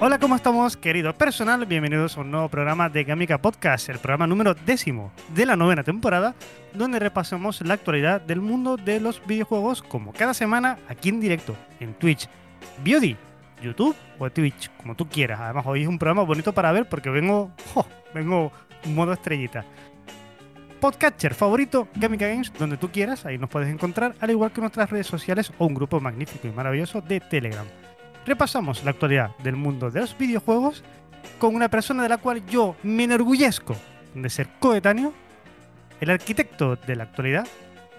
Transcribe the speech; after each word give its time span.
Hola, 0.00 0.20
¿cómo 0.20 0.36
estamos, 0.36 0.76
querido 0.76 1.12
personal? 1.12 1.66
Bienvenidos 1.66 2.16
a 2.16 2.20
un 2.20 2.30
nuevo 2.30 2.48
programa 2.48 2.88
de 2.88 3.02
Gamica 3.02 3.38
Podcast, 3.38 3.88
el 3.88 3.98
programa 3.98 4.28
número 4.28 4.54
décimo 4.54 5.10
de 5.34 5.44
la 5.44 5.56
novena 5.56 5.82
temporada, 5.82 6.36
donde 6.72 7.00
repasamos 7.00 7.60
la 7.62 7.74
actualidad 7.74 8.20
del 8.20 8.40
mundo 8.40 8.76
de 8.76 9.00
los 9.00 9.20
videojuegos, 9.26 9.82
como 9.82 10.12
cada 10.12 10.34
semana, 10.34 10.78
aquí 10.88 11.08
en 11.08 11.18
directo, 11.18 11.56
en 11.80 11.94
Twitch, 11.94 12.28
Beauty, 12.84 13.16
YouTube 13.60 13.96
o 14.20 14.30
Twitch, 14.30 14.70
como 14.76 14.94
tú 14.94 15.08
quieras. 15.08 15.40
Además, 15.40 15.66
hoy 15.66 15.82
es 15.82 15.88
un 15.88 15.98
programa 15.98 16.22
bonito 16.22 16.52
para 16.52 16.70
ver 16.70 16.88
porque 16.88 17.10
vengo, 17.10 17.50
jo, 17.74 17.84
vengo 18.14 18.52
modo 18.84 19.12
estrellita. 19.12 19.64
Podcatcher 20.80 21.34
favorito, 21.34 21.88
Gamica 21.96 22.28
Games, 22.28 22.52
donde 22.56 22.76
tú 22.76 22.88
quieras, 22.92 23.26
ahí 23.26 23.36
nos 23.36 23.50
puedes 23.50 23.68
encontrar, 23.68 24.14
al 24.20 24.30
igual 24.30 24.52
que 24.52 24.60
nuestras 24.60 24.90
redes 24.90 25.08
sociales 25.08 25.52
o 25.58 25.66
un 25.66 25.74
grupo 25.74 25.98
magnífico 25.98 26.46
y 26.46 26.52
maravilloso 26.52 27.00
de 27.00 27.18
Telegram 27.18 27.66
repasamos 28.28 28.84
la 28.84 28.90
actualidad 28.90 29.36
del 29.38 29.56
mundo 29.56 29.90
de 29.90 30.00
los 30.00 30.16
videojuegos 30.16 30.84
con 31.38 31.54
una 31.54 31.68
persona 31.68 32.02
de 32.02 32.10
la 32.10 32.18
cual 32.18 32.44
yo 32.46 32.76
me 32.82 33.04
enorgullezco 33.04 33.74
de 34.14 34.30
ser 34.30 34.48
coetáneo, 34.60 35.12
el 36.00 36.10
arquitecto 36.10 36.76
de 36.76 36.96
la 36.96 37.04
actualidad, 37.04 37.46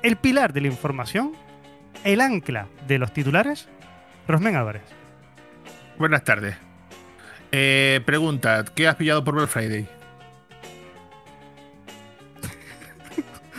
el 0.03 0.17
pilar 0.17 0.53
de 0.53 0.61
la 0.61 0.67
información, 0.67 1.33
el 2.03 2.21
ancla 2.21 2.67
de 2.87 2.99
los 2.99 3.11
titulares, 3.11 3.67
Rosmen 4.27 4.55
Álvarez. 4.55 4.83
Buenas 5.97 6.23
tardes. 6.23 6.55
Eh, 7.51 8.01
pregunta, 8.05 8.63
¿qué 8.75 8.87
has 8.87 8.95
pillado 8.95 9.23
por 9.23 9.33
Black 9.35 9.49
Friday? 9.49 9.87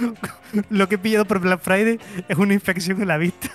Lo 0.70 0.88
que 0.88 0.94
he 0.94 0.98
pillado 0.98 1.24
por 1.24 1.40
Black 1.40 1.60
Friday 1.60 1.98
es 2.28 2.38
una 2.38 2.54
infección 2.54 3.02
en 3.02 3.08
la 3.08 3.18
vista. 3.18 3.50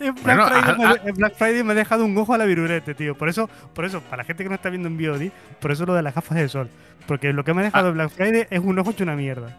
En 0.00 0.14
Black, 0.14 1.34
Friday 1.36 1.62
me, 1.62 1.72
ha 1.72 1.76
dejado 1.76 2.04
un 2.04 2.16
ojo 2.16 2.34
a 2.34 2.38
la 2.38 2.44
virulete, 2.44 2.94
tío. 2.94 3.16
Por 3.16 3.28
eso, 3.28 3.48
por 3.74 3.84
eso, 3.84 4.00
para 4.02 4.18
la 4.18 4.24
gente 4.24 4.42
que 4.42 4.48
no 4.48 4.54
está 4.54 4.70
viendo 4.70 4.88
en 4.88 4.98
VOD, 4.98 5.30
por 5.60 5.72
eso 5.72 5.86
lo 5.86 5.94
de 5.94 6.02
las 6.02 6.14
gafas 6.14 6.36
de 6.36 6.48
sol. 6.48 6.68
Porque 7.06 7.32
lo 7.32 7.44
que 7.44 7.54
me 7.54 7.60
ha 7.60 7.64
dejado 7.64 7.88
ah. 7.88 7.92
Black 7.92 8.10
Friday 8.10 8.46
es 8.50 8.60
un 8.60 8.78
ojo 8.78 8.90
hecho 8.90 9.04
una 9.04 9.16
mierda. 9.16 9.56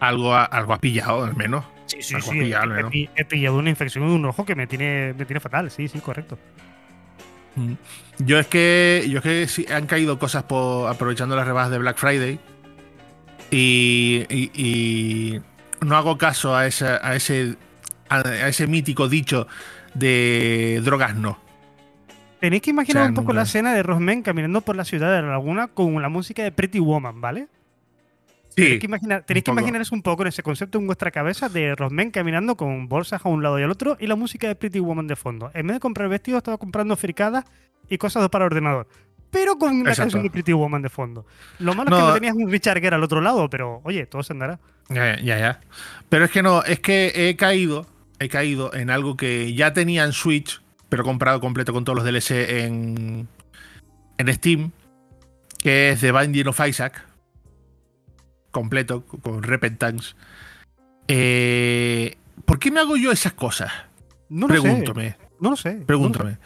Algo, 0.00 0.34
algo 0.34 0.72
has 0.72 0.78
pillado, 0.78 1.24
al 1.24 1.36
menos. 1.36 1.64
Sí, 1.86 2.02
sí, 2.02 2.20
sí. 2.20 3.08
he, 3.16 3.24
pillado 3.24 3.56
una 3.56 3.70
infección 3.70 4.04
en 4.04 4.10
un 4.10 4.24
ojo 4.26 4.44
que 4.44 4.54
me 4.54 4.66
tiene, 4.66 5.14
me 5.16 5.24
tiene 5.24 5.40
fatal. 5.40 5.70
Sí, 5.70 5.88
sí, 5.88 6.00
correcto. 6.00 6.38
Mm. 7.56 7.72
Yo 8.18 8.38
es 8.38 8.46
que, 8.46 9.06
yo 9.08 9.20
es 9.24 9.56
que 9.56 9.72
han 9.72 9.86
caído 9.86 10.18
cosas 10.18 10.44
por, 10.44 10.90
aprovechando 10.90 11.34
las 11.34 11.46
rebajas 11.46 11.70
de 11.70 11.78
Black 11.78 11.96
Friday. 11.96 12.38
Y, 13.50 14.26
y, 14.28 15.40
no 15.80 15.96
hago 15.96 16.18
caso 16.18 16.54
a, 16.54 16.66
esa, 16.66 17.00
a 17.02 17.16
ese 17.16 17.56
a, 18.08 18.48
ese 18.48 18.66
mítico 18.66 19.08
dicho 19.08 19.46
de 19.94 20.80
drogas 20.84 21.14
no. 21.14 21.38
Tenéis 22.40 22.62
que 22.62 22.70
imaginar 22.70 23.08
un 23.08 23.14
poco 23.14 23.32
la 23.32 23.42
escena 23.42 23.74
de 23.74 23.82
Rosmen 23.82 24.22
caminando 24.22 24.60
por 24.60 24.76
la 24.76 24.84
ciudad 24.84 25.14
de 25.14 25.22
la 25.22 25.28
laguna 25.28 25.68
con 25.68 26.00
la 26.00 26.08
música 26.08 26.42
de 26.42 26.52
Pretty 26.52 26.78
Woman, 26.78 27.20
¿vale? 27.20 27.48
Sí. 28.50 28.62
Tenéis 28.62 28.80
que, 28.80 28.86
imaginar, 28.86 29.22
tenéis 29.24 29.44
que 29.44 29.50
imaginar 29.50 29.80
eso 29.80 29.94
un 29.94 30.02
poco 30.02 30.22
en 30.22 30.28
ese 30.28 30.42
concepto 30.42 30.78
en 30.78 30.86
vuestra 30.86 31.10
cabeza 31.10 31.48
de 31.48 31.74
Rosmen 31.74 32.10
caminando 32.10 32.56
con 32.56 32.88
bolsas 32.88 33.24
a 33.24 33.28
un 33.28 33.42
lado 33.42 33.58
y 33.58 33.64
al 33.64 33.70
otro 33.70 33.96
y 33.98 34.06
la 34.06 34.16
música 34.16 34.46
de 34.46 34.54
Pretty 34.54 34.78
Woman 34.78 35.08
de 35.08 35.16
fondo. 35.16 35.50
En 35.54 35.66
vez 35.66 35.76
de 35.76 35.80
comprar 35.80 36.08
vestidos, 36.08 36.38
estaba 36.38 36.58
comprando 36.58 36.96
fricadas 36.96 37.44
y 37.88 37.98
cosas 37.98 38.28
para 38.28 38.44
ordenador. 38.44 38.86
Pero 39.30 39.58
con 39.58 39.76
una 39.76 39.94
canción 39.94 40.22
de 40.22 40.30
Pretty 40.30 40.52
Woman 40.52 40.82
de 40.82 40.88
fondo. 40.88 41.26
Lo 41.58 41.74
malo 41.74 41.90
es 41.90 41.96
que 41.96 42.08
no 42.08 42.14
tenías 42.14 42.34
un 42.34 42.50
Richard 42.50 42.80
Gere 42.80 42.96
al 42.96 43.02
otro 43.02 43.20
lado, 43.20 43.50
pero 43.50 43.80
oye, 43.84 44.06
todo 44.06 44.22
se 44.22 44.32
andará. 44.32 44.58
Ya, 44.88 45.20
ya, 45.20 45.38
ya. 45.38 45.60
Pero 46.08 46.24
es 46.24 46.30
que 46.30 46.42
no, 46.42 46.62
es 46.62 46.80
que 46.80 47.12
he 47.14 47.36
caído 47.36 47.86
he 48.18 48.28
caído 48.28 48.74
en 48.74 48.90
algo 48.90 49.16
que 49.16 49.54
ya 49.54 49.72
tenía 49.72 50.04
en 50.04 50.12
Switch, 50.12 50.60
pero 50.88 51.04
comprado 51.04 51.40
completo 51.40 51.72
con 51.72 51.84
todos 51.84 51.96
los 51.96 52.04
DLC 52.04 52.30
en, 52.30 53.28
en 54.18 54.34
Steam, 54.34 54.72
que 55.58 55.90
es 55.90 56.00
The 56.00 56.12
Binding 56.12 56.48
of 56.48 56.60
Isaac. 56.66 57.04
Completo, 58.50 59.04
con 59.04 59.42
Repentance. 59.42 60.14
Eh, 61.06 62.16
¿Por 62.44 62.58
qué 62.58 62.70
me 62.70 62.80
hago 62.80 62.96
yo 62.96 63.12
esas 63.12 63.34
cosas? 63.34 63.70
No 64.28 64.48
lo 64.48 64.48
Pregúntame. 64.48 65.10
Sé. 65.10 65.18
No 65.40 65.50
lo 65.50 65.56
sé. 65.56 65.82
Pregúntame. 65.86 66.38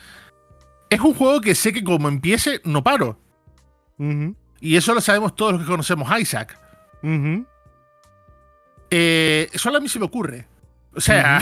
Es 0.91 1.01
un 1.01 1.15
juego 1.15 1.41
que 1.41 1.55
sé 1.55 1.73
que 1.73 1.83
como 1.83 2.09
empiece, 2.09 2.61
no 2.65 2.83
paro. 2.83 3.19
Y 4.61 4.77
eso 4.77 4.95
lo 4.95 5.01
sabemos 5.01 5.37
todos 5.37 5.53
los 5.53 5.63
que 5.63 5.69
conocemos 5.69 6.09
Isaac. 6.21 6.59
Eh, 8.91 9.49
solo 9.55 9.79
a 9.79 9.81
mí 9.81 9.89
se 9.89 9.99
me 9.99 10.05
ocurre. 10.05 10.47
O 10.95 11.01
sea. 11.01 11.41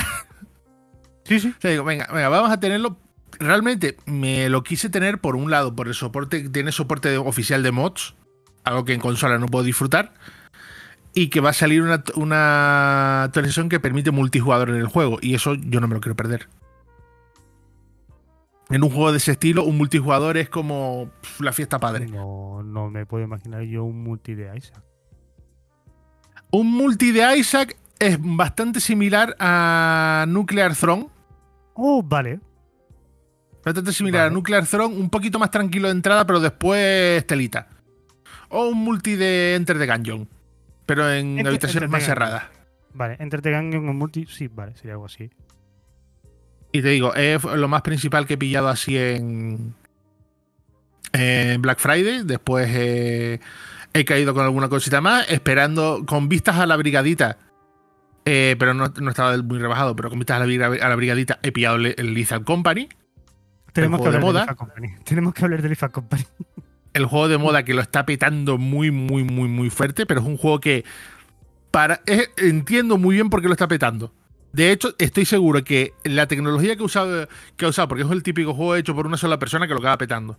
Sí, 1.24 1.40
sí. 1.40 1.54
O 1.56 1.60
sea, 1.60 1.70
digo, 1.70 1.84
venga, 1.84 2.06
venga, 2.12 2.28
vamos 2.28 2.50
a 2.50 2.60
tenerlo. 2.60 2.96
Realmente 3.38 3.96
me 4.06 4.48
lo 4.48 4.62
quise 4.62 4.90
tener 4.90 5.20
por 5.20 5.36
un 5.36 5.50
lado, 5.50 5.74
por 5.74 5.88
el 5.88 5.94
soporte, 5.94 6.48
tiene 6.48 6.72
soporte 6.72 7.16
oficial 7.16 7.62
de 7.62 7.70
mods, 7.70 8.14
algo 8.64 8.84
que 8.84 8.92
en 8.92 9.00
consola 9.00 9.38
no 9.38 9.46
puedo 9.46 9.64
disfrutar, 9.64 10.12
y 11.14 11.28
que 11.28 11.40
va 11.40 11.50
a 11.50 11.54
salir 11.54 11.82
una, 11.82 12.02
una 12.16 13.22
actualización 13.22 13.68
que 13.68 13.80
permite 13.80 14.10
multijugador 14.10 14.70
en 14.70 14.76
el 14.76 14.88
juego, 14.88 15.18
y 15.22 15.34
eso 15.34 15.54
yo 15.54 15.80
no 15.80 15.88
me 15.88 15.94
lo 15.94 16.00
quiero 16.00 16.16
perder. 16.16 16.48
En 18.68 18.84
un 18.84 18.90
juego 18.90 19.10
de 19.10 19.18
ese 19.18 19.32
estilo, 19.32 19.64
un 19.64 19.78
multijugador 19.78 20.36
es 20.36 20.48
como 20.48 21.10
la 21.40 21.52
fiesta 21.52 21.78
padre. 21.78 22.06
No, 22.06 22.62
no 22.62 22.88
me 22.88 23.06
puedo 23.06 23.24
imaginar 23.24 23.62
yo 23.62 23.84
un 23.84 24.02
multi 24.02 24.34
de 24.34 24.56
Isaac. 24.56 24.82
Un 26.52 26.70
multi 26.70 27.10
de 27.10 27.36
Isaac 27.36 27.76
es 28.00 28.16
bastante 28.18 28.80
similar 28.80 29.36
a 29.38 30.24
Nuclear 30.26 30.74
Throne. 30.74 31.08
Oh, 31.74 32.02
vale. 32.02 32.40
Bastante 33.62 33.92
similar 33.92 34.28
a 34.28 34.30
Nuclear 34.30 34.66
Throne, 34.66 34.96
un 34.96 35.10
poquito 35.10 35.38
más 35.38 35.50
tranquilo 35.50 35.88
de 35.88 35.92
entrada, 35.92 36.26
pero 36.26 36.40
después 36.40 37.24
telita. 37.26 37.68
O 38.48 38.68
un 38.68 38.78
multi 38.78 39.16
de 39.16 39.54
Enter 39.54 39.78
the 39.78 39.86
Gungeon, 39.86 40.26
pero 40.86 41.12
en 41.12 41.46
habitaciones 41.46 41.90
más 41.90 42.02
cerradas. 42.02 42.44
Vale, 42.94 43.16
Enter 43.20 43.42
the 43.42 43.52
Gungeon 43.52 43.88
o 43.88 43.92
multi, 43.92 44.26
sí, 44.26 44.48
vale, 44.48 44.74
sería 44.76 44.94
algo 44.94 45.04
así. 45.04 45.30
Y 46.72 46.80
te 46.80 46.88
digo, 46.88 47.14
es 47.14 47.44
lo 47.44 47.68
más 47.68 47.82
principal 47.82 48.26
que 48.26 48.34
he 48.34 48.38
pillado 48.38 48.68
así 48.68 48.96
en, 48.96 49.74
en 51.12 51.60
Black 51.60 51.78
Friday. 51.80 52.22
Después 52.24 52.68
he 52.72 54.04
caído 54.06 54.32
con 54.32 54.44
alguna 54.44 54.70
cosita 54.70 55.02
más, 55.02 55.30
esperando 55.30 56.04
con 56.06 56.30
vistas 56.30 56.56
a 56.56 56.66
la 56.66 56.76
brigadita 56.76 57.36
eh, 58.24 58.56
pero 58.58 58.74
no, 58.74 58.86
estaba 58.86 59.36
muy 59.38 59.58
rebajado. 59.58 59.96
Pero 59.96 60.10
como 60.10 60.22
estás 60.22 60.36
a 60.36 60.46
la, 60.46 60.96
brigadita, 60.96 61.38
he 61.42 61.52
pillado 61.52 61.76
el, 61.76 62.14
Lizard 62.14 62.44
Company. 62.44 62.88
Tenemos 63.72 64.00
que 64.00 64.06
hablar 64.06 64.20
de 64.20 64.26
moda. 64.26 64.56
Tenemos 65.04 65.34
que 65.34 65.44
hablar 65.44 65.62
de 65.62 65.68
Lizard 65.68 65.92
Company. 65.92 66.24
El 66.92 67.06
juego 67.06 67.28
de 67.28 67.38
moda 67.38 67.64
que 67.64 67.74
lo 67.74 67.80
está 67.80 68.04
petando 68.04 68.58
muy, 68.58 68.90
muy, 68.90 69.24
muy, 69.24 69.48
muy 69.48 69.70
fuerte, 69.70 70.06
pero 70.06 70.20
es 70.20 70.26
un 70.26 70.36
juego 70.36 70.60
que 70.60 70.84
para, 71.70 72.00
entiendo 72.36 72.98
muy 72.98 73.14
bien 73.14 73.30
por 73.30 73.40
qué 73.40 73.46
lo 73.46 73.54
está 73.54 73.68
petando. 73.68 74.12
De 74.52 74.72
hecho, 74.72 74.94
estoy 74.98 75.24
seguro 75.24 75.62
que 75.62 75.92
la 76.02 76.26
tecnología 76.26 76.74
que, 76.74 76.82
usado, 76.82 77.28
que 77.56 77.64
ha 77.64 77.68
usado, 77.68 77.86
porque 77.86 78.02
es 78.02 78.10
el 78.10 78.24
típico 78.24 78.52
juego 78.52 78.74
hecho 78.74 78.96
por 78.96 79.06
una 79.06 79.16
sola 79.16 79.38
persona 79.38 79.68
que 79.68 79.74
lo 79.74 79.78
acaba 79.78 79.96
petando. 79.96 80.36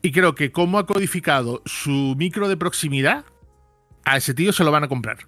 Y 0.00 0.12
creo 0.12 0.34
que 0.34 0.50
como 0.50 0.78
ha 0.78 0.86
codificado 0.86 1.60
su 1.66 2.14
micro 2.16 2.48
de 2.48 2.56
proximidad, 2.56 3.26
a 4.06 4.16
ese 4.16 4.32
tío 4.32 4.54
se 4.54 4.64
lo 4.64 4.70
van 4.70 4.84
a 4.84 4.88
comprar 4.88 5.18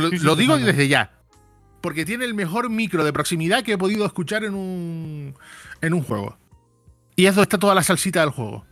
lo, 0.00 0.36
digo 0.36 0.56
desde 0.58 0.88
ya. 0.88 1.12
Porque 1.80 2.04
tiene 2.04 2.24
el 2.24 2.34
mejor 2.34 2.70
micro 2.70 3.04
de 3.04 3.12
proximidad 3.12 3.62
que 3.62 3.72
he 3.72 3.78
podido 3.78 4.06
escuchar 4.06 4.44
en 4.44 4.54
un, 4.54 5.34
en 5.80 5.94
un 5.94 6.02
juego. 6.02 6.36
Y 7.14 7.26
eso 7.26 7.42
está 7.42 7.58
toda 7.58 7.74
la 7.74 7.82
salsita 7.82 8.20
del 8.20 8.30
juego. 8.30 8.64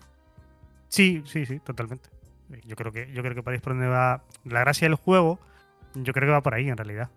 Sí, 0.88 1.22
sí, 1.26 1.46
sí, 1.46 1.60
totalmente. 1.60 2.08
Yo 2.66 2.76
creo 2.76 2.92
que, 2.92 3.10
yo 3.12 3.22
creo 3.22 3.34
que 3.34 3.42
para 3.42 3.58
por 3.58 3.72
donde 3.72 3.88
va 3.88 4.22
la 4.44 4.60
gracia 4.60 4.86
del 4.86 4.96
juego. 4.96 5.40
Yo 5.94 6.12
creo 6.12 6.28
que 6.28 6.32
va 6.32 6.42
por 6.42 6.54
ahí 6.54 6.68
en 6.68 6.76
realidad. 6.76 7.10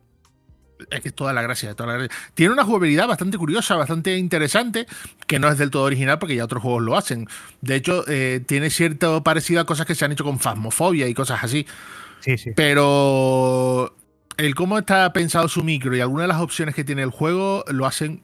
Es 0.91 1.01
que 1.01 1.09
es 1.09 1.15
toda 1.15 1.33
la 1.33 1.41
gracia, 1.41 1.73
toda 1.73 1.97
la 1.97 2.07
Tiene 2.33 2.53
una 2.53 2.63
jugabilidad 2.63 3.07
bastante 3.07 3.37
curiosa, 3.37 3.75
bastante 3.75 4.15
interesante, 4.17 4.85
que 5.25 5.39
no 5.39 5.49
es 5.49 5.57
del 5.57 5.71
todo 5.71 5.83
original 5.83 6.19
porque 6.19 6.35
ya 6.35 6.45
otros 6.45 6.61
juegos 6.61 6.83
lo 6.83 6.95
hacen. 6.95 7.27
De 7.61 7.75
hecho, 7.75 8.03
eh, 8.07 8.41
tiene 8.45 8.69
cierto 8.69 9.23
parecido 9.23 9.61
a 9.61 9.65
cosas 9.65 9.85
que 9.85 9.95
se 9.95 10.05
han 10.05 10.11
hecho 10.11 10.23
con 10.23 10.39
Phasmophobia 10.39 11.07
y 11.07 11.13
cosas 11.13 11.43
así. 11.43 11.65
Sí, 12.19 12.37
sí. 12.37 12.51
Pero 12.55 13.95
el 14.37 14.55
cómo 14.55 14.77
está 14.77 15.11
pensado 15.13 15.47
su 15.47 15.63
micro 15.63 15.95
y 15.95 15.99
algunas 16.01 16.23
de 16.25 16.27
las 16.29 16.41
opciones 16.41 16.75
que 16.75 16.83
tiene 16.83 17.01
el 17.03 17.09
juego 17.11 17.63
lo 17.69 17.85
hacen. 17.85 18.21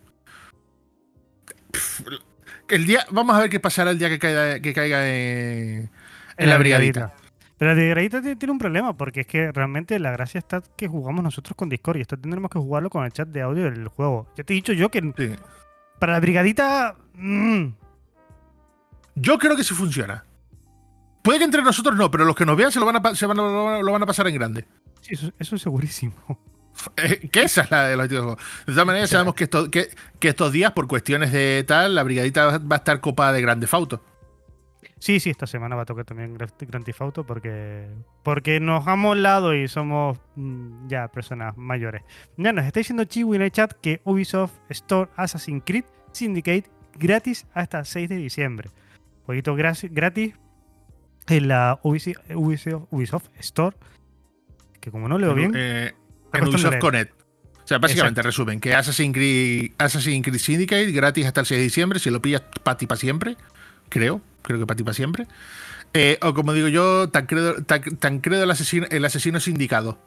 el 2.69 2.86
día, 2.86 3.06
vamos 3.12 3.36
a 3.36 3.39
ver 3.42 3.50
qué 3.50 3.60
pasará 3.60 3.92
el 3.92 4.00
día 4.00 4.10
que 4.10 4.19
caiga, 4.19 4.60
que 4.60 4.74
caiga 4.74 5.07
en, 5.07 5.89
en 6.38 6.50
la 6.50 6.57
brigadita. 6.57 7.13
Pero 7.57 7.71
la 7.71 7.75
brigadita 7.75 8.21
ti- 8.21 8.36
tiene 8.36 8.51
un 8.51 8.57
problema, 8.60 8.95
porque 8.98 9.21
es 9.21 9.27
que 9.27 9.51
realmente 9.51 9.98
la 10.00 10.12
gracia 10.12 10.39
está 10.39 10.62
que 10.75 10.88
jugamos 10.88 11.24
nosotros 11.24 11.56
con 11.56 11.69
Discord 11.69 11.98
y 11.98 12.01
esto 12.01 12.18
tendremos 12.18 12.50
que 12.51 12.60
jugarlo 12.60 12.89
con 12.89 13.06
el 13.06 13.12
chat 13.12 13.27
de 13.27 13.42
audio 13.42 13.63
del 13.69 13.88
juego. 13.88 14.27
Ya 14.36 14.44
te 14.44 14.54
he 14.54 14.56
dicho 14.56 14.74
yo 14.74 14.89
que 14.89 15.01
Sí. 15.18 15.36
para 16.00 16.13
la 16.13 16.19
brigadita. 16.19 16.95
mm, 17.15 17.68
Yo 19.15 19.38
creo 19.38 19.56
que 19.56 19.63
sí 19.63 19.75
funciona. 19.75 20.25
Puede 21.21 21.38
que 21.39 21.45
entre 21.45 21.62
nosotros 21.62 21.95
no, 21.95 22.10
pero 22.12 22.25
los 22.25 22.36
que 22.36 22.45
nos 22.45 22.57
vean 22.57 22.71
se 22.71 22.80
lo 22.80 22.86
van 22.88 22.95
a, 22.98 23.15
se 23.15 23.25
van 23.27 23.39
a- 23.39 23.80
lo 23.81 23.92
van 23.92 24.01
a 24.04 24.06
pasar 24.07 24.27
en 24.27 24.33
grande. 24.36 24.65
Sí, 25.03 25.13
eso, 25.13 25.31
eso 25.39 25.55
es 25.55 25.61
segurísimo. 25.61 26.13
Eh, 26.97 27.29
que 27.31 27.44
esa 27.44 27.61
es 27.61 27.69
la 27.71 27.88
de 27.88 27.95
los 27.95 28.09
tíos. 28.09 28.35
De 28.65 28.73
todas 28.73 28.88
maneras, 28.88 29.07
sabemos 29.11 29.35
que, 29.35 29.44
esto- 29.44 29.69
que, 29.69 29.89
que 30.19 30.29
estos 30.29 30.51
días, 30.51 30.71
por 30.71 30.88
cuestiones 30.88 31.31
de 31.31 31.63
tal, 31.67 31.94
la 31.94 32.01
brigadita 32.01 32.57
va 32.57 32.75
a 32.75 32.79
estar 32.79 33.00
copada 33.00 33.31
de 33.31 33.41
grande 33.44 33.67
fauto. 33.67 34.03
Sí, 34.97 35.19
sí, 35.19 35.29
esta 35.29 35.45
semana 35.45 35.75
va 35.75 35.83
a 35.83 35.85
tocar 35.85 36.03
también 36.03 36.35
Gra- 36.35 36.50
Grand 36.59 36.83
Theft 36.83 37.01
Auto 37.01 37.25
porque, 37.27 37.88
porque 38.23 38.59
nos 38.59 38.88
hemos 38.88 39.15
lado 39.17 39.53
y 39.53 39.67
somos 39.67 40.17
mm, 40.35 40.88
ya 40.88 41.09
personas 41.09 41.55
mayores. 41.57 42.01
Ya 42.38 42.53
nos 42.53 42.65
está 42.65 42.79
diciendo 42.79 43.03
Chiwi 43.03 43.35
en 43.35 43.44
el 43.44 43.51
chat 43.51 43.73
que 43.73 44.01
Ubisoft 44.03 44.53
Store 44.69 45.11
Assassin's 45.15 45.61
Creed 45.63 45.85
Syndicate 46.11 46.65
gratis 46.97 47.45
hasta 47.53 47.79
el 47.79 47.85
6 47.85 48.09
de 48.09 48.15
diciembre. 48.15 48.71
Jueguito 49.27 49.55
gra- 49.55 49.89
gratis 49.91 50.33
en 51.27 51.47
la 51.50 51.79
Ubisoft, 51.83 52.17
Ubisoft 52.89 53.27
Store. 53.39 53.75
Que 54.83 54.91
como 54.91 55.07
no 55.07 55.18
leo 55.18 55.33
bien, 55.33 55.53
Eh, 55.56 55.94
en 56.33 56.44
Ubisoft. 56.45 56.77
Connect. 56.80 57.13
O 57.63 57.65
sea, 57.68 57.77
básicamente 57.77 58.21
resumen 58.21 58.59
que 58.59 58.75
Assassin's 58.75 59.13
Creed, 59.13 59.71
Assassin's 59.77 60.21
Creed 60.27 60.38
Syndicate 60.39 60.91
gratis 60.91 61.25
hasta 61.25 61.39
el 61.39 61.45
6 61.45 61.57
de 61.59 61.63
diciembre, 61.63 62.00
si 62.00 62.09
lo 62.09 62.21
pillas 62.21 62.41
para 62.63 62.75
ti 62.75 62.85
para 62.85 63.00
siempre, 63.00 63.38
creo, 63.88 64.19
creo 64.41 64.59
que 64.59 64.65
para 64.68 64.75
ti 64.75 64.83
para 64.83 64.94
siempre. 64.94 65.25
Eh, 65.94 66.18
o 66.21 66.33
como 66.33 66.51
digo 66.51 66.68
yo, 66.68 67.07
Tancredo, 67.09 67.63
Tan- 67.63 67.95
Tancredo 67.97 68.44
el, 68.44 68.51
asesino, 68.51 68.85
el 68.89 69.06
asesino 69.06 69.39
sindicado. 69.39 69.97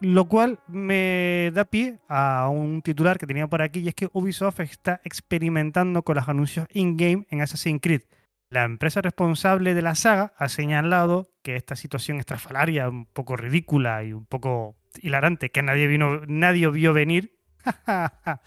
Lo 0.00 0.26
cual 0.26 0.58
me 0.66 1.52
da 1.54 1.64
pie 1.66 2.00
a 2.08 2.48
un 2.50 2.82
titular 2.82 3.16
que 3.18 3.26
tenía 3.28 3.46
por 3.46 3.62
aquí 3.62 3.78
y 3.78 3.88
es 3.88 3.94
que 3.94 4.08
Ubisoft 4.12 4.58
está 4.60 5.00
experimentando 5.04 6.02
con 6.02 6.16
los 6.16 6.28
anuncios 6.28 6.66
in-game 6.72 7.26
en 7.30 7.40
Assassin's 7.42 7.80
Creed. 7.80 8.02
La 8.50 8.64
empresa 8.64 9.00
responsable 9.00 9.74
de 9.74 9.82
la 9.82 9.94
saga 9.94 10.32
ha 10.36 10.48
señalado 10.48 11.28
que 11.46 11.54
esta 11.54 11.76
situación 11.76 12.18
estrafalaria, 12.18 12.88
un 12.88 13.06
poco 13.06 13.36
ridícula 13.36 14.02
y 14.02 14.12
un 14.12 14.26
poco 14.26 14.74
hilarante, 15.00 15.50
que 15.52 15.62
nadie, 15.62 15.86
vino, 15.86 16.22
nadie 16.26 16.68
vio 16.72 16.92
venir, 16.92 17.38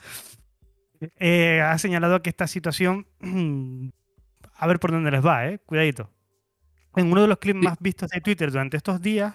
eh, 1.18 1.62
ha 1.62 1.78
señalado 1.78 2.22
que 2.22 2.30
esta 2.30 2.46
situación, 2.46 3.08
a 4.54 4.68
ver 4.68 4.82
por 4.82 4.92
dónde 4.92 5.12
les 5.12 5.26
va, 5.26 5.48
eh, 5.48 5.60
cuidadito. 5.60 6.12
En 6.98 7.10
uno 7.10 7.22
de 7.22 7.30
los 7.30 7.38
clips 7.38 7.64
más 7.64 7.78
vistos 7.80 8.10
de 8.10 8.20
Twitter 8.20 8.52
durante 8.52 8.76
estos 8.76 9.02
días, 9.02 9.34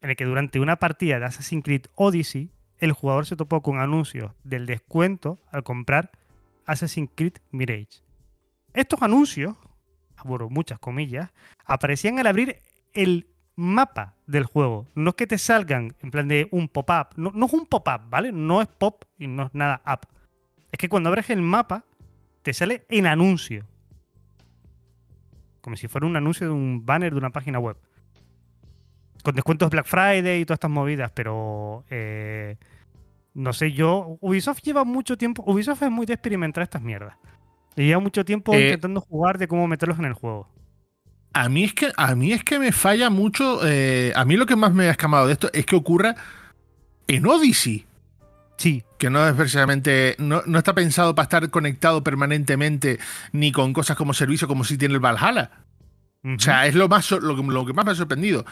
en 0.00 0.08
el 0.08 0.16
que 0.16 0.24
durante 0.24 0.58
una 0.58 0.76
partida 0.76 1.18
de 1.18 1.26
Assassin's 1.26 1.62
Creed 1.62 1.82
Odyssey, 1.96 2.50
el 2.78 2.92
jugador 2.92 3.26
se 3.26 3.36
topó 3.36 3.60
con 3.60 3.78
anuncios 3.78 4.32
del 4.42 4.64
descuento 4.64 5.38
al 5.52 5.64
comprar 5.64 6.12
Assassin's 6.64 7.10
Creed 7.14 7.34
Mirage. 7.50 8.00
Estos 8.72 9.02
anuncios, 9.02 9.54
abro 10.20 10.48
muchas 10.50 10.78
comillas, 10.78 11.30
aparecían 11.64 12.18
al 12.18 12.26
abrir 12.26 12.58
el 12.92 13.26
mapa 13.56 14.14
del 14.26 14.44
juego. 14.44 14.86
No 14.94 15.10
es 15.10 15.16
que 15.16 15.26
te 15.26 15.38
salgan 15.38 15.94
en 16.00 16.10
plan 16.10 16.28
de 16.28 16.48
un 16.50 16.68
pop-up. 16.68 17.08
No, 17.16 17.30
no 17.34 17.46
es 17.46 17.52
un 17.52 17.66
pop-up, 17.66 18.08
¿vale? 18.08 18.32
No 18.32 18.62
es 18.62 18.68
pop 18.68 19.04
y 19.18 19.26
no 19.26 19.44
es 19.44 19.54
nada 19.54 19.82
up. 19.86 20.06
Es 20.72 20.78
que 20.78 20.88
cuando 20.88 21.08
abres 21.08 21.30
el 21.30 21.42
mapa, 21.42 21.84
te 22.42 22.52
sale 22.52 22.86
en 22.88 23.06
anuncio. 23.06 23.66
Como 25.60 25.76
si 25.76 25.88
fuera 25.88 26.06
un 26.06 26.16
anuncio 26.16 26.46
de 26.46 26.52
un 26.52 26.86
banner 26.86 27.12
de 27.12 27.18
una 27.18 27.30
página 27.30 27.58
web. 27.58 27.76
Con 29.22 29.34
descuentos 29.34 29.68
Black 29.70 29.86
Friday 29.86 30.40
y 30.40 30.44
todas 30.46 30.56
estas 30.56 30.70
movidas, 30.70 31.12
pero 31.12 31.84
eh, 31.90 32.56
no 33.34 33.52
sé, 33.52 33.72
yo. 33.72 34.16
Ubisoft 34.20 34.62
lleva 34.62 34.84
mucho 34.84 35.18
tiempo. 35.18 35.44
Ubisoft 35.46 35.82
es 35.82 35.90
muy 35.90 36.06
de 36.06 36.14
experimentar 36.14 36.62
estas 36.62 36.80
mierdas. 36.80 37.16
Y 37.76 37.84
lleva 37.86 38.00
mucho 38.00 38.24
tiempo 38.24 38.54
Eh, 38.54 38.62
intentando 38.64 39.00
jugar 39.00 39.38
de 39.38 39.48
cómo 39.48 39.66
meterlos 39.66 39.98
en 39.98 40.04
el 40.06 40.12
juego. 40.14 40.48
A 41.32 41.48
mí 41.48 41.64
es 41.64 41.74
que, 41.74 41.92
a 41.96 42.14
mí 42.16 42.32
es 42.32 42.42
que 42.44 42.58
me 42.58 42.72
falla 42.72 43.08
mucho. 43.10 43.60
eh, 43.66 44.12
a 44.16 44.24
mí 44.24 44.36
lo 44.36 44.46
que 44.46 44.56
más 44.56 44.72
me 44.74 44.88
ha 44.88 44.90
escamado 44.90 45.26
de 45.28 45.32
esto 45.34 45.48
es 45.52 45.64
que 45.64 45.76
ocurra 45.76 46.16
en 47.06 47.26
Odyssey. 47.26 47.86
Sí, 48.56 48.82
que 48.98 49.08
no 49.08 49.26
es 49.26 49.34
precisamente, 49.34 50.16
no, 50.18 50.42
no 50.44 50.58
está 50.58 50.74
pensado 50.74 51.14
para 51.14 51.24
estar 51.24 51.48
conectado 51.50 52.04
permanentemente 52.04 52.98
ni 53.32 53.52
con 53.52 53.72
cosas 53.72 53.96
como 53.96 54.12
servicio 54.12 54.46
como 54.48 54.64
si 54.64 54.76
tiene 54.76 54.94
el 54.94 55.00
Valhalla. 55.00 55.50
O 56.22 56.38
sea, 56.38 56.66
es 56.66 56.74
lo, 56.74 56.86
más, 56.86 57.10
lo, 57.12 57.34
que, 57.34 57.42
lo 57.42 57.64
que 57.64 57.72
más 57.72 57.86
me 57.86 57.92
ha 57.92 57.94
sorprendido. 57.94 58.44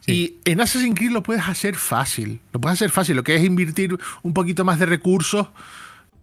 Sí. 0.00 0.40
Y 0.44 0.50
en 0.50 0.60
Assassin's 0.60 0.94
Creed 0.98 1.12
lo 1.12 1.22
puedes 1.22 1.48
hacer 1.48 1.76
fácil. 1.76 2.42
Lo 2.52 2.60
puedes 2.60 2.76
hacer 2.78 2.90
fácil. 2.90 3.16
Lo 3.16 3.22
que 3.24 3.36
es 3.36 3.42
invertir 3.44 3.96
un 4.22 4.34
poquito 4.34 4.62
más 4.66 4.78
de 4.78 4.84
recursos 4.84 5.48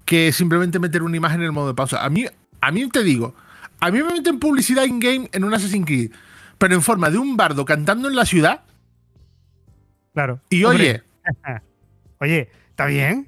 que 0.05 0.31
simplemente 0.31 0.77
meter 0.77 1.01
una 1.01 1.17
imagen 1.17 1.39
en 1.39 1.47
el 1.47 1.51
modo 1.51 1.69
de 1.69 1.73
pausa. 1.73 2.05
A 2.05 2.09
mí, 2.11 2.27
a 2.61 2.71
mí 2.71 2.87
te 2.89 3.03
digo, 3.03 3.35
a 3.79 3.91
mí 3.91 4.01
me 4.01 4.13
meten 4.13 4.39
publicidad 4.39 4.83
in-game 4.85 5.29
en 5.33 5.43
un 5.43 5.53
Assassin's 5.53 5.85
Creed, 5.85 6.11
pero 6.57 6.75
en 6.75 6.81
forma 6.81 7.09
de 7.09 7.17
un 7.17 7.35
bardo 7.35 7.65
cantando 7.65 8.07
en 8.07 8.15
la 8.15 8.25
ciudad. 8.25 8.61
claro. 10.13 10.39
Y 10.49 10.63
Hombre, 10.63 11.03
oye, 11.43 11.61
Oye, 12.19 12.49
¿está 12.69 12.85
bien? 12.85 13.27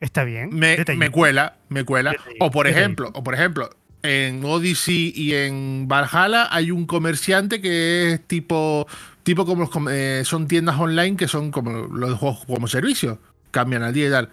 ¿Está 0.00 0.24
bien? 0.24 0.50
me, 0.52 1.10
cuela, 1.10 1.56
me 1.68 1.84
cuela. 1.84 2.14
O 2.40 2.50
por 2.50 2.66
ejemplo, 2.66 3.10
o 3.14 3.22
por 3.22 3.34
ejemplo, 3.34 3.70
en 4.02 4.44
Odyssey 4.44 5.12
y 5.14 5.34
en 5.34 5.86
Valhalla 5.88 6.48
hay 6.50 6.70
un 6.72 6.84
comerciante 6.86 7.60
que 7.60 8.12
es 8.12 8.26
tipo, 8.26 8.86
tipo 9.22 9.46
como 9.46 9.70
eh, 9.90 10.22
son 10.24 10.48
tiendas 10.48 10.78
online 10.78 11.16
que 11.16 11.28
son 11.28 11.50
como 11.52 11.70
los 11.70 12.18
juegos 12.18 12.44
como 12.44 12.66
servicio, 12.66 13.20
cambian 13.52 13.82
al 13.84 13.94
día 13.94 14.08
y 14.08 14.10
tal. 14.10 14.30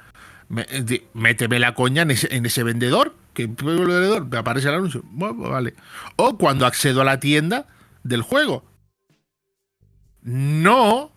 Me- 0.49 0.65
eh, 0.69 1.05
méteme 1.13 1.59
la 1.59 1.73
coña 1.75 2.01
en 2.01 2.11
ese, 2.11 2.35
en 2.35 2.45
ese 2.45 2.63
vendedor, 2.63 3.15
que 3.33 3.43
el 3.43 3.49
vendedor 3.49 4.25
me 4.27 4.37
aparece 4.37 4.69
el 4.69 4.75
anuncio. 4.75 5.03
Pues 5.17 5.37
vale. 5.37 5.73
O 6.15 6.37
cuando 6.37 6.65
accedo 6.65 7.01
a 7.01 7.05
la 7.05 7.19
tienda 7.19 7.67
del 8.03 8.21
juego. 8.21 8.65
No 10.21 11.11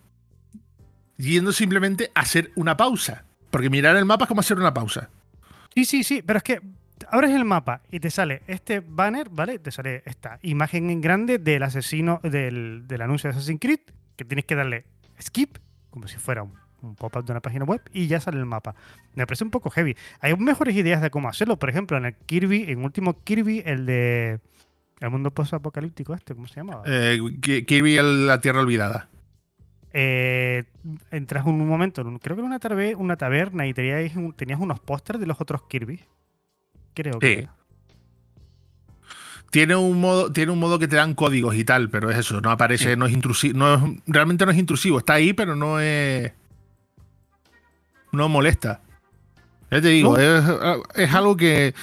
yendo 1.17 1.51
simplemente 1.51 2.11
a 2.13 2.21
hacer 2.21 2.51
una 2.55 2.77
pausa. 2.77 3.25
Porque 3.49 3.69
mirar 3.69 3.95
el 3.95 4.05
mapa 4.05 4.25
es 4.25 4.27
como 4.27 4.41
hacer 4.41 4.57
una 4.57 4.73
pausa. 4.73 5.09
Sí, 5.73 5.85
sí, 5.85 6.03
sí, 6.03 6.21
pero 6.21 6.37
es 6.37 6.43
que 6.43 6.61
abres 7.09 7.31
el 7.31 7.45
mapa 7.45 7.81
y 7.91 7.99
te 7.99 8.09
sale 8.09 8.41
este 8.47 8.79
banner, 8.79 9.29
¿vale? 9.29 9.59
Te 9.59 9.71
sale 9.71 10.03
esta 10.05 10.39
imagen 10.41 10.89
en 10.89 11.01
grande 11.01 11.37
del 11.37 11.63
asesino, 11.63 12.19
del, 12.23 12.87
del 12.87 13.01
anuncio 13.01 13.29
de 13.29 13.35
Assassin's 13.35 13.59
Creed, 13.59 13.79
que 14.15 14.25
tienes 14.25 14.45
que 14.45 14.55
darle 14.55 14.85
skip, 15.21 15.57
como 15.89 16.07
si 16.07 16.17
fuera 16.17 16.43
un, 16.43 16.53
un 16.81 16.95
pop-up 16.95 17.25
de 17.25 17.31
una 17.31 17.41
página 17.41 17.65
web, 17.65 17.81
y 17.93 18.07
ya 18.07 18.19
sale 18.19 18.37
el 18.37 18.45
mapa. 18.45 18.75
Me 19.15 19.25
parece 19.25 19.43
un 19.43 19.49
poco 19.51 19.69
heavy. 19.69 19.95
Hay 20.19 20.35
mejores 20.37 20.75
ideas 20.75 21.01
de 21.01 21.09
cómo 21.09 21.29
hacerlo. 21.29 21.57
Por 21.57 21.69
ejemplo, 21.69 21.97
en 21.97 22.05
el 22.05 22.15
Kirby, 22.15 22.65
en 22.69 22.83
último 22.83 23.21
Kirby, 23.23 23.63
el 23.65 23.85
de 23.85 24.39
el 25.01 25.09
mundo 25.09 25.31
post-apocalíptico 25.31 26.13
este, 26.13 26.35
¿cómo 26.35 26.47
se 26.47 26.55
llamaba? 26.55 26.83
Eh, 26.85 27.19
Ki- 27.41 27.65
Kirby 27.65 27.97
el- 27.97 28.27
la 28.27 28.39
Tierra 28.39 28.61
Olvidada. 28.61 29.09
eh, 29.97 30.63
entras 31.11 31.45
en 31.47 31.53
un 31.53 31.67
momento, 31.67 32.03
creo 32.21 32.35
que 32.35 32.41
era 32.41 32.47
una, 32.47 32.59
tabe- 32.59 32.95
una 32.95 33.15
taberna 33.15 33.65
y 33.67 33.73
tenías, 33.73 34.11
tenías 34.35 34.59
unos 34.59 34.79
pósters 34.79 35.19
de 35.19 35.25
los 35.25 35.39
otros 35.41 35.63
Kirby. 35.69 36.01
Creo 36.93 37.17
que. 37.19 37.33
Era. 37.39 37.55
Tiene 39.51 39.75
un 39.75 40.01
modo, 40.01 40.31
tiene 40.33 40.51
un 40.51 40.59
modo 40.59 40.79
que 40.79 40.87
te 40.87 40.97
dan 40.97 41.13
códigos 41.13 41.55
y 41.55 41.63
tal, 41.63 41.89
pero 41.89 42.09
es 42.11 42.17
eso, 42.17 42.41
no 42.41 42.51
aparece, 42.51 42.97
no 42.97 43.05
es 43.05 43.13
intrusivo, 43.13 43.57
no 43.57 43.75
es- 43.75 43.81
realmente 44.07 44.45
no 44.45 44.51
es 44.51 44.57
intrusivo, 44.57 44.97
está 44.97 45.13
ahí, 45.13 45.31
pero 45.33 45.55
no 45.55 45.79
es. 45.79 46.33
No 48.15 48.29
molesta. 48.29 48.81
Ya 49.71 49.81
te 49.81 49.89
digo, 49.89 50.17
¿No? 50.17 50.21
es, 50.23 50.43
es 50.95 51.13
algo 51.13 51.35
que. 51.37 51.73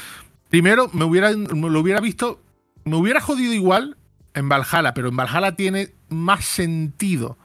Primero, 0.48 0.88
me 0.92 1.04
hubiera, 1.04 1.30
me 1.30 1.70
lo 1.70 1.80
hubiera 1.80 2.00
visto. 2.00 2.40
Me 2.84 2.96
hubiera 2.96 3.20
jodido 3.20 3.52
igual 3.52 3.96
en 4.34 4.48
Valhalla, 4.48 4.92
pero 4.94 5.08
en 5.08 5.16
Valhalla 5.16 5.54
tiene 5.56 5.90
más 6.08 6.44
sentido 6.44 7.38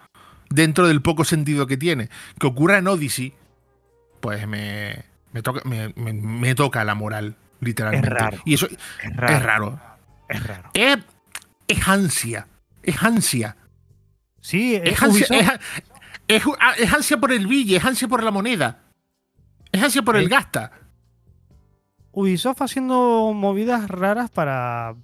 dentro 0.49 0.87
del 0.87 1.01
poco 1.01 1.23
sentido 1.25 1.67
que 1.67 1.77
tiene. 1.77 2.09
Que 2.39 2.47
ocurra 2.47 2.77
en 2.79 2.87
Odyssey, 2.87 3.33
pues 4.19 4.47
me, 4.47 5.03
me, 5.33 5.41
toca, 5.41 5.61
me, 5.65 5.93
me- 5.95 6.13
me 6.13 6.55
toca 6.55 6.83
la 6.83 6.95
moral, 6.95 7.35
literalmente. 7.59 8.09
raro. 8.09 8.37
Y 8.45 8.53
eso 8.55 8.65
Es 8.67 8.77
es 9.03 9.15
raro. 9.43 9.79
Es 10.29 10.43
raro. 10.45 10.69
Es, 10.73 10.97
es 11.67 11.87
ansia. 11.87 12.47
Es 12.83 13.01
ansia. 13.03 13.57
Sí, 14.41 14.75
es, 14.75 14.93
Es 14.93 15.01
ansia, 15.03 15.25
es, 15.29 15.83
es- 16.27 16.43
ah, 16.59 16.73
es 16.77 16.93
ansia 16.93 17.17
por 17.17 17.31
el 17.31 17.47
bille, 17.47 17.77
es 17.77 17.85
ansia 17.85 18.07
por 18.07 18.23
la 18.23 18.31
moneda. 18.31 18.83
Es 19.71 19.81
ansia 19.83 20.01
por 20.01 20.15
el 20.17 20.29
gasta. 20.29 20.71
Ubisoft 22.11 22.61
haciendo 22.61 23.31
movidas 23.35 23.87
raras 23.89 24.29
para, 24.31 24.95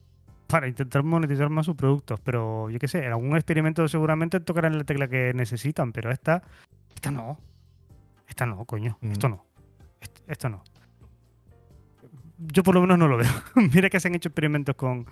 para 0.48 0.68
intentar 0.68 1.04
monetizar 1.04 1.50
más 1.50 1.66
sus 1.66 1.76
productos. 1.76 2.20
Pero 2.22 2.70
yo 2.70 2.80
qué 2.80 2.88
sé, 2.88 3.00
en 3.06 3.12
algún 3.12 3.36
experimento 3.36 3.88
seguramente 3.88 4.40
tocarán 4.40 4.78
la 4.78 4.84
tecla 4.84 5.08
que 5.08 5.32
necesitan, 5.34 5.92
pero 5.92 6.12
esta, 6.12 6.42
esta 6.96 7.12
no. 7.12 7.38
Esta 8.28 8.46
no, 8.46 8.66
coño. 8.66 8.98
Mm. 9.02 9.12
Esto 9.12 9.30
no. 9.30 9.46
Est- 10.02 10.20
Esto 10.28 10.50
no. 10.50 10.64
yo 12.40 12.64
por 12.64 12.74
lo 12.76 12.82
menos 12.82 12.98
no 12.98 13.08
lo 13.08 13.18
veo. 13.18 13.32
Mira 13.74 13.90
que 13.90 14.00
se 14.00 14.08
han 14.08 14.16
hecho 14.16 14.30
experimentos 14.30 14.76
con, 14.76 15.06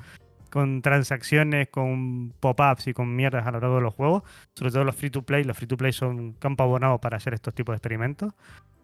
con 0.51 0.81
transacciones, 0.83 1.69
con 1.69 2.33
pop-ups 2.39 2.87
y 2.87 2.93
con 2.93 3.15
mierdas 3.15 3.47
a 3.47 3.51
lo 3.51 3.59
largo 3.59 3.77
de 3.77 3.81
los 3.81 3.93
juegos, 3.95 4.23
sobre 4.53 4.71
todo 4.71 4.83
los 4.83 4.95
free 4.95 5.09
to 5.09 5.23
play. 5.23 5.43
Los 5.43 5.57
free 5.57 5.67
to 5.67 5.77
play 5.77 5.93
son 5.93 6.33
campo 6.33 6.63
abonado 6.63 6.99
para 6.99 7.17
hacer 7.17 7.33
estos 7.33 7.55
tipos 7.55 7.73
de 7.73 7.77
experimentos, 7.77 8.33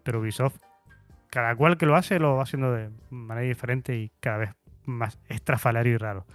pero 0.02 0.20
Ubisoft, 0.20 0.56
cada 1.30 1.54
cual 1.54 1.76
que 1.76 1.86
lo 1.86 1.94
hace, 1.94 2.18
lo 2.18 2.36
va 2.36 2.42
haciendo 2.42 2.72
de 2.72 2.90
manera 3.10 3.46
diferente 3.46 3.96
y 3.96 4.10
cada 4.18 4.38
vez 4.38 4.50
más 4.86 5.18
estrafalario 5.28 5.92
y 5.92 5.96
raro. 5.98 6.26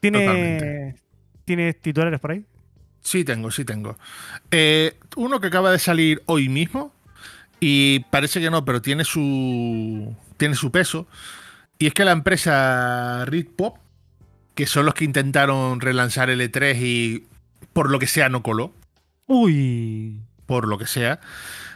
¿Tiene, 0.00 0.20
Totalmente. 0.20 0.94
¿Tienes 1.44 1.80
titulares 1.80 2.18
por 2.18 2.32
ahí? 2.32 2.44
Sí 3.00 3.22
tengo, 3.22 3.50
sí 3.50 3.66
tengo. 3.66 3.96
Eh, 4.50 4.98
uno 5.16 5.40
que 5.40 5.48
acaba 5.48 5.70
de 5.70 5.78
salir 5.78 6.22
hoy 6.24 6.48
mismo 6.48 6.92
y 7.60 8.00
parece 8.10 8.40
que 8.40 8.50
no, 8.50 8.64
pero 8.64 8.80
tiene 8.80 9.04
su 9.04 10.16
tiene 10.38 10.54
su 10.54 10.70
peso 10.72 11.06
y 11.78 11.86
es 11.86 11.94
que 11.94 12.04
la 12.04 12.12
empresa 12.12 13.24
Red 13.26 13.46
Pop, 13.56 13.76
que 14.54 14.66
son 14.66 14.86
los 14.86 14.94
que 14.94 15.04
intentaron 15.04 15.80
relanzar 15.80 16.30
el 16.30 16.40
E3 16.40 16.76
y 16.80 17.24
por 17.72 17.90
lo 17.90 17.98
que 17.98 18.06
sea 18.06 18.28
no 18.28 18.42
coló, 18.42 18.72
Uy. 19.26 20.18
por 20.46 20.68
lo 20.68 20.78
que 20.78 20.86
sea, 20.86 21.20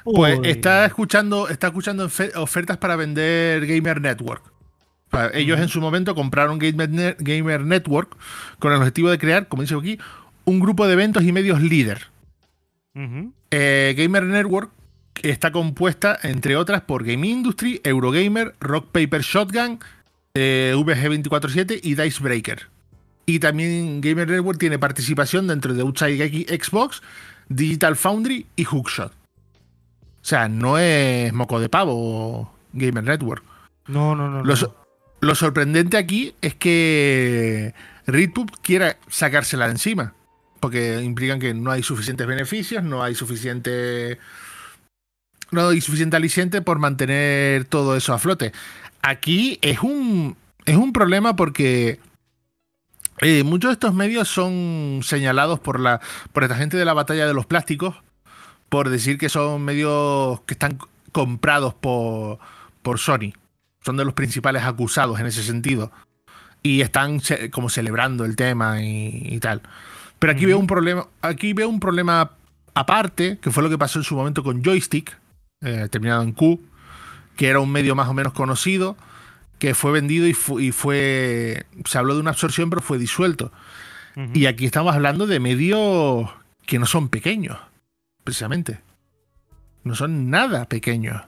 pues 0.05 0.39
Uy. 0.39 0.49
está 0.49 0.85
escuchando 0.87 1.49
está 1.49 1.69
escuchando 1.69 2.07
ofe- 2.09 2.35
ofertas 2.37 2.77
para 2.79 2.97
vender 2.97 3.67
Gamer 3.67 4.01
Network. 4.01 4.53
Ellos 5.33 5.59
en 5.59 5.69
su 5.69 5.81
momento 5.81 6.15
compraron 6.15 6.59
Gamer, 6.59 6.91
Ne- 6.91 7.17
Gamer 7.19 7.63
Network 7.63 8.15
con 8.59 8.73
el 8.73 8.79
objetivo 8.79 9.09
de 9.11 9.19
crear, 9.19 9.49
como 9.49 9.63
dice 9.63 9.75
aquí, 9.75 9.99
un 10.45 10.61
grupo 10.61 10.87
de 10.87 10.93
eventos 10.93 11.23
y 11.25 11.33
medios 11.33 11.63
líder. 11.63 12.09
Eh, 13.51 13.95
Gamer 13.97 14.25
Network 14.25 14.71
está 15.23 15.53
compuesta, 15.53 16.19
entre 16.23 16.57
otras, 16.57 16.83
por 16.83 17.05
Game 17.05 17.27
Industry, 17.27 17.81
Eurogamer, 17.85 18.55
Rock 18.61 18.91
Paper 18.93 19.23
Shotgun, 19.23 19.81
eh, 20.35 20.73
VG247 20.77 21.81
y 21.83 21.95
Dicebreaker. 21.95 22.69
Y 23.27 23.41
también 23.41 24.01
Gamer 24.01 24.29
Network 24.29 24.59
tiene 24.59 24.79
participación 24.79 25.47
dentro 25.47 25.75
de 25.75 25.83
Outside 25.83 26.31
Xbox, 26.59 27.03
Digital 27.49 27.97
Foundry 27.97 28.47
y 28.57 28.65
Hookshot. 28.65 29.13
O 29.13 30.25
sea, 30.25 30.49
no 30.49 30.79
es 30.79 31.33
moco 31.33 31.61
de 31.61 31.69
pavo 31.69 32.53
Gamer 32.73 33.05
Network. 33.05 33.45
No, 33.87 34.15
no, 34.15 34.29
no. 34.31 34.39
Lo, 34.39 34.45
no. 34.45 34.57
so- 34.57 34.75
lo 35.21 35.35
sorprendente 35.35 35.97
aquí 35.97 36.35
es 36.41 36.55
que 36.55 37.75
RedPub 38.07 38.51
quiera 38.63 38.97
sacársela 39.09 39.67
de 39.67 39.73
encima. 39.73 40.15
Porque 40.61 41.01
implican 41.03 41.39
que 41.39 41.55
no 41.55 41.71
hay 41.71 41.83
suficientes 41.83 42.27
beneficios, 42.27 42.83
no 42.83 43.03
hay 43.03 43.15
suficiente. 43.15 44.19
No 45.51 45.69
hay 45.69 45.81
suficiente 45.81 46.17
aliciente 46.17 46.61
por 46.63 46.79
mantener 46.79 47.65
todo 47.65 47.97
eso 47.97 48.13
a 48.13 48.19
flote. 48.19 48.53
Aquí 49.03 49.59
es 49.63 49.81
un. 49.81 50.37
Es 50.67 50.77
un 50.77 50.93
problema 50.93 51.37
porque. 51.37 52.01
eh, 53.21 53.43
muchos 53.45 53.71
de 53.71 53.73
estos 53.75 53.95
medios 53.95 54.29
son 54.29 55.01
señalados 55.03 55.59
por 55.61 55.81
la. 55.81 56.01
por 56.33 56.43
esta 56.45 56.57
gente 56.57 56.77
de 56.77 56.85
la 56.85 56.93
batalla 56.95 57.27
de 57.27 57.35
los 57.35 57.47
plásticos. 57.47 57.97
Por 58.69 58.91
decir 58.91 59.17
que 59.17 59.31
son 59.31 59.63
medios 59.65 60.41
que 60.43 60.55
están 60.55 60.79
comprados 61.13 61.73
por. 61.75 62.39
por 62.83 62.99
Sony 62.99 63.33
son 63.85 63.97
de 63.97 64.05
los 64.05 64.13
principales 64.13 64.65
acusados 64.65 65.19
en 65.21 65.27
ese 65.27 65.43
sentido. 65.43 65.91
Y 66.63 66.83
están 66.83 67.21
ce- 67.21 67.51
como 67.51 67.71
celebrando 67.71 68.27
el 68.27 68.37
tema 68.37 68.83
y, 68.83 69.23
y 69.25 69.39
tal. 69.41 69.63
Pero 70.19 70.33
aquí 70.33 70.45
veo 70.45 70.59
un 70.59 70.67
problema. 70.67 71.07
Aquí 71.23 71.55
veo 71.55 71.69
un 71.71 71.81
problema 71.81 72.33
aparte, 72.75 73.39
que 73.41 73.51
fue 73.51 73.63
lo 73.63 73.71
que 73.71 73.79
pasó 73.79 73.99
en 74.01 74.05
su 74.05 74.15
momento 74.17 74.43
con 74.43 74.63
Joystick, 74.63 75.17
eh, 75.61 75.89
terminado 75.91 76.23
en 76.23 76.33
Q, 76.33 76.61
que 77.37 77.49
era 77.49 77.61
un 77.61 77.71
medio 77.71 77.95
más 77.95 78.09
o 78.09 78.15
menos 78.15 78.33
conocido, 78.33 78.97
que 79.59 79.75
fue 79.75 79.91
vendido 79.93 80.27
y, 80.27 80.35
fu- 80.35 80.61
y 80.61 80.73
fue. 80.73 81.67
Se 81.85 81.99
habló 81.99 82.15
de 82.15 82.21
una 82.21 82.31
absorción, 82.31 82.71
pero 82.71 82.83
fue 82.83 82.99
disuelto. 82.99 83.53
Y 84.35 84.47
aquí 84.47 84.67
estamos 84.67 84.93
hablando 84.97 85.29
de 85.29 85.39
medios 85.39 86.29
que 86.67 86.81
no 86.81 86.87
son 86.87 87.09
pequeños, 87.09 87.57
precisamente. 88.25 88.81
No 89.85 89.95
son 89.95 90.29
nada 90.29 90.69
pequeños. 90.69 91.23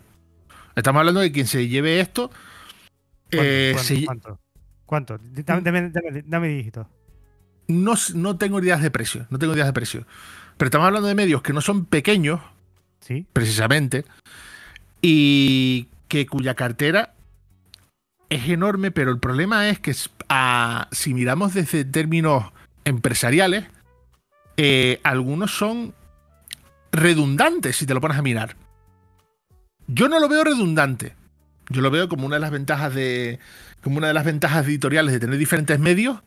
Estamos 0.75 0.99
hablando 0.99 1.21
de 1.21 1.31
quien 1.31 1.47
se 1.47 1.69
lleve 1.69 2.01
esto. 2.01 2.31
¿Cuánto, 3.31 3.45
eh, 3.45 3.71
cuánto, 3.75 3.85
se- 3.95 4.05
cuánto? 4.05 4.41
¿Cuánto? 4.87 5.19
Dame, 5.23 5.63
dame, 5.63 5.91
dame, 5.91 6.23
dame 6.27 6.49
dígitos. 6.49 6.87
no, 7.69 7.95
no 8.15 8.37
tengo 8.39 8.59
ideas 8.61 8.83
de 8.83 8.91
precio. 8.91 9.25
No 9.31 9.39
tengo 9.39 9.55
ideas 9.55 9.69
de 9.69 9.73
precio. 9.73 10.05
Pero 10.57 10.67
estamos 10.67 10.87
hablando 10.89 11.07
de 11.07 11.15
medios 11.15 11.43
que 11.43 11.53
no 11.53 11.61
son 11.61 11.85
pequeños, 11.85 12.41
Precisamente, 13.33 14.05
y 15.03 15.89
que 16.09 16.27
cuya 16.27 16.55
cartera 16.55 17.15
es 18.29 18.49
enorme, 18.49 18.91
pero 18.91 19.11
el 19.11 19.19
problema 19.19 19.69
es 19.69 19.81
que 19.81 19.95
si 19.95 21.15
miramos 21.15 21.55
desde 21.55 21.85
términos 21.85 22.53
empresariales, 22.85 23.65
eh, 24.57 25.01
algunos 25.03 25.53
son 25.53 25.95
redundantes 26.93 27.77
si 27.77 27.87
te 27.87 27.95
lo 27.95 28.01
pones 28.01 28.19
a 28.19 28.23
mirar. 28.23 28.57
Yo 29.87 30.09
no 30.09 30.21
lo 30.21 30.29
veo 30.29 30.45
redundante. 30.45 31.15
Yo 31.69 31.81
lo 31.81 31.91
veo 31.91 32.09
como 32.09 32.27
una 32.27 32.37
de 32.37 32.41
las 32.41 32.51
ventajas 32.51 32.95
de. 32.95 33.39
como 33.83 33.99
una 33.99 34.09
de 34.09 34.15
las 34.15 34.25
ventajas 34.25 34.67
editoriales 34.67 35.13
de 35.13 35.21
tener 35.21 35.39
diferentes 35.39 35.79
medios. 35.79 36.21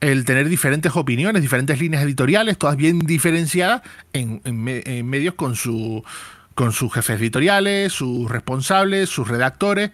El 0.00 0.24
tener 0.24 0.48
diferentes 0.48 0.94
opiniones, 0.94 1.42
diferentes 1.42 1.80
líneas 1.80 2.02
editoriales, 2.04 2.58
todas 2.58 2.76
bien 2.76 2.98
diferenciadas 3.00 3.82
en, 4.12 4.40
en 4.44 4.62
me- 4.62 4.82
en 4.84 5.06
medios 5.08 5.34
con 5.34 5.56
su. 5.56 6.04
con 6.54 6.72
sus 6.72 6.92
jefes 6.92 7.20
editoriales, 7.20 7.92
sus 7.92 8.30
responsables, 8.30 9.08
sus 9.10 9.28
redactores, 9.28 9.92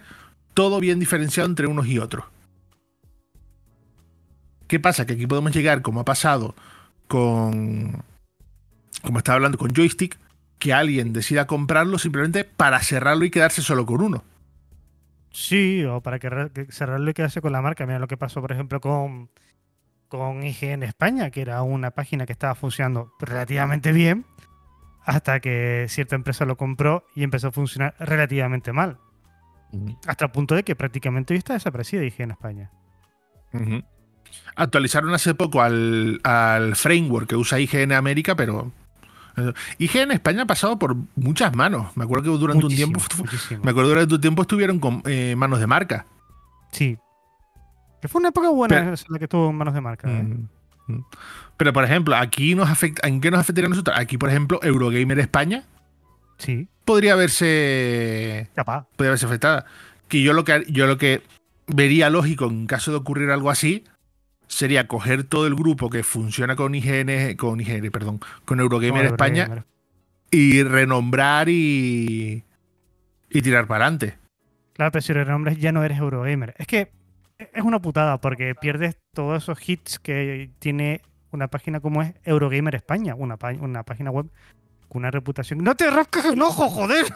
todo 0.55 0.81
bien 0.81 0.99
diferenciado 1.01 1.49
entre 1.49 1.67
unos 1.67 1.87
y 1.87 1.99
otros. 1.99 2.25
¿Qué 4.67 4.81
pasa? 4.81 5.07
Que 5.07 5.15
aquí 5.15 5.27
podemos 5.27 5.53
llegar, 5.55 5.83
como 5.83 6.01
ha 6.01 6.05
pasado 6.05 6.55
con. 7.09 8.03
como 9.03 9.19
estaba 9.19 9.37
hablando 9.37 9.59
con 9.59 9.73
Joystick, 9.75 10.19
que 10.59 10.73
alguien 10.73 11.13
decida 11.13 11.47
comprarlo 11.47 11.99
simplemente 11.99 12.45
para 12.45 12.81
cerrarlo 12.81 13.25
y 13.25 13.31
quedarse 13.31 13.63
solo 13.63 13.87
con 13.87 14.03
uno. 14.03 14.25
Sí, 15.31 15.85
o 15.85 16.01
para 16.03 16.19
que 16.19 16.29
cerrarlo 16.71 17.11
y 17.11 17.15
quedarse 17.15 17.41
con 17.41 17.53
la 17.53 17.63
marca. 17.63 17.87
Mira 17.87 17.99
lo 17.99 18.09
que 18.09 18.17
pasó, 18.19 18.41
por 18.43 18.53
ejemplo, 18.53 18.81
con, 18.81 19.31
con 20.13 20.45
IGN 20.45 20.83
España, 20.83 21.31
que 21.31 21.41
era 21.41 21.63
una 21.63 21.91
página 21.93 22.27
que 22.27 22.35
estaba 22.35 22.55
funcionando 22.55 23.15
relativamente 23.19 23.93
bien, 23.93 24.27
hasta 25.07 25.41
que 25.41 25.87
cierta 25.89 26.17
empresa 26.17 26.45
lo 26.45 26.59
compró 26.59 27.07
y 27.17 27.23
empezó 27.25 27.49
a 27.49 27.53
funcionar 27.53 27.95
relativamente 27.99 28.75
mal. 28.75 28.99
Hasta 30.07 30.27
el 30.27 30.31
punto 30.31 30.55
de 30.55 30.65
que 30.65 30.77
prácticamente 30.77 31.33
hoy 31.33 31.39
está 31.39 31.55
desaparecida 31.55 32.05
IGN 32.05 32.33
España. 32.33 32.71
Actualizaron 34.55 35.15
hace 35.15 35.35
poco 35.35 35.63
al, 35.63 36.21
al 36.25 36.77
framework 36.77 37.29
que 37.31 37.37
usa 37.37 37.59
IGN 37.59 37.93
América, 37.93 38.37
pero. 38.37 38.71
eh, 39.39 39.53
IGN 39.79 40.11
España 40.11 40.43
ha 40.43 40.47
pasado 40.47 40.79
por 40.79 40.95
muchas 41.17 41.57
manos. 41.57 41.97
Me 41.97 42.05
acuerdo 42.05 42.33
que 42.35 42.39
durante 42.39 42.65
Muchísimo, 42.65 42.99
un 42.99 43.07
tiempo. 43.09 43.17
muchísimo. 43.17 43.65
Me 43.65 43.71
acuerdo 43.71 43.89
que 43.89 43.95
durante 43.95 44.15
un 44.17 44.21
tiempo 44.21 44.43
estuvieron 44.43 44.79
con 44.79 45.03
eh, 45.07 45.35
manos 45.39 45.59
de 45.59 45.67
marca. 45.67 46.05
Sí. 46.71 46.99
Que 48.03 48.09
fue 48.09 48.19
una 48.19 48.29
época 48.29 48.51
buena 48.51 48.75
Pero- 48.77 48.95
la 49.09 49.19
que 49.19 49.25
estuvo 49.25 49.49
en 49.49 49.57
manos 49.57 49.73
de 49.75 49.81
marca. 49.81 50.11
¿eh? 50.11 50.23
Mm. 50.89 51.05
Pero, 51.57 51.73
por 51.73 51.85
ejemplo, 51.85 52.17
aquí 52.17 52.55
nos 52.55 52.69
afecta. 52.69 53.07
¿En 53.09 53.21
qué 53.21 53.31
nos 53.31 53.41
afectaría 53.41 53.67
a 53.67 53.71
nosotros? 53.71 53.97
Aquí, 53.99 54.19
por 54.19 54.29
ejemplo, 54.29 54.59
Eurogamer 54.63 55.19
España 55.21 55.63
Sí, 56.37 56.69
podría 56.85 57.15
verse. 57.15 58.51
capaz. 58.55 58.87
podría 58.97 59.11
verse 59.11 59.27
afectada. 59.27 59.65
Que 60.09 60.21
yo 60.23 60.33
lo 60.33 60.45
que 60.45 60.65
yo 60.69 60.87
lo 60.87 60.99
que 60.99 61.23
vería 61.69 62.11
lógico 62.11 62.47
en 62.47 62.67
caso 62.67 62.91
de 62.91 62.97
ocurrir 62.99 63.31
algo 63.31 63.49
así 63.51 63.85
sería 64.49 64.87
coger 64.89 65.23
todo 65.25 65.47
el 65.47 65.55
grupo 65.55 65.89
que 65.89 66.03
funciona 66.03 66.57
con 66.57 66.75
IGN, 66.75 67.37
con 67.37 67.61
IGN, 67.61 67.91
perdón, 67.91 68.21
con 68.45 68.59
Eurogamer 68.61 69.07
España 69.07 69.43
Eurogamer. 69.45 69.65
y 70.33 70.63
renombrar 70.65 71.49
y 71.49 72.43
y 73.31 73.41
tirar 73.43 73.67
para 73.69 73.85
adelante. 73.87 74.19
Claro, 74.75 74.91
pero 74.91 75.01
si 75.03 75.13
renombres 75.13 75.59
ya 75.59 75.71
no 75.73 75.85
eres 75.85 75.99
Eurogamer. 75.99 76.55
Es 76.59 76.67
que 76.67 76.91
es 77.53 77.63
una 77.63 77.81
putada 77.81 78.21
porque 78.21 78.55
pierdes 78.55 78.97
todos 79.15 79.43
esos 79.43 79.69
hits 79.69 79.99
que 79.99 80.51
tiene 80.59 81.01
una 81.31 81.49
página 81.49 81.81
como 81.81 82.03
es 82.03 82.15
Eurogamer 82.25 82.75
España, 82.75 83.15
una, 83.15 83.37
una 83.61 83.83
página 83.85 84.11
web 84.11 84.27
con 84.89 85.01
una 85.01 85.11
reputación. 85.11 85.61
¡No 85.65 85.75
te 85.75 85.91
rasques 85.91 86.25
el 86.27 86.41
ojo, 86.43 86.69
joder! 86.69 87.07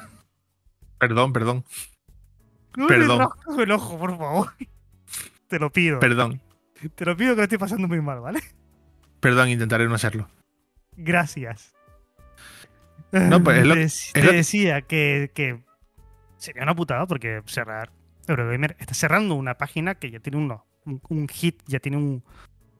Perdón, 0.99 1.33
perdón, 1.33 1.65
¡No 2.77 2.87
Perdón. 2.87 3.19
te 3.19 3.25
rasques 3.25 3.59
el 3.59 3.71
ojo, 3.73 3.99
por 3.99 4.17
favor! 4.17 4.53
Te 5.49 5.59
lo 5.59 5.71
pido. 5.71 5.99
perdón, 6.01 6.41
Te 6.95 7.05
lo 7.05 7.17
pido 7.17 7.35
que 7.35 7.37
lo 7.39 7.43
estoy 7.45 7.59
pasando 7.59 7.87
muy 7.89 8.01
mal, 8.01 8.21
¿vale? 8.21 8.41
perdón, 9.21 9.49
intentaré 9.49 9.87
no 9.89 9.95
hacerlo. 9.95 10.29
Gracias. 10.97 11.75
No, 13.13 13.43
pues 13.43 13.59
es 13.61 13.67
lo- 13.67 13.75
te, 13.75 13.83
es 13.83 14.11
te 14.13 14.23
lo- 14.25 14.33
decía 14.33 14.83
que, 14.83 15.31
que 15.35 15.63
sería 16.37 16.63
una 16.65 16.75
putada 16.75 17.07
porque 17.07 17.43
cerrar 17.47 17.91
Eurogamer 18.29 18.77
está 18.79 18.95
cerrando 18.95 19.35
una 19.35 19.55
página 19.57 19.95
que 19.97 20.11
ya 20.11 20.21
tiene 20.21 20.39
uno, 20.39 20.65
un, 20.85 21.01
un 21.09 21.29
hit, 21.29 21.63
ya 21.67 21.79
tiene 21.81 21.97
un 21.97 22.23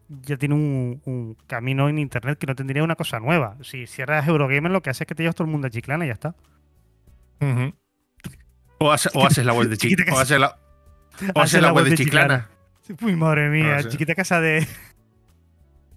ya 0.09 0.37
tiene 0.37 0.55
un, 0.55 1.01
un 1.05 1.37
camino 1.49 1.89
en 1.89 1.99
internet 1.99 2.39
que 2.39 2.47
no 2.47 2.55
tendría 2.55 2.85
una 2.85 2.95
cosa 2.95 3.19
nueva. 3.19 3.57
Si 3.63 3.87
cierras 3.89 4.27
Eurogamer 4.29 4.71
lo 4.71 4.81
que 4.81 4.91
hace 4.91 5.03
es 5.05 5.09
que 5.09 5.15
te 5.17 5.23
llevas 5.25 5.35
todo 5.35 5.47
el 5.47 5.51
mundo 5.51 5.67
a 5.67 5.71
Chiclana 5.71 6.05
y 6.05 6.09
ya 6.09 6.15
está. 6.15 6.35
O, 8.79 8.93
hace- 8.93 9.11
o 9.15 9.27
haces 9.27 9.45
la 9.45 9.53
web 9.53 9.69
de 9.69 9.77
que 9.79 9.97
o 10.13 10.19
haces 10.19 10.39
la, 10.39 10.59
O 11.35 11.45
la 11.61 11.73
web 11.73 11.87
de 11.87 11.97
Chiclana. 11.97 12.49
Uy, 13.03 13.17
madre 13.17 13.49
mía, 13.49 13.77
No 13.77 13.83
sé. 13.83 13.89
chiquita 13.91 14.15
casa 14.15 14.41
de. 14.41 14.67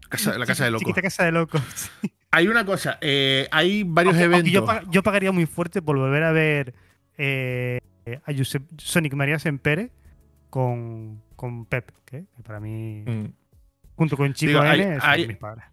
Casa- 0.09 0.37
la 0.37 0.45
casa 0.45 0.65
de 0.65 0.71
locos. 0.71 0.85
Chiquita 0.87 1.01
casa 1.03 1.25
de 1.25 1.31
locos. 1.31 1.61
Hay 2.31 2.47
una 2.47 2.65
cosa, 2.65 2.97
eh, 3.01 3.47
hay 3.51 3.83
varios 3.83 4.15
Aunque- 4.15 4.35
aunque 4.35 4.49
eventos. 4.57 4.89
yo 4.91 5.03
pagaría 5.03 5.31
muy 5.31 5.45
fuerte 5.45 5.81
por 5.81 5.97
volver 5.97 6.23
a 6.23 6.31
ver 6.31 6.73
eh, 7.17 7.79
a 8.25 8.31
Josep- 8.31 8.67
Sonic 8.77 9.13
María 9.13 9.39
Sempere 9.39 9.91
con, 10.49 11.21
con 11.35 11.65
Pep, 11.65 11.91
que 12.05 12.25
que 12.35 12.43
para 12.43 12.59
mí, 12.59 13.03
Mm. 13.05 13.25
junto 13.95 14.17
con 14.17 14.33
Chico 14.33 14.51
Digo, 14.51 14.61
hay- 14.61 14.81
N, 14.81 14.99
son 14.99 15.09
hay- 15.09 15.27
mis 15.27 15.37
padres. 15.37 15.65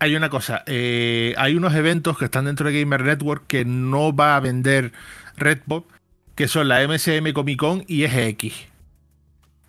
Hay 0.00 0.14
una 0.14 0.30
cosa, 0.30 0.62
eh, 0.66 1.34
hay 1.38 1.56
unos 1.56 1.74
eventos 1.74 2.16
que 2.16 2.26
están 2.26 2.44
dentro 2.44 2.70
de 2.70 2.80
Gamer 2.80 3.02
Network 3.02 3.46
que 3.48 3.64
no 3.64 4.14
va 4.14 4.36
a 4.36 4.40
vender 4.40 4.92
Redbox, 5.36 5.92
que 6.36 6.46
son 6.46 6.68
la 6.68 6.82
MSM 6.82 7.32
Comic 7.32 7.58
Con 7.58 7.84
y 7.88 8.04
EGX. 8.04 8.68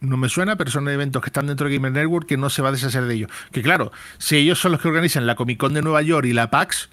No 0.01 0.17
me 0.17 0.29
suena, 0.29 0.55
pero 0.55 0.69
son 0.71 0.87
eventos 0.87 1.21
que 1.23 1.29
están 1.29 1.47
dentro 1.47 1.67
de 1.67 1.73
Gamer 1.75 1.91
Network 1.91 2.27
que 2.27 2.37
no 2.37 2.49
se 2.51 2.61
va 2.61 2.69
a 2.69 2.71
deshacer 2.71 3.05
de 3.05 3.15
ellos. 3.15 3.31
Que 3.51 3.61
claro, 3.63 3.91
si 4.19 4.37
ellos 4.37 4.59
son 4.59 4.71
los 4.71 4.81
que 4.81 4.87
organizan 4.87 5.25
la 5.25 5.33
Comic 5.35 5.57
Con 5.57 5.73
de 5.73 5.81
Nueva 5.81 6.01
York 6.03 6.27
y 6.27 6.33
la 6.33 6.49
PAX 6.51 6.89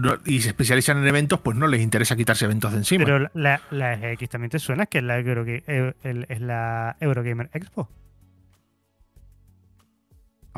no- 0.00 0.18
y 0.24 0.40
se 0.40 0.48
especializan 0.48 0.98
en 0.98 1.06
eventos, 1.06 1.40
pues 1.40 1.56
no 1.56 1.66
les 1.66 1.80
interesa 1.80 2.16
quitarse 2.16 2.44
eventos 2.44 2.72
de 2.72 2.78
encima. 2.78 3.04
Pero 3.04 3.28
la, 3.34 3.60
la 3.70 3.94
X 4.12 4.28
también 4.28 4.50
te 4.50 4.58
suena, 4.58 4.86
que 4.86 4.98
es 4.98 5.04
la, 5.04 5.18
Euroga- 5.18 5.62
eh, 5.66 5.94
el- 6.02 6.26
es 6.28 6.40
la 6.40 6.96
Eurogamer 7.00 7.50
Expo. 7.52 7.88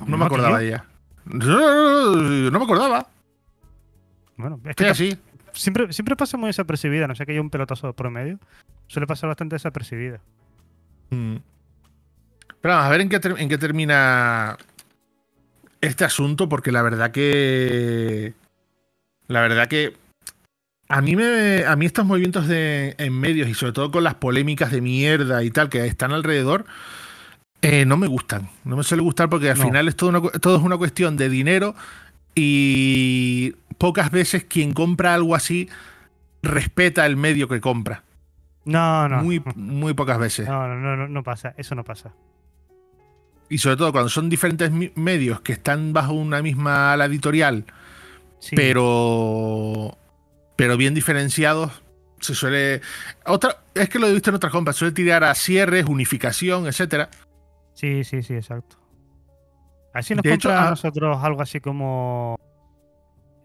no 0.06 0.16
me 0.16 0.24
acordaba 0.24 0.58
de 0.58 0.66
ella. 0.68 0.84
No, 1.24 2.12
no 2.50 2.58
me 2.58 2.64
acordaba. 2.64 3.06
Bueno, 4.36 4.60
es 4.64 4.76
que 4.76 4.86
así. 4.86 5.18
siempre, 5.52 5.92
siempre 5.92 6.16
pasa 6.16 6.36
muy 6.36 6.46
desapercibida, 6.48 7.06
no 7.08 7.14
sé 7.14 7.26
que 7.26 7.32
haya 7.32 7.40
un 7.40 7.50
pelotazo 7.50 7.92
por 7.92 8.08
medio. 8.10 8.38
Suele 8.86 9.06
pasar 9.06 9.28
bastante 9.28 9.56
desapercibida. 9.56 10.20
Mm. 11.10 11.36
Pero 12.60 12.74
vamos 12.74 12.86
a 12.86 12.90
ver 12.90 13.00
en 13.02 13.08
qué, 13.08 13.20
en 13.36 13.48
qué 13.48 13.58
termina 13.58 14.56
este 15.80 16.04
asunto, 16.04 16.48
porque 16.48 16.72
la 16.72 16.82
verdad 16.82 17.10
que. 17.10 18.32
La 19.28 19.40
verdad 19.40 19.68
que. 19.68 19.94
A 20.90 21.02
mí, 21.02 21.16
me, 21.16 21.64
a 21.66 21.76
mí 21.76 21.84
estos 21.84 22.06
movimientos 22.06 22.48
de, 22.48 22.94
en 22.98 23.12
medios 23.12 23.46
y 23.48 23.52
sobre 23.54 23.72
todo 23.74 23.90
con 23.90 24.02
las 24.04 24.14
polémicas 24.14 24.72
de 24.72 24.80
mierda 24.80 25.44
y 25.44 25.50
tal 25.50 25.68
que 25.68 25.84
están 25.86 26.12
alrededor, 26.12 26.64
eh, 27.60 27.84
no 27.84 27.98
me 27.98 28.06
gustan. 28.06 28.48
No 28.64 28.74
me 28.76 28.82
suele 28.82 29.02
gustar 29.02 29.28
porque 29.28 29.50
al 29.50 29.58
No. 29.58 29.64
final 29.64 29.86
es 29.88 29.96
todo, 29.96 30.08
una 30.10 30.22
todo 30.22 30.56
es 30.56 30.62
una 30.62 30.78
cuestión 30.78 31.18
de 31.18 31.28
dinero 31.28 31.74
y 32.34 33.54
pocas 33.76 34.10
veces 34.10 34.44
quien 34.44 34.72
compra 34.72 35.12
algo 35.14 35.34
así 35.34 35.68
respeta 36.42 37.04
el 37.04 37.16
medio 37.18 37.48
que 37.48 37.60
compra. 37.60 38.02
No, 38.64 39.08
no. 39.10 39.22
Muy, 39.22 39.42
muy 39.56 39.92
pocas 39.92 40.18
veces. 40.18 40.48
No, 40.48 40.68
no, 40.68 40.96
no, 40.96 41.06
no, 41.08 41.22
pasa. 41.22 41.52
Eso 41.58 41.74
no 41.74 41.84
pasa. 41.84 42.12
Y 43.50 43.58
sobre 43.58 43.76
todo 43.76 43.92
cuando 43.92 44.08
son 44.08 44.30
diferentes 44.30 44.70
medios 44.94 45.40
que 45.42 45.52
están 45.52 45.92
bajo 45.92 46.12
una 46.12 46.40
misma 46.42 46.92
ala 46.92 47.06
editorial, 47.06 47.64
Sí. 48.40 48.54
pero, 48.56 49.96
pero 50.56 50.76
bien 50.76 50.94
diferenciados, 50.94 51.82
se 52.20 52.34
suele. 52.34 52.80
Otra, 53.26 53.58
es 53.74 53.88
que 53.88 53.98
lo 53.98 54.06
he 54.06 54.12
visto 54.12 54.30
en 54.30 54.36
otras 54.36 54.52
compras, 54.52 54.76
suele 54.76 54.92
tirar 54.92 55.24
a 55.24 55.34
cierres, 55.34 55.86
unificación, 55.86 56.66
etcétera. 56.66 57.10
Sí, 57.74 58.04
sí, 58.04 58.22
sí, 58.22 58.34
exacto. 58.34 58.76
Así 59.94 60.14
nos 60.14 60.22
De 60.22 60.34
hecho, 60.34 60.48
compra 60.48 60.62
a 60.64 60.66
ah- 60.66 60.70
nosotros 60.70 61.18
algo 61.22 61.42
así 61.42 61.60
como. 61.60 62.38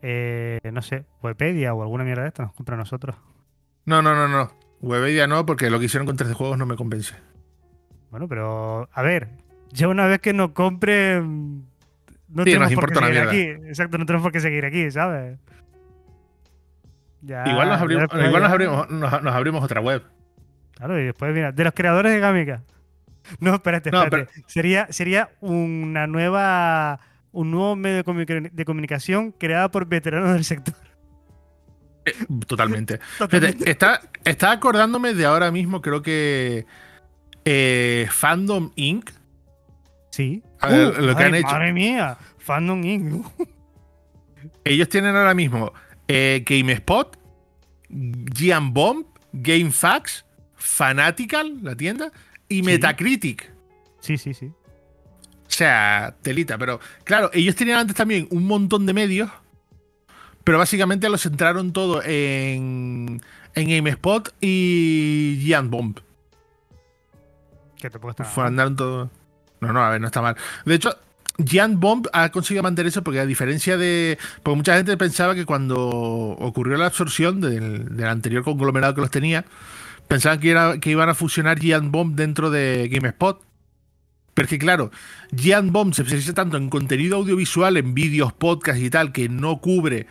eh, 0.02 0.60
no 0.72 0.82
sé, 0.82 1.06
Wikipedia 1.22 1.74
o 1.74 1.82
alguna 1.82 2.04
mierda 2.04 2.24
de 2.24 2.28
esta, 2.30 2.44
nos 2.44 2.54
compra 2.54 2.76
a 2.76 2.80
nosotros. 2.80 3.16
No, 3.86 4.02
no, 4.02 4.16
no, 4.16 4.28
no. 4.28 4.52
Webedia 4.82 5.28
no, 5.28 5.46
porque 5.46 5.70
lo 5.70 5.80
que 5.80 5.86
hicieron 5.86 6.06
con 6.06 6.18
3D 6.18 6.34
juegos 6.34 6.58
no 6.58 6.66
me 6.66 6.76
convence. 6.76 7.16
Bueno, 8.12 8.28
pero. 8.28 8.90
A 8.92 9.02
ver, 9.02 9.30
ya 9.72 9.88
una 9.88 10.06
vez 10.08 10.20
que 10.20 10.34
nos 10.34 10.52
compre. 10.52 11.22
No 12.34 12.44
Sí, 12.44 12.52
tenemos 12.52 12.72
nos 12.72 12.80
por 12.80 12.92
qué 12.92 13.00
seguir 13.00 13.20
aquí. 13.22 13.42
Exacto, 13.68 13.98
no 13.98 14.06
tenemos 14.06 14.24
por 14.24 14.32
qué 14.32 14.40
seguir 14.40 14.66
aquí, 14.66 14.92
¿sabes? 14.92 15.38
Ya, 17.22 17.48
igual 17.48 17.70
nos 17.70 17.80
abrimos, 17.82 18.02
después 18.04 18.26
igual 18.28 18.44
nos 18.44 18.52
abrimos, 18.52 18.90
nos, 18.90 19.22
nos 19.24 19.34
abrimos 19.36 19.64
otra 19.64 19.80
web. 19.80 20.04
Claro, 20.76 21.00
y 21.00 21.06
después, 21.06 21.34
mira, 21.34 21.52
de 21.52 21.64
los 21.64 21.74
creadores 21.74 22.12
de 22.12 22.20
Gamica. 22.20 22.64
No, 23.40 23.54
espérate, 23.56 23.92
No, 23.92 24.04
espérate. 24.04 24.32
Sería, 24.48 24.88
sería 24.90 25.30
una 25.40 26.08
nueva. 26.08 27.00
Un 27.32 27.50
nuevo 27.52 27.76
medio 27.76 27.98
de, 27.98 28.04
comunica- 28.04 28.50
de 28.52 28.66
comunicación 28.66 29.32
creada 29.32 29.72
por 29.72 29.88
veteranos 29.88 30.34
del 30.34 30.44
sector. 30.44 30.76
Totalmente. 32.48 33.00
Totalmente. 33.18 33.58
Fíjate, 33.58 33.72
está, 33.72 34.02
está 34.26 34.52
acordándome 34.52 35.14
de 35.14 35.26
ahora 35.26 35.50
mismo, 35.52 35.82
creo 35.82 36.02
que 36.02 36.66
eh, 37.46 38.08
Fandom 38.12 38.72
Inc. 38.76 39.10
Sí. 40.14 40.44
A 40.60 40.68
ver, 40.68 41.00
lo 41.00 41.08
que 41.08 41.24
madre, 41.24 41.26
han 41.26 41.36
hecho. 41.36 41.48
Madre 41.48 41.74
mía, 41.74 42.18
Fandom 42.38 42.84
Inc. 42.84 43.26
Ellos 44.64 44.88
tienen 44.90 45.16
ahora 45.16 45.34
mismo 45.34 45.74
eh, 46.08 46.44
GameSpot, 46.48 47.18
Gian 47.90 48.74
Bomb, 48.76 49.08
GameFAQs, 49.32 50.24
Fanatical, 50.56 51.64
la 51.64 51.76
tienda, 51.76 52.12
y 52.48 52.58
Sí. 52.58 52.62
Metacritic. 52.62 53.52
Sí, 54.02 54.18
sí, 54.20 54.36
sí. 54.36 54.46
O 54.48 55.48
sea, 55.56 56.16
telita. 56.22 56.60
Pero 56.60 56.80
claro, 57.06 57.32
ellos 57.34 57.56
tenían 57.56 57.80
antes 57.80 57.96
también 57.96 58.28
un 58.30 58.46
montón 58.46 58.86
de 58.86 58.94
medios, 58.94 59.32
pero 60.44 60.60
básicamente 60.60 61.10
lo 61.10 61.18
centraron 61.18 61.74
todo 61.74 62.04
en, 62.04 63.20
en 63.56 63.68
GameSpot 63.70 64.32
y 64.42 65.40
Gian 65.42 65.72
Bomb. 65.72 65.98
Que 67.78 67.90
te 67.90 67.98
puedes 67.98 68.28
Fue- 68.28 68.46
Andaron 68.46 68.76
todo. 68.76 69.10
No, 69.68 69.74
no, 69.74 69.84
a 69.84 69.90
ver, 69.90 70.02
no 70.02 70.08
está 70.08 70.22
mal. 70.22 70.36
De 70.66 70.76
hecho, 70.76 70.96
Giant 71.44 71.80
Bomb 71.80 72.08
ha 72.14 72.30
conseguido 72.30 72.62
mantenerse 72.64 73.02
porque 73.02 73.20
a 73.20 73.26
diferencia 73.26 73.78
de... 73.78 74.18
Porque 74.44 74.58
mucha 74.58 74.76
gente 74.78 74.96
pensaba 74.98 75.34
que 75.34 75.46
cuando 75.46 75.80
ocurrió 75.80 76.78
la 76.78 76.86
absorción 76.86 77.42
del, 77.42 77.96
del 77.96 78.08
anterior 78.08 78.44
conglomerado 78.44 78.94
que 78.94 79.02
los 79.02 79.10
tenía, 79.12 79.46
pensaban 80.08 80.40
que, 80.40 80.52
era, 80.52 80.80
que 80.80 80.92
iban 80.92 81.10
a 81.10 81.16
fusionar 81.16 81.60
Giant 81.60 81.90
Bomb 81.92 82.16
dentro 82.16 82.52
de 82.52 82.88
GameSpot. 82.92 83.42
Pero 84.36 84.46
es 84.46 84.50
que 84.50 84.60
claro, 84.60 84.92
Giant 85.36 85.72
Bomb 85.72 85.94
se 85.94 86.02
especializa 86.02 86.34
tanto 86.34 86.58
en 86.58 86.70
contenido 86.70 87.18
audiovisual, 87.18 87.78
en 87.78 87.94
vídeos, 87.94 88.34
podcasts 88.34 88.82
y 88.82 88.90
tal, 88.90 89.12
que 89.12 89.30
no 89.30 89.60
cubre 89.60 90.08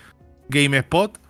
GameSpot, 0.48 1.20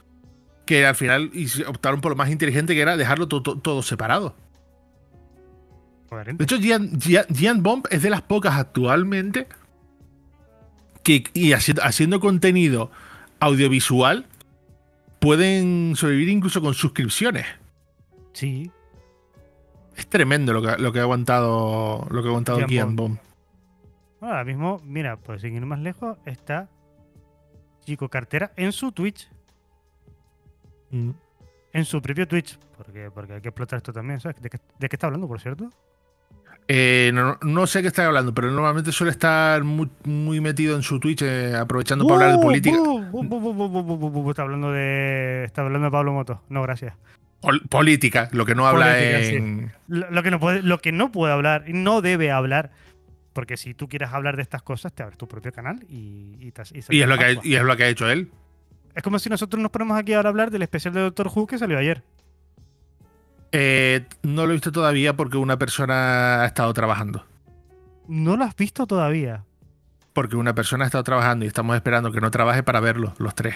que 0.67 0.87
al 0.87 0.95
final 0.95 1.31
optaron 1.67 2.01
por 2.01 2.13
lo 2.13 2.17
más 2.17 2.31
inteligente 2.31 2.75
que 2.75 2.81
era 2.83 2.97
dejarlo 2.97 3.29
to- 3.29 3.43
todo 3.43 3.83
separado. 3.83 4.37
Coherente. 6.13 6.45
De 6.45 6.45
hecho, 6.45 6.61
Gian, 6.63 7.01
Gian- 7.01 7.27
Gian 7.35 7.63
Bomb 7.63 7.87
es 7.91 8.03
de 8.03 8.11
las 8.11 8.21
pocas 8.23 8.55
actualmente 8.57 9.47
que, 11.03 11.25
y 11.33 11.53
haciendo, 11.53 11.83
haciendo 11.83 12.21
contenido 12.21 12.91
audiovisual, 13.41 14.27
pueden 15.21 15.95
sobrevivir 15.97 16.29
incluso 16.29 16.61
con 16.61 16.75
suscripciones. 16.75 17.47
Sí. 18.35 18.71
Es 19.97 20.07
tremendo 20.07 20.53
lo 20.53 20.63
que, 20.63 20.77
lo 20.81 20.93
que 20.93 20.99
ha 20.99 21.03
aguantado, 21.03 22.07
lo 22.11 22.23
que 22.23 22.29
ha 22.29 22.31
aguantado 22.31 22.59
Gian 22.59 22.69
Gian 22.69 22.97
Bomb. 22.97 23.17
Bomb. 23.17 23.19
Bueno, 24.21 24.35
ahora 24.35 24.45
mismo, 24.45 24.81
mira, 24.85 25.17
pues 25.17 25.41
sin 25.41 25.55
ir 25.57 25.65
más 25.67 25.81
lejos, 25.81 26.19
está 26.27 26.69
Chico 27.85 28.09
Cartera 28.09 28.53
en 28.57 28.71
su 28.73 28.93
Twitch. 28.93 29.29
En 31.73 31.85
su 31.85 32.01
propio 32.03 32.29
Twitch. 32.29 32.59
Porque, 32.77 33.11
porque 33.13 33.35
hay 33.35 33.41
que 33.41 33.49
explotar 33.49 33.79
esto 33.79 33.93
también, 33.93 34.21
¿sabes? 34.21 34.41
¿De 34.41 34.51
qué, 34.51 34.59
de 34.79 34.89
qué 34.89 34.97
está 34.97 35.07
hablando, 35.07 35.27
por 35.27 35.41
cierto? 35.41 35.71
Eh, 36.69 37.11
no, 37.13 37.39
no 37.43 37.67
sé 37.67 37.83
qué 37.83 37.89
está 37.89 38.07
hablando, 38.07 38.33
pero 38.33 38.51
normalmente 38.51 38.93
suele 38.93 39.11
estar 39.11 39.63
muy, 39.65 39.91
muy 40.05 40.41
metido 40.41 40.77
en 40.77 40.83
su 40.83 41.01
Twitch 41.01 41.23
eh, 41.23 41.55
aprovechando 41.57 42.07
para 42.07 42.27
hablar 42.27 42.39
de 42.39 42.43
política. 42.43 42.77
Está 44.31 44.43
hablando 44.43 44.73
de. 44.73 45.45
Está 45.45 45.63
hablando 45.63 45.87
de 45.87 45.91
Pablo 45.91 46.13
Moto. 46.13 46.41
No, 46.49 46.63
gracias. 46.63 46.95
Pol- 47.41 47.63
política, 47.69 48.29
lo 48.33 48.47
que 48.47 48.55
no 48.55 48.67
habla 48.67 48.95
sí. 48.97 49.35
en. 49.37 49.73
Lo, 49.89 50.11
lo 50.11 50.23
que 50.23 50.31
no 50.31 50.39
puede, 50.41 50.63
lo 50.63 50.79
que 50.79 50.93
no 50.93 51.11
puede 51.13 51.33
hablar, 51.33 51.65
no 51.69 52.01
debe 52.01 52.31
hablar. 52.31 52.71
Porque 53.33 53.57
si 53.57 53.73
tú 53.75 53.89
quieres 53.89 54.11
hablar 54.13 54.37
de 54.37 54.43
estas 54.43 54.63
cosas, 54.63 54.93
te 54.93 55.03
abres 55.03 55.17
tu 55.19 55.27
propio 55.27 55.53
canal 55.53 55.83
y, 55.89 56.37
y, 56.39 56.53
te- 56.53 56.63
y 56.91 57.01
es, 57.01 57.09
lo 57.09 57.17
que 57.17 57.25
ha, 57.25 57.33
y 57.43 57.55
es 57.55 57.63
lo 57.63 57.77
que 57.77 57.85
ha 57.85 57.89
hecho 57.89 58.09
él. 58.11 58.31
Es 58.95 59.03
como 59.03 59.19
si 59.19 59.31
nosotros 59.31 59.61
nos 59.63 59.71
ponemos 59.73 59.99
aquí 59.99 60.13
ahora 60.13 60.29
a 60.29 60.31
hablar 60.31 60.51
del 60.51 60.61
especial 60.61 60.93
de 60.93 61.01
Doctor 61.01 61.31
Who 61.35 61.47
que 61.47 61.57
salió 61.59 61.79
ayer. 61.79 62.03
Eh, 63.53 64.07
no 64.23 64.47
lo 64.47 64.53
he 64.53 64.55
visto 64.55 64.73
todavía 64.73 65.15
porque 65.15 65.37
una 65.37 65.59
persona 65.59 66.43
ha 66.43 66.47
estado 66.47 66.73
trabajando. 66.73 67.25
No 68.09 68.37
lo 68.37 68.45
has 68.45 68.57
visto 68.57 68.87
todavía. 68.87 69.45
Porque 70.15 70.37
una 70.37 70.55
persona 70.55 70.85
ha 70.85 70.87
estado 70.87 71.05
trabajando 71.05 71.45
y 71.45 71.49
estamos 71.49 71.77
esperando 71.77 72.13
que 72.13 72.21
no 72.21 72.31
trabaje 72.31 72.63
para 72.63 72.81
verlo, 72.81 73.15
los 73.19 73.35
tres. 73.35 73.55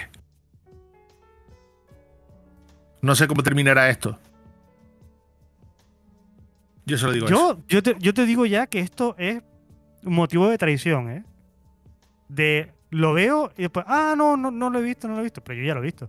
No 3.03 3.15
sé 3.15 3.27
cómo 3.27 3.43
terminará 3.43 3.89
esto. 3.89 4.19
Yo 6.85 6.99
se 6.99 7.07
lo 7.07 7.13
digo. 7.13 7.27
eso. 7.27 7.63
Yo, 7.69 7.83
te, 7.83 7.97
yo 7.99 8.15
te 8.15 8.27
digo 8.27 8.47
ya 8.47 8.67
que 8.67 8.81
esto 8.81 9.15
es 9.19 9.43
un 10.05 10.15
motivo 10.15 10.49
de 10.49 10.59
traición, 10.59 11.11
¿eh? 11.11 11.25
De 12.29 12.73
lo 12.91 13.13
veo 13.13 13.53
y 13.57 13.63
después, 13.63 13.85
ah, 13.89 14.15
no, 14.17 14.37
no, 14.37 14.51
no 14.51 14.71
lo 14.71 14.79
he 14.79 14.83
visto, 14.83 15.09
no 15.09 15.15
lo 15.15 15.21
he 15.21 15.25
visto. 15.25 15.43
Pero 15.43 15.61
yo 15.61 15.67
ya 15.67 15.75
lo 15.75 15.81
he 15.81 15.85
visto. 15.85 16.09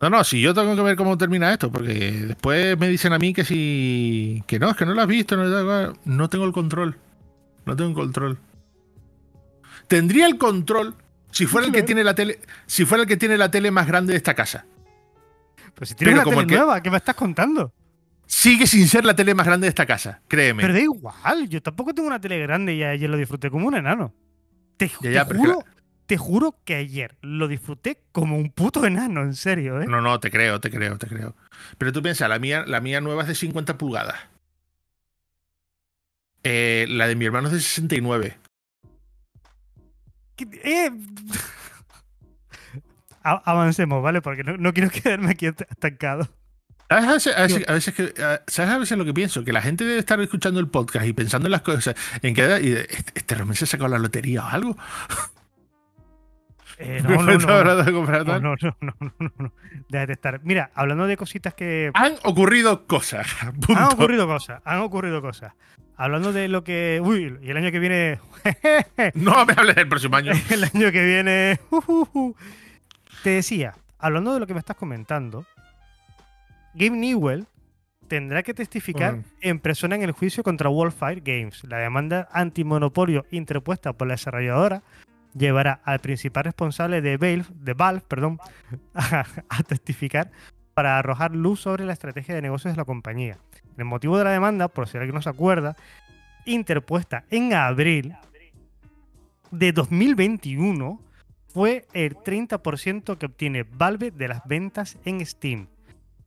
No, 0.00 0.10
no, 0.10 0.22
si 0.22 0.40
yo 0.40 0.54
tengo 0.54 0.76
que 0.76 0.82
ver 0.82 0.96
cómo 0.96 1.18
termina 1.18 1.52
esto, 1.52 1.72
porque 1.72 2.12
después 2.28 2.78
me 2.78 2.88
dicen 2.88 3.12
a 3.12 3.18
mí 3.18 3.32
que 3.32 3.44
si. 3.44 4.42
que 4.46 4.58
no, 4.58 4.70
es 4.70 4.76
que 4.76 4.86
no 4.86 4.94
lo 4.94 5.02
has 5.02 5.08
visto, 5.08 5.36
no, 5.36 5.92
no 6.04 6.28
tengo 6.28 6.44
el 6.44 6.52
control. 6.52 6.96
No 7.66 7.76
tengo 7.76 7.90
el 7.90 7.96
control. 7.96 8.38
Tendría 9.88 10.26
el 10.26 10.38
control 10.38 10.94
si 11.30 11.46
fuera 11.46 11.66
el 11.66 11.72
que 11.72 11.82
tiene 11.82 12.04
la 12.04 12.14
tele. 12.14 12.40
Si 12.66 12.84
fuera 12.84 13.02
el 13.02 13.08
que 13.08 13.16
tiene 13.16 13.36
la 13.36 13.50
tele 13.50 13.70
más 13.70 13.86
grande 13.86 14.12
de 14.12 14.18
esta 14.18 14.34
casa. 14.34 14.64
Pero 15.74 15.86
si 15.86 15.94
tienes 15.94 16.14
una 16.14 16.24
tele 16.24 16.46
nueva, 16.46 16.82
¿qué 16.82 16.90
me 16.90 16.96
estás 16.96 17.14
contando? 17.14 17.72
Sigue 18.26 18.66
sin 18.66 18.86
ser 18.86 19.04
la 19.04 19.16
tele 19.16 19.34
más 19.34 19.46
grande 19.46 19.64
de 19.64 19.70
esta 19.70 19.86
casa, 19.86 20.20
créeme. 20.28 20.62
Pero 20.62 20.74
da 20.74 20.80
igual, 20.80 21.48
yo 21.48 21.62
tampoco 21.62 21.94
tengo 21.94 22.08
una 22.08 22.20
tele 22.20 22.38
grande 22.38 22.74
y 22.74 22.82
ayer 22.82 23.08
lo 23.08 23.16
disfruté 23.16 23.50
como 23.50 23.66
un 23.66 23.74
enano. 23.74 24.12
Te, 24.76 24.88
juro, 24.88 25.64
te 26.08 26.16
juro 26.16 26.56
que 26.64 26.74
ayer 26.74 27.18
lo 27.20 27.48
disfruté 27.48 28.00
como 28.12 28.38
un 28.38 28.50
puto 28.50 28.86
enano, 28.86 29.20
en 29.20 29.34
serio, 29.34 29.82
¿eh? 29.82 29.86
No, 29.86 30.00
no, 30.00 30.18
te 30.18 30.30
creo, 30.30 30.58
te 30.58 30.70
creo, 30.70 30.96
te 30.96 31.06
creo. 31.06 31.36
Pero 31.76 31.92
tú 31.92 32.02
piensas, 32.02 32.30
la 32.30 32.38
mía, 32.38 32.64
la 32.66 32.80
mía 32.80 33.02
nueva 33.02 33.22
es 33.22 33.28
de 33.28 33.34
50 33.34 33.76
pulgadas. 33.76 34.16
Eh, 36.44 36.86
la 36.88 37.08
de 37.08 37.14
mi 37.14 37.26
hermano 37.26 37.48
es 37.48 37.52
de 37.52 37.60
69. 37.60 38.38
Eh, 40.64 40.90
avancemos, 43.22 44.02
¿vale? 44.02 44.22
Porque 44.22 44.44
no, 44.44 44.72
quiero 44.72 44.88
quedarme 45.02 45.32
aquí 45.32 45.44
estancado. 45.44 46.26
¿Sabes 46.88 47.26
a, 47.26 47.42
veces, 47.74 47.92
que, 47.92 48.14
¿Sabes 48.46 48.72
a 48.72 48.78
veces 48.78 48.96
lo 48.96 49.04
que 49.04 49.12
pienso? 49.12 49.44
Que 49.44 49.52
la 49.52 49.60
gente 49.60 49.84
debe 49.84 49.98
estar 49.98 50.18
escuchando 50.22 50.58
el 50.58 50.68
podcast 50.68 51.04
y 51.04 51.12
pensando 51.12 51.48
en 51.48 51.52
las 51.52 51.60
cosas. 51.60 51.94
En 52.22 52.34
que 52.34 52.46
este, 52.46 52.96
este 53.14 53.54
se 53.54 53.64
ha 53.64 53.66
sacado 53.66 53.90
la 53.90 53.98
lotería 53.98 54.42
o 54.46 54.48
algo. 54.48 54.78
Eh, 56.78 57.00
no, 57.02 57.22
no, 57.22 57.38
no, 57.38 57.38
no, 57.38 58.40
no, 58.40 58.56
no, 58.80 59.32
no, 59.38 59.52
de 59.88 60.12
estar. 60.12 60.40
Mira, 60.44 60.70
hablando 60.74 61.06
de 61.06 61.16
cositas 61.16 61.54
que. 61.54 61.90
Han 61.94 62.14
ocurrido 62.22 62.86
cosas. 62.86 63.26
Han 63.68 63.84
ocurrido 63.84 64.26
cosas, 64.26 64.62
han 64.64 64.80
ocurrido 64.80 65.20
cosas. 65.20 65.52
Hablando 65.96 66.32
de 66.32 66.48
lo 66.48 66.62
que. 66.62 67.00
Uy, 67.02 67.36
y 67.42 67.50
el 67.50 67.56
año 67.56 67.72
que 67.72 67.80
viene. 67.80 68.20
no 69.14 69.44
me 69.44 69.54
hables 69.56 69.74
del 69.74 69.88
próximo 69.88 70.16
año. 70.16 70.32
el 70.50 70.64
año 70.64 70.92
que 70.92 71.04
viene. 71.04 71.60
Te 73.24 73.30
decía, 73.30 73.74
hablando 73.98 74.32
de 74.32 74.40
lo 74.40 74.46
que 74.46 74.54
me 74.54 74.60
estás 74.60 74.76
comentando, 74.76 75.44
Game 76.74 76.96
Newell 76.96 77.46
tendrá 78.06 78.42
que 78.44 78.54
testificar 78.54 79.18
en 79.40 79.58
persona 79.58 79.96
en 79.96 80.02
el 80.02 80.12
juicio 80.12 80.44
contra 80.44 80.70
Wildfire 80.70 81.20
Games. 81.20 81.64
La 81.64 81.78
demanda 81.78 82.28
antimonopolio 82.32 83.26
interpuesta 83.32 83.92
por 83.92 84.06
la 84.06 84.14
desarrolladora 84.14 84.82
llevará 85.34 85.80
al 85.84 86.00
principal 86.00 86.44
responsable 86.44 87.00
de 87.00 87.16
Valve, 87.16 87.46
de 87.54 87.74
Valve 87.74 88.02
perdón, 88.06 88.38
a, 88.94 89.24
testificar 89.66 90.30
para 90.74 90.98
arrojar 90.98 91.34
luz 91.34 91.60
sobre 91.60 91.84
la 91.84 91.92
estrategia 91.92 92.34
de 92.34 92.42
negocios 92.42 92.72
de 92.72 92.78
la 92.78 92.84
compañía. 92.84 93.38
El 93.76 93.84
motivo 93.84 94.18
de 94.18 94.24
la 94.24 94.30
demanda, 94.30 94.68
por 94.68 94.88
si 94.88 94.96
alguien 94.96 95.14
no 95.14 95.22
se 95.22 95.30
acuerda, 95.30 95.76
interpuesta 96.44 97.24
en 97.30 97.52
abril 97.54 98.14
de 99.50 99.72
2021, 99.72 101.00
fue 101.48 101.86
el 101.94 102.14
30% 102.16 103.18
que 103.18 103.26
obtiene 103.26 103.64
Valve 103.64 104.10
de 104.10 104.28
las 104.28 104.46
ventas 104.46 104.98
en 105.04 105.24
Steam. 105.24 105.68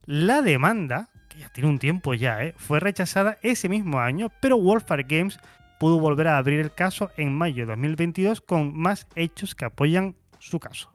La 0.04 0.42
demanda, 0.42 1.08
que 1.28 1.38
ya 1.38 1.48
tiene 1.48 1.70
un 1.70 1.78
tiempo 1.78 2.14
ya, 2.14 2.42
¿eh? 2.42 2.54
fue 2.56 2.80
rechazada 2.80 3.38
ese 3.42 3.68
mismo 3.68 4.00
año, 4.00 4.30
pero 4.40 4.58
Wolfare 4.58 5.04
Games 5.04 5.38
pudo 5.82 5.98
volver 5.98 6.28
a 6.28 6.38
abrir 6.38 6.60
el 6.60 6.72
caso 6.72 7.10
en 7.16 7.34
mayo 7.34 7.66
de 7.66 7.72
2022 7.72 8.40
con 8.40 8.78
más 8.78 9.08
hechos 9.16 9.56
que 9.56 9.64
apoyan 9.64 10.14
su 10.38 10.60
caso. 10.60 10.92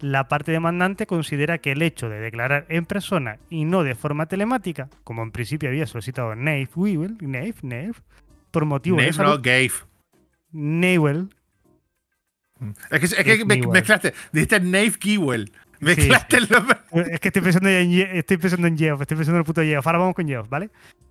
La 0.00 0.28
parte 0.28 0.52
demandante 0.52 1.06
considera 1.06 1.56
que 1.56 1.72
el 1.72 1.80
hecho 1.80 2.10
de 2.10 2.20
declarar 2.20 2.66
en 2.68 2.84
persona 2.84 3.38
y 3.48 3.64
no 3.64 3.84
de 3.84 3.94
forma 3.94 4.26
telemática, 4.26 4.90
como 5.02 5.22
en 5.22 5.30
principio 5.30 5.70
había 5.70 5.86
solicitado 5.86 6.36
Nave 6.36 6.68
Weevil, 6.76 7.16
Nave, 7.22 7.54
Nave, 7.62 7.94
por 8.50 8.66
motivo 8.66 8.98
de 8.98 9.14
salud, 9.14 9.36
no, 9.36 9.40
Gave. 9.40 9.72
Newell. 10.52 11.30
Es 12.90 13.00
que, 13.00 13.06
es 13.06 13.38
que 13.38 13.44
me, 13.46 13.66
mezclaste, 13.66 14.12
dijiste 14.30 14.60
Nave 14.60 14.92
Kewell. 15.00 15.50
Mezclaste 15.80 16.36
el 16.36 16.48
nombre. 16.50 16.76
Es 17.12 17.20
que 17.20 17.28
estoy 17.28 17.40
pensando 17.40 17.70
en, 17.70 17.92
estoy 17.92 18.36
pensando 18.36 18.66
en 18.66 18.76
Geoff, 18.76 19.00
estoy 19.00 19.16
pensando 19.16 19.38
en 19.38 19.40
el 19.40 19.46
puto 19.46 19.62
Geoff. 19.62 19.86
Ahora 19.86 20.00
vamos 20.00 20.14
con 20.14 20.28
Geoff, 20.28 20.50
¿vale? 20.50 20.68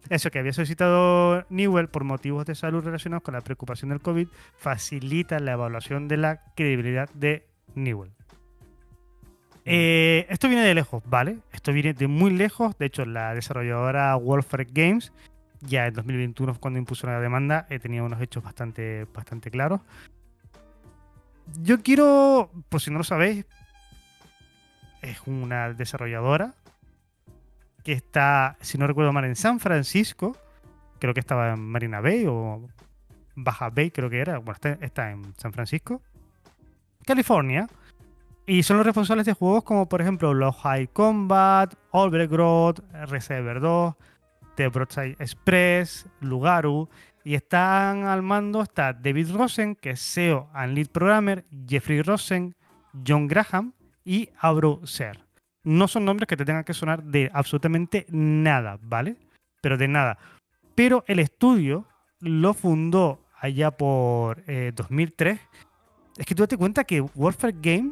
Eso 0.10 0.32
que 0.32 0.40
había 0.40 0.54
solicitado 0.54 1.46
Newell 1.50 1.90
por 1.90 2.04
motivos 2.04 2.46
de 2.46 2.56
salud 2.56 2.84
relacionados 2.84 3.24
con 3.24 3.34
la 3.34 3.42
preocupación 3.42 3.90
del 3.90 4.02
COVID 4.02 4.28
facilita 4.58 5.40
la 5.40 5.54
evaluación 5.54 6.08
de 6.08 6.18
la 6.18 6.42
credibilidad 6.56 7.10
de 7.14 7.46
Newell. 7.76 8.12
Eh, 9.66 10.26
esto 10.30 10.48
viene 10.48 10.64
de 10.64 10.74
lejos, 10.74 11.04
¿vale? 11.06 11.40
Esto 11.52 11.74
viene 11.74 11.94
de 11.94 12.08
muy 12.08 12.32
lejos. 12.32 12.78
De 12.78 12.86
hecho, 12.86 13.06
la 13.06 13.34
desarrolladora 13.34 14.16
Wolfred 14.16 14.70
Games, 14.72 15.12
ya 15.60 15.88
en 15.88 15.94
2021 15.94 16.58
cuando 16.60 16.80
impuso 16.80 17.06
la 17.08 17.20
demanda, 17.20 17.68
eh, 17.70 17.78
tenía 17.78 18.02
unos 18.02 18.22
hechos 18.22 18.44
bastante, 18.44 19.06
bastante 19.14 19.52
claros. 19.52 19.82
Yo 21.62 21.82
quiero, 21.82 22.50
por 22.70 22.80
si 22.80 22.92
no 22.92 23.00
lo 23.00 23.04
sabéis, 23.04 23.46
es 25.02 25.20
una 25.26 25.74
desarrolladora 25.74 26.54
que 27.88 27.94
está, 27.94 28.58
si 28.60 28.78
no 28.78 28.86
recuerdo 28.86 29.14
mal, 29.14 29.24
en 29.24 29.38
San 29.38 29.62
Francisco. 29.62 30.36
Creo 31.00 31.14
que 31.14 31.22
estaba 31.22 31.54
en 31.54 31.62
Marina 31.62 32.02
Bay 32.02 32.26
o 32.28 32.68
Baja 33.34 33.70
Bay, 33.70 33.92
creo 33.92 34.10
que 34.10 34.20
era. 34.20 34.40
Bueno, 34.40 34.60
está, 34.82 35.10
en 35.10 35.34
San 35.38 35.54
Francisco, 35.54 36.02
California. 37.06 37.66
Y 38.46 38.64
son 38.64 38.76
los 38.76 38.86
responsables 38.86 39.26
de 39.26 39.32
juegos 39.32 39.64
como, 39.64 39.88
por 39.88 40.02
ejemplo, 40.02 40.34
los 40.34 40.54
High 40.58 40.88
Combat, 40.88 41.76
Overgrowth, 41.92 42.80
Receiver 43.08 43.62
2, 43.62 43.96
The 44.56 44.68
Broadside 44.68 45.16
Express, 45.20 46.08
Lugaru. 46.20 46.90
Y 47.24 47.36
están 47.36 48.04
al 48.04 48.22
mando 48.22 48.64
está 48.64 48.92
David 48.92 49.32
Rosen, 49.32 49.76
que 49.76 49.92
es 49.92 50.02
CEO 50.02 50.50
and 50.54 50.74
Lead 50.74 50.90
Programmer, 50.90 51.46
Jeffrey 51.66 52.02
Rosen, 52.02 52.54
John 53.08 53.28
Graham 53.28 53.72
y 54.04 54.28
Abro 54.42 54.86
Ser 54.86 55.27
no 55.68 55.90
son 55.90 56.06
nombres 56.06 56.28
que 56.28 56.38
te 56.38 56.46
tengan 56.46 56.64
que 56.64 56.74
sonar 56.74 57.04
de 57.04 57.30
absolutamente 57.34 58.06
nada, 58.10 58.80
¿vale? 58.82 59.18
Pero 59.62 59.78
de 59.78 59.90
nada. 59.90 60.18
Pero 60.76 61.04
el 61.08 61.20
estudio 61.20 61.86
lo 62.22 62.54
fundó 62.54 63.26
allá 63.38 63.72
por 63.72 64.44
2003. 64.46 65.38
Eh, 65.38 65.42
es 66.18 66.26
que 66.26 66.34
tú 66.34 66.44
date 66.44 66.58
cuenta 66.58 66.86
que 66.86 67.02
Warfare 67.02 67.56
Game, 67.60 67.92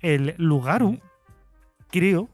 el 0.00 0.34
Lugaru, 0.38 0.98
creo, 1.90 2.30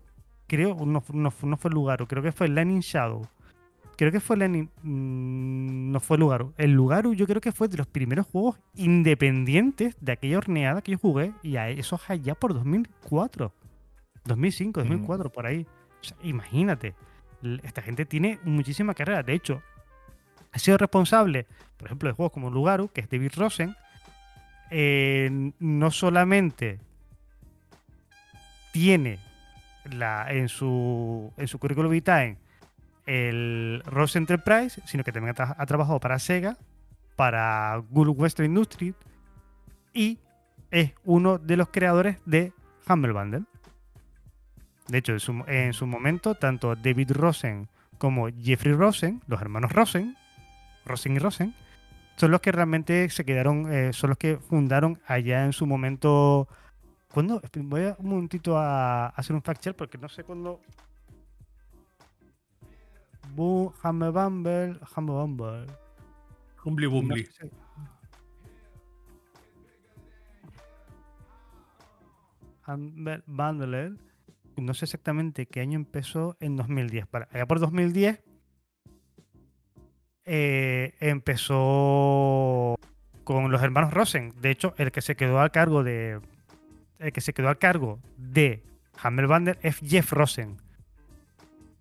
creo, 0.47 0.77
no, 0.87 1.03
no, 1.13 1.33
no 1.43 1.57
fue 1.57 1.71
Lugaru, 1.73 2.07
creo 2.07 2.23
que 2.23 2.31
fue 2.31 2.47
Lightning 2.47 2.81
Shadow 2.81 3.29
creo 3.97 4.13
que 4.13 4.21
fue 4.21 4.37
Lenin. 4.37 4.71
Mm, 4.83 5.91
no 5.93 6.01
fue 6.01 6.19
Lugaru. 6.19 6.53
El 6.57 6.73
Lugaru 6.73 7.15
yo 7.15 7.27
creo 7.27 7.41
que 7.41 7.53
fue 7.53 7.69
de 7.69 7.77
los 7.77 7.87
primeros 7.87 8.27
juegos 8.27 8.59
independientes 8.75 9.97
de 10.01 10.13
aquella 10.13 10.39
horneada 10.39 10.83
que 10.83 10.93
yo 10.93 10.99
jugué. 10.99 11.33
Y 11.43 11.57
a 11.57 11.69
eso 11.69 12.01
allá 12.09 12.35
por 12.35 12.55
2004. 12.55 13.53
2005, 14.25 14.81
2004, 14.81 15.31
por 15.31 15.47
ahí. 15.47 15.67
imagínate. 16.23 16.95
Esta 17.63 17.83
gente 17.83 18.05
tiene 18.07 18.39
muchísima 18.45 18.95
carrera. 18.95 19.23
De 19.23 19.35
hecho, 19.35 19.63
ha 20.53 20.59
sido 20.59 20.79
responsable, 20.79 21.47
por 21.77 21.87
ejemplo, 21.87 22.09
de 22.09 22.15
juegos 22.15 22.33
como 22.33 22.51
Lugaru, 22.51 22.89
que 22.89 23.03
es 23.03 23.09
David 23.09 23.33
Rosen. 23.37 23.77
Eh, 24.71 25.53
no 25.59 25.91
solamente 25.91 26.81
tiene 28.73 29.21
la, 29.85 30.27
en 30.31 30.49
su 30.49 31.33
en 31.37 31.47
su 31.47 31.59
currículum 31.61 31.93
vitae 31.93 32.37
el 33.07 33.83
Ross 33.87 34.17
Enterprise, 34.17 34.83
sino 34.85 35.05
que 35.05 35.13
también 35.13 35.35
ha, 35.39 35.67
trabajado 35.67 36.01
para 36.01 36.19
Sega, 36.19 36.57
para 37.15 37.83
Google 37.91 38.13
Western 38.13 38.47
Industries 38.47 38.95
y 39.95 40.19
es 40.71 40.93
uno 41.05 41.39
de 41.39 41.57
los 41.57 41.69
creadores 41.69 42.19
de 42.27 42.53
Humble 42.89 43.13
Bundle. 43.13 43.45
De 44.89 44.99
hecho, 44.99 45.13
en 45.47 45.73
su, 45.73 45.87
momento, 45.87 46.35
tanto 46.35 46.77
David 46.77 47.13
Rosen 47.13 47.69
como 47.99 48.29
Jeffrey 48.29 48.75
Rosen, 48.75 49.23
los 49.27 49.41
hermanos 49.41 49.73
Rosen, 49.73 50.17
Rosen 50.85 51.17
y 51.17 51.19
Rosen, 51.19 51.55
son 52.17 52.31
los 52.31 52.41
que 52.41 52.53
realmente 52.53 53.09
se 53.11 53.25
quedaron, 53.25 53.73
eh, 53.73 53.93
son 53.93 54.11
los 54.11 54.19
que 54.19 54.37
fundaron 54.37 55.01
allá 55.07 55.45
en 55.45 55.53
su 55.53 55.67
momento. 55.67 56.49
¿Cuándo? 57.13 57.41
Voy 57.57 57.85
a 57.85 57.97
un 57.99 58.11
momentito 58.11 58.59
a 58.59 59.09
hacer 59.09 59.35
un 59.35 59.43
fact 59.43 59.63
check 59.63 59.77
porque 59.77 59.99
no 59.99 60.09
sé 60.09 60.23
cuándo 60.25 60.61
Bu 63.37 63.75
Humble 63.85 64.11
Bumble, 64.11 64.81
Humble 64.97 65.15
Bumble. 65.15 65.67
Humbly 66.65 66.87
Bumbly. 66.87 67.29
Humble 72.67 73.23
Bundle. 73.27 73.93
No 74.57 74.73
sé 74.73 74.87
exactamente 74.87 75.45
qué 75.45 75.61
año 75.61 75.77
empezó 75.77 76.39
en 76.41 76.57
2010. 76.57 77.07
Para, 77.09 77.29
allá 77.31 77.45
por 77.47 77.61
2010 77.61 78.25
eh, 80.25 80.95
empezó 81.01 82.77
con 83.23 83.53
los 83.53 83.63
hermanos 83.63 83.93
Rosen. 83.93 84.33
De 84.41 84.51
hecho, 84.51 84.75
el 84.79 84.93
que 84.93 85.03
se 85.03 85.15
quedó 85.15 85.41
a 85.41 85.51
cargo 85.51 85.85
de, 85.85 86.21
el 86.99 87.13
que 87.13 87.21
se 87.21 87.35
quedó 87.35 87.51
a 87.51 87.57
cargo 87.57 88.01
de 88.17 88.63
Humble 89.05 89.27
Bundle 89.27 89.59
es 89.61 89.77
Jeff 89.81 90.11
Rosen, 90.13 90.57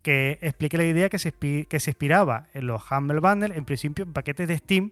que 0.06 0.38
explica 0.42 0.78
la 0.78 0.84
idea 0.86 1.10
que 1.10 1.18
se, 1.18 1.32
que 1.32 1.80
se 1.80 1.90
inspiraba 1.90 2.46
en 2.54 2.68
los 2.68 2.84
Humble 2.92 3.20
Bundle, 3.20 3.58
en 3.58 3.66
principio 3.66 4.06
en 4.06 4.14
paquetes 4.14 4.48
de 4.48 4.56
Steam, 4.60 4.92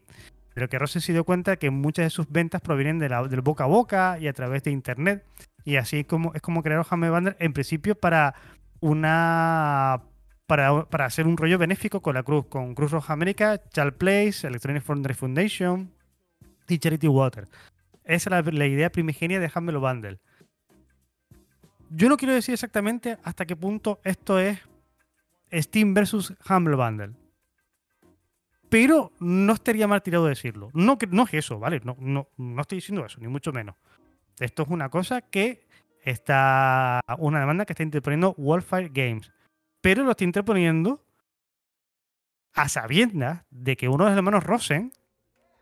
pero 0.55 0.67
que 0.67 0.79
Rosen 0.79 1.03
se 1.03 1.13
dio 1.13 1.23
cuenta 1.23 1.57
que 1.57 1.69
muchas 1.69 2.07
de 2.07 2.09
sus 2.09 2.27
ventas 2.31 2.61
provienen 2.61 2.97
de 2.97 3.09
la, 3.09 3.21
del 3.27 3.41
boca 3.41 3.65
a 3.65 3.67
boca 3.67 4.17
y 4.19 4.27
a 4.27 4.33
través 4.33 4.63
de 4.63 4.71
Internet. 4.71 5.23
Y 5.65 5.75
así 5.75 6.03
como, 6.03 6.33
es 6.33 6.41
como 6.41 6.63
crear 6.63 6.83
Humble 6.89 7.11
Bundle 7.11 7.35
en 7.37 7.53
principio 7.53 7.93
para 7.93 8.33
una 8.79 10.01
para, 10.47 10.85
para, 10.85 11.05
hacer 11.05 11.27
un 11.27 11.37
rollo 11.37 11.59
benéfico 11.59 12.01
con 12.01 12.15
la 12.15 12.23
Cruz, 12.23 12.47
con 12.47 12.73
Cruz 12.73 12.89
Roja 12.89 13.13
América, 13.13 13.61
Child 13.69 13.93
Place, 13.93 14.47
Electronic 14.47 14.81
Foundry 14.81 15.13
Foundation 15.13 15.93
y 16.67 16.79
Charity 16.79 17.07
Water. 17.07 17.47
Esa 18.03 18.39
es 18.39 18.51
la, 18.51 18.65
idea 18.65 18.91
primigenia 18.91 19.39
de 19.39 19.51
Humble 19.53 19.77
Bundle. 19.77 20.19
Yo 21.91 22.09
no 22.09 22.17
quiero 22.17 22.33
decir 22.33 22.53
exactamente 22.53 23.19
hasta 23.23 23.45
qué 23.45 23.55
punto 23.55 23.99
esto 24.03 24.39
es 24.39 24.57
Steam 25.53 25.93
versus 25.93 26.33
Humble 26.49 26.75
Bundle. 26.75 27.13
Pero 28.69 29.11
no 29.19 29.53
estaría 29.53 29.87
mal 29.87 30.01
tirado 30.01 30.25
decirlo. 30.25 30.71
No, 30.73 30.97
no 31.11 31.23
es 31.25 31.33
eso, 31.35 31.59
¿vale? 31.59 31.79
No, 31.83 31.95
no, 31.99 32.29
no 32.37 32.61
estoy 32.61 32.77
diciendo 32.77 33.05
eso, 33.05 33.19
ni 33.19 33.27
mucho 33.27 33.51
menos. 33.51 33.75
Esto 34.39 34.63
es 34.63 34.69
una 34.69 34.89
cosa 34.89 35.21
que 35.21 35.67
está. 36.03 37.01
Una 37.19 37.39
demanda 37.39 37.65
que 37.65 37.73
está 37.73 37.83
interponiendo 37.83 38.33
Wildfire 38.37 38.89
Games. 38.89 39.31
Pero 39.81 40.03
lo 40.03 40.11
está 40.11 40.23
interponiendo 40.23 41.05
a 42.53 42.67
sabiendas 42.69 43.43
de 43.51 43.77
que 43.77 43.89
uno 43.89 44.05
de 44.05 44.11
los 44.11 44.17
hermanos 44.17 44.43
Rosen 44.43 44.93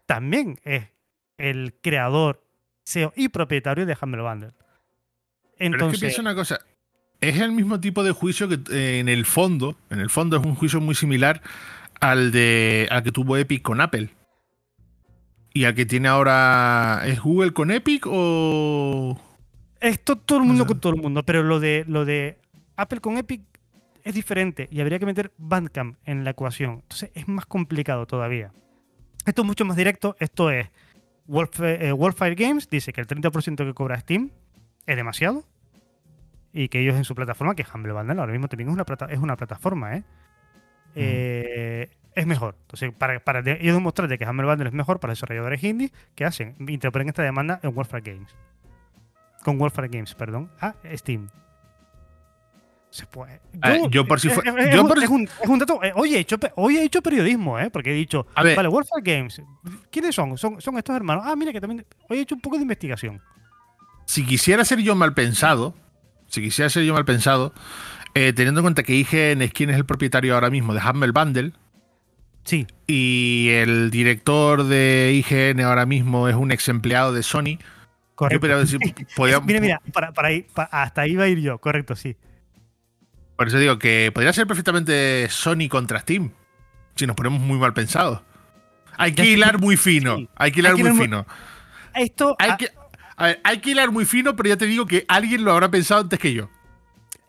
también 0.05 0.59
es 0.63 0.89
el 1.37 1.73
creador, 1.81 2.45
CEO 2.85 3.13
y 3.15 3.29
propietario 3.29 3.85
de 3.85 3.97
Humble 3.99 4.21
Bundle. 4.21 4.53
Entonces, 5.57 5.69
Pero 5.71 5.87
es 5.87 5.93
que 5.93 5.99
piensa 5.99 6.21
una 6.21 6.35
cosa. 6.35 6.59
Es 7.21 7.39
el 7.39 7.51
mismo 7.51 7.79
tipo 7.79 8.03
de 8.03 8.11
juicio 8.11 8.49
que 8.49 8.59
eh, 8.71 8.99
en 8.99 9.07
el 9.07 9.25
fondo, 9.25 9.77
en 9.91 9.99
el 9.99 10.09
fondo 10.09 10.37
es 10.37 10.45
un 10.45 10.55
juicio 10.55 10.81
muy 10.81 10.95
similar 10.95 11.41
al 11.99 12.31
de 12.31 12.87
al 12.89 13.03
que 13.03 13.11
tuvo 13.11 13.37
Epic 13.37 13.61
con 13.61 13.79
Apple. 13.79 14.09
Y 15.53 15.65
al 15.65 15.75
que 15.75 15.85
tiene 15.85 16.07
ahora. 16.07 17.03
¿Es 17.05 17.21
Google 17.21 17.53
con 17.53 17.69
Epic 17.69 18.07
o.? 18.07 19.21
Esto 19.79 20.15
todo 20.15 20.39
el 20.39 20.45
mundo 20.45 20.65
con 20.65 20.79
todo 20.79 20.93
el 20.93 21.01
mundo, 21.01 21.23
pero 21.23 21.43
lo 21.43 21.59
de, 21.59 21.85
lo 21.87 22.05
de 22.05 22.37
Apple 22.75 22.99
con 23.01 23.17
Epic 23.17 23.41
es 24.03 24.15
diferente 24.15 24.67
y 24.71 24.79
habría 24.79 24.99
que 24.99 25.05
meter 25.05 25.31
Bandcamp 25.37 25.97
en 26.05 26.23
la 26.23 26.31
ecuación. 26.31 26.81
Entonces 26.83 27.11
es 27.13 27.27
más 27.27 27.45
complicado 27.45 28.07
todavía. 28.07 28.51
Esto 29.25 29.43
es 29.43 29.45
mucho 29.45 29.65
más 29.65 29.77
directo. 29.77 30.15
Esto 30.19 30.49
es 30.49 30.67
eh, 30.67 31.91
Wolfire 31.91 32.35
Games 32.35 32.67
dice 32.69 32.93
que 32.93 33.01
el 33.01 33.07
30% 33.07 33.57
que 33.57 33.73
cobra 33.73 33.99
Steam 33.99 34.31
es 34.87 34.95
demasiado 34.95 35.45
y 36.53 36.69
que 36.69 36.79
ellos 36.79 36.95
en 36.95 37.03
su 37.03 37.15
plataforma, 37.15 37.55
que 37.55 37.65
Humble 37.73 37.93
Bundle 37.93 38.19
ahora 38.19 38.31
mismo 38.31 38.47
también 38.47 38.69
es 38.69 38.73
una, 38.73 38.85
plata, 38.85 39.05
es 39.09 39.19
una 39.19 39.35
plataforma, 39.35 39.95
¿eh? 39.95 40.03
eh 40.95 41.89
es 42.13 42.27
mejor. 42.27 42.55
Entonces, 42.61 42.91
para, 42.93 43.19
para 43.21 43.39
ellos 43.39 43.75
demostrar 43.75 44.17
que 44.17 44.25
Humble 44.25 44.47
Bundle 44.47 44.67
es 44.67 44.73
mejor 44.73 44.99
para 44.99 45.11
los 45.11 45.19
desarrolladores 45.19 45.63
indie, 45.63 45.91
¿qué 46.15 46.25
hacen? 46.25 46.55
Interponen 46.67 47.09
esta 47.09 47.23
demanda 47.23 47.59
en 47.63 47.73
Wolfire 47.73 48.01
Games. 48.01 48.35
Con 49.43 49.57
Wolfire 49.57 49.87
Games, 49.87 50.13
perdón, 50.13 50.51
a 50.59 50.75
Steam. 50.93 51.29
Se 52.89 53.05
puede. 53.05 53.39
Ah, 53.61 53.77
yo, 53.89 54.05
por 54.05 54.19
si 54.19 54.27
fue, 54.27 54.43
es, 54.45 55.09
un, 55.09 55.23
es, 55.41 55.47
un, 55.49 55.59
dato. 55.59 55.81
Eh, 55.81 55.93
hoy, 55.95 56.13
he 56.13 56.19
hecho, 56.19 56.35
hoy 56.55 56.75
he 56.75 56.83
hecho 56.83 57.01
periodismo, 57.01 57.57
¿eh? 57.57 57.69
Porque 57.69 57.91
he 57.91 57.95
dicho. 57.95 58.27
vale, 58.35 58.67
Warfare 58.67 59.01
Games. 59.01 59.41
¿Quiénes 59.89 60.13
son? 60.13 60.37
son? 60.37 60.59
Son 60.59 60.77
estos 60.77 60.93
hermanos. 60.93 61.23
Ah, 61.25 61.33
mira 61.37 61.53
que 61.53 61.61
también. 61.61 61.85
Hoy 62.09 62.17
he 62.17 62.21
hecho 62.21 62.35
un 62.35 62.41
poco 62.41 62.57
de 62.57 62.63
investigación. 62.63 63.21
Si 64.05 64.25
quisiera 64.25 64.65
ser 64.65 64.79
yo 64.79 64.93
mal 64.93 65.13
pensado. 65.13 65.73
Si 66.31 66.41
quisiera 66.41 66.69
ser 66.69 66.83
yo 66.83 66.93
mal 66.93 67.05
pensado. 67.05 67.53
Eh, 68.13 68.33
teniendo 68.33 68.61
en 68.61 68.63
cuenta 68.63 68.83
que 68.83 68.95
IGN 68.95 69.41
es 69.41 69.53
quien 69.53 69.69
es 69.69 69.75
el 69.75 69.85
propietario 69.85 70.33
ahora 70.33 70.49
mismo 70.49 70.73
de 70.73 70.81
Humble 70.81 71.11
Bundle. 71.11 71.53
Sí. 72.43 72.67
Y 72.87 73.49
el 73.51 73.91
director 73.91 74.63
de 74.63 75.13
IGN 75.13 75.61
ahora 75.61 75.85
mismo 75.85 76.27
es 76.27 76.35
un 76.35 76.51
ex 76.51 76.67
empleado 76.69 77.13
de 77.13 77.21
Sony. 77.23 77.59
Correcto. 78.15 78.47
mira, 79.45 79.59
mira, 79.59 79.81
para, 79.93 80.11
para 80.13 80.29
ahí, 80.29 80.45
hasta 80.55 81.01
ahí 81.01 81.15
va 81.15 81.25
a 81.25 81.27
ir 81.27 81.39
yo. 81.39 81.59
Correcto, 81.59 81.95
sí. 81.95 82.15
Por 83.35 83.47
eso 83.47 83.59
digo 83.59 83.77
que 83.77 84.11
podría 84.13 84.31
ser 84.33 84.47
perfectamente 84.47 85.27
Sony 85.29 85.67
contra 85.69 85.99
Steam. 85.99 86.31
Si 86.95 87.07
nos 87.07 87.15
ponemos 87.15 87.41
muy 87.41 87.57
mal 87.57 87.73
pensados. 87.73 88.21
Hay 88.97 89.13
que 89.13 89.25
hilar 89.25 89.59
muy 89.59 89.77
fino. 89.77 90.17
Hay 90.35 90.51
que 90.51 90.59
hilar 90.59 90.77
muy 90.77 90.91
fino. 90.91 91.25
Esto. 91.93 92.35
Hay 92.39 92.55
que, 92.57 92.69
hay 93.43 93.59
que 93.59 93.71
hilar 93.71 93.91
muy 93.91 94.05
fino, 94.05 94.35
pero 94.35 94.49
ya 94.49 94.57
te 94.57 94.65
digo 94.65 94.85
que 94.85 95.05
alguien 95.07 95.43
lo 95.43 95.51
habrá 95.51 95.69
pensado 95.69 96.01
antes 96.01 96.19
que 96.19 96.33
yo. 96.33 96.49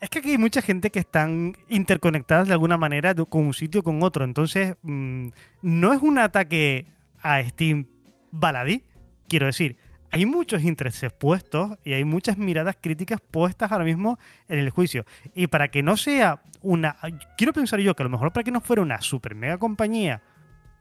Es 0.00 0.10
que 0.10 0.18
aquí 0.18 0.32
hay 0.32 0.38
mucha 0.38 0.62
gente 0.62 0.90
que 0.90 0.98
están 0.98 1.56
interconectadas 1.68 2.48
de 2.48 2.54
alguna 2.54 2.76
manera 2.76 3.14
con 3.14 3.46
un 3.46 3.54
sitio 3.54 3.82
con 3.82 4.02
otro. 4.02 4.24
Entonces, 4.24 4.76
mm, 4.82 5.28
no 5.62 5.92
es 5.92 6.02
un 6.02 6.18
ataque 6.18 6.86
a 7.22 7.42
Steam 7.44 7.86
baladí. 8.32 8.82
Quiero 9.28 9.46
decir, 9.46 9.76
hay 10.10 10.26
muchos 10.26 10.62
intereses 10.64 11.12
puestos 11.12 11.78
y 11.84 11.92
hay 11.92 12.04
muchas 12.04 12.36
miradas 12.36 12.76
críticas 12.80 13.20
puestas 13.20 13.70
ahora 13.70 13.84
mismo 13.84 14.18
en 14.48 14.58
el 14.58 14.70
juicio. 14.70 15.04
Y 15.34 15.46
para 15.46 15.68
que 15.68 15.82
no 15.82 15.96
sea 15.96 16.42
una. 16.62 16.96
Quiero 17.38 17.52
pensar 17.52 17.80
yo 17.80 17.94
que 17.94 18.02
a 18.02 18.04
lo 18.04 18.10
mejor 18.10 18.32
para 18.32 18.44
que 18.44 18.50
no 18.50 18.60
fuera 18.60 18.82
una 18.82 19.00
super 19.00 19.34
mega 19.34 19.58
compañía 19.58 20.22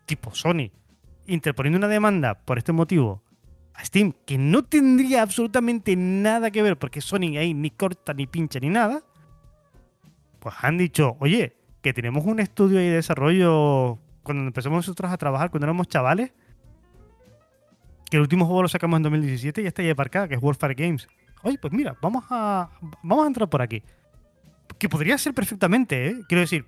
tipo 0.05 0.33
Sony 0.33 0.71
interponiendo 1.27 1.77
una 1.77 1.87
demanda 1.87 2.33
por 2.33 2.57
este 2.57 2.71
motivo 2.73 3.23
a 3.73 3.85
Steam, 3.85 4.13
que 4.25 4.37
no 4.37 4.63
tendría 4.63 5.21
absolutamente 5.21 5.95
nada 5.95 6.51
que 6.51 6.61
ver 6.61 6.77
porque 6.77 7.01
Sony 7.01 7.37
ahí 7.37 7.53
ni 7.53 7.71
corta 7.71 8.13
ni 8.13 8.27
pincha 8.27 8.59
ni 8.59 8.69
nada, 8.69 9.03
pues 10.39 10.55
han 10.61 10.77
dicho, 10.77 11.17
oye, 11.19 11.55
que 11.81 11.93
tenemos 11.93 12.25
un 12.25 12.39
estudio 12.39 12.81
y 12.81 12.87
desarrollo 12.87 13.99
cuando 14.23 14.43
empezamos 14.43 14.77
nosotros 14.77 15.11
a 15.11 15.17
trabajar, 15.17 15.49
cuando 15.49 15.65
éramos 15.65 15.87
chavales, 15.87 16.31
que 18.09 18.17
el 18.17 18.21
último 18.21 18.45
juego 18.45 18.63
lo 18.63 18.67
sacamos 18.67 18.97
en 18.97 19.03
2017 19.03 19.61
y 19.61 19.67
está 19.67 19.81
ya 19.81 19.93
aparcada, 19.93 20.27
que 20.27 20.35
es 20.35 20.43
Warfare 20.43 20.75
Games. 20.75 21.07
Oye, 21.43 21.57
pues 21.57 21.73
mira, 21.73 21.95
vamos 22.01 22.25
a, 22.29 22.69
vamos 23.01 23.23
a 23.23 23.27
entrar 23.27 23.49
por 23.49 23.61
aquí. 23.61 23.81
Que 24.77 24.89
podría 24.89 25.17
ser 25.17 25.33
perfectamente, 25.33 26.07
¿eh? 26.07 26.21
Quiero 26.27 26.41
decir, 26.41 26.65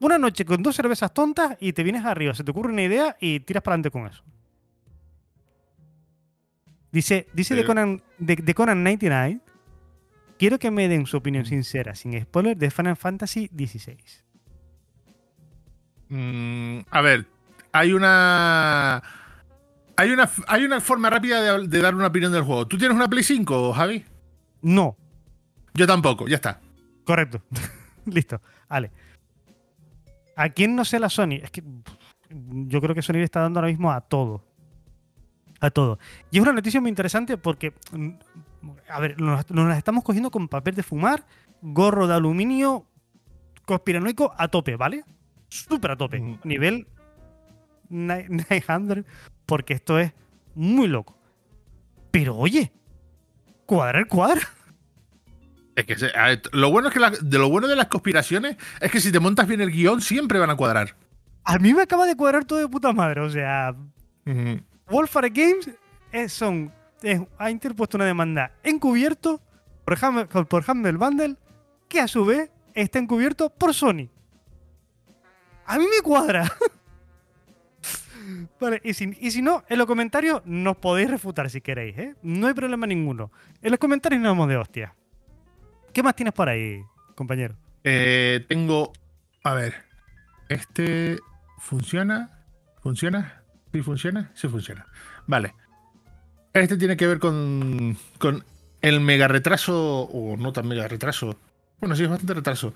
una 0.00 0.18
noche 0.18 0.44
con 0.44 0.62
dos 0.62 0.76
cervezas 0.76 1.14
tontas 1.14 1.56
y 1.60 1.72
te 1.72 1.82
vienes 1.82 2.04
arriba, 2.04 2.34
se 2.34 2.44
te 2.44 2.50
ocurre 2.50 2.72
una 2.72 2.82
idea 2.82 3.16
y 3.20 3.40
tiras 3.40 3.62
para 3.62 3.74
adelante 3.74 3.90
con 3.90 4.06
eso. 4.06 4.22
Dice, 6.94 7.26
dice 7.32 7.56
de, 7.56 7.64
Conan, 7.64 8.00
de, 8.18 8.54
Conan 8.54 8.84
99, 8.84 9.40
quiero 10.38 10.60
que 10.60 10.70
me 10.70 10.86
den 10.86 11.06
su 11.06 11.16
opinión 11.16 11.44
sincera, 11.44 11.96
sin 11.96 12.22
spoiler, 12.22 12.56
de 12.56 12.70
Final 12.70 12.96
Fantasy 12.96 13.48
XVI. 13.48 13.98
Mm, 16.08 16.82
a 16.88 17.00
ver, 17.00 17.26
hay 17.72 17.92
una 17.94 19.02
hay 19.96 20.10
una, 20.12 20.30
hay 20.46 20.64
una 20.64 20.80
forma 20.80 21.10
rápida 21.10 21.58
de, 21.58 21.80
dar 21.80 21.96
una 21.96 22.06
opinión 22.06 22.30
del 22.30 22.44
juego. 22.44 22.68
¿Tú 22.68 22.78
tienes 22.78 22.96
una 22.96 23.08
Play 23.08 23.24
5, 23.24 23.72
Javi? 23.72 24.04
No. 24.62 24.96
Yo 25.74 25.88
tampoco, 25.88 26.28
ya 26.28 26.36
está. 26.36 26.60
Correcto. 27.02 27.42
Listo. 28.06 28.40
Vale. 28.68 28.92
¿A 30.36 30.48
quién 30.50 30.76
no 30.76 30.84
sé 30.84 31.00
la 31.00 31.08
Sony? 31.08 31.40
Es 31.42 31.50
que 31.50 31.64
yo 32.30 32.80
creo 32.80 32.94
que 32.94 33.02
Sony 33.02 33.14
le 33.14 33.24
está 33.24 33.40
dando 33.40 33.58
ahora 33.58 33.72
mismo 33.72 33.90
a 33.90 34.00
todo. 34.00 34.44
A 35.64 35.70
todo. 35.70 35.98
Y 36.30 36.36
es 36.36 36.42
una 36.42 36.52
noticia 36.52 36.78
muy 36.78 36.90
interesante 36.90 37.38
porque, 37.38 37.72
a 38.90 39.00
ver, 39.00 39.18
nos, 39.18 39.50
nos 39.50 39.66
las 39.66 39.78
estamos 39.78 40.04
cogiendo 40.04 40.30
con 40.30 40.46
papel 40.46 40.74
de 40.74 40.82
fumar, 40.82 41.24
gorro 41.62 42.06
de 42.06 42.12
aluminio, 42.12 42.86
conspiranoico 43.64 44.34
a 44.36 44.48
tope, 44.48 44.76
¿vale? 44.76 45.04
Súper 45.48 45.92
a 45.92 45.96
tope. 45.96 46.20
Mm. 46.20 46.38
Nivel 46.44 46.86
900 47.88 49.04
porque 49.46 49.72
esto 49.72 49.98
es 49.98 50.12
muy 50.54 50.86
loco. 50.86 51.18
Pero 52.10 52.36
oye, 52.36 52.72
cuadra 53.64 54.00
el 54.00 54.06
cuadra. 54.06 54.42
Es 55.76 55.86
que 55.86 55.96
lo 56.52 56.70
bueno 56.70 56.88
es 56.88 56.94
que 56.94 57.00
de 57.22 57.38
lo 57.38 57.48
bueno 57.48 57.68
de 57.68 57.74
las 57.74 57.88
conspiraciones 57.88 58.56
es 58.80 58.90
que 58.92 59.00
si 59.00 59.10
te 59.10 59.18
montas 59.18 59.48
bien 59.48 59.60
el 59.60 59.72
guion 59.72 60.02
siempre 60.02 60.38
van 60.38 60.50
a 60.50 60.56
cuadrar. 60.56 60.94
A 61.42 61.58
mí 61.58 61.74
me 61.74 61.82
acaba 61.82 62.06
de 62.06 62.16
cuadrar 62.16 62.44
todo 62.44 62.58
de 62.58 62.68
puta 62.68 62.92
madre, 62.92 63.22
o 63.22 63.30
sea, 63.30 63.74
Wolfare 64.88 65.30
Games 65.30 65.70
es, 66.12 66.32
son, 66.32 66.72
ha 67.38 67.50
interpuesto 67.50 67.96
una 67.96 68.06
demanda 68.06 68.52
encubierto 68.62 69.40
por, 69.84 70.46
por 70.48 70.64
Humble 70.68 70.92
Bundle 70.92 71.36
que 71.88 72.00
a 72.00 72.08
su 72.08 72.24
vez 72.24 72.50
está 72.74 72.98
encubierto 72.98 73.50
por 73.50 73.74
Sony. 73.74 74.08
A 75.66 75.78
mí 75.78 75.84
me 75.84 76.02
cuadra. 76.02 76.50
Vale, 78.60 78.80
y 78.82 78.94
si, 78.94 79.42
no, 79.42 79.64
en 79.68 79.78
los 79.78 79.86
comentarios 79.86 80.42
nos 80.46 80.76
podéis 80.76 81.10
refutar 81.10 81.50
si 81.50 81.60
queréis, 81.60 81.98
¿eh? 81.98 82.14
No 82.22 82.46
hay 82.46 82.54
problema 82.54 82.86
ninguno. 82.86 83.30
En 83.60 83.70
los 83.70 83.78
comentarios 83.78 84.22
nos 84.22 84.30
vamos 84.30 84.48
de 84.48 84.56
hostia. 84.56 84.94
¿Qué 85.92 86.02
más 86.02 86.16
tienes 86.16 86.32
por 86.32 86.48
ahí, 86.48 86.82
compañero? 87.14 87.54
Eh, 87.84 88.44
tengo. 88.48 88.92
A 89.42 89.54
ver. 89.54 89.74
Este. 90.48 91.18
¿Funciona? 91.58 92.30
¿Funciona? 92.82 93.43
¿Sí 93.74 93.82
funciona? 93.82 94.30
Sí 94.34 94.46
funciona. 94.46 94.86
Vale. 95.26 95.52
Este 96.52 96.76
tiene 96.76 96.96
que 96.96 97.08
ver 97.08 97.18
con. 97.18 97.98
con 98.18 98.44
el 98.80 99.00
mega 99.00 99.26
retraso, 99.26 100.02
o 100.02 100.36
no 100.36 100.52
tan 100.52 100.68
mega 100.68 100.86
retraso, 100.86 101.36
bueno, 101.80 101.96
sí, 101.96 102.04
es 102.04 102.08
bastante 102.08 102.34
retraso, 102.34 102.72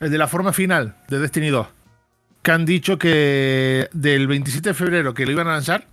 el 0.00 0.10
de 0.10 0.18
la 0.18 0.26
forma 0.26 0.52
final 0.52 0.96
de 1.06 1.20
Destiny 1.20 1.50
2, 1.50 1.68
que 2.42 2.50
han 2.50 2.64
dicho 2.64 2.98
que 2.98 3.88
del 3.92 4.26
27 4.26 4.70
de 4.70 4.74
febrero 4.74 5.14
que 5.14 5.24
lo 5.24 5.30
iban 5.30 5.46
a 5.46 5.52
lanzar, 5.52 5.86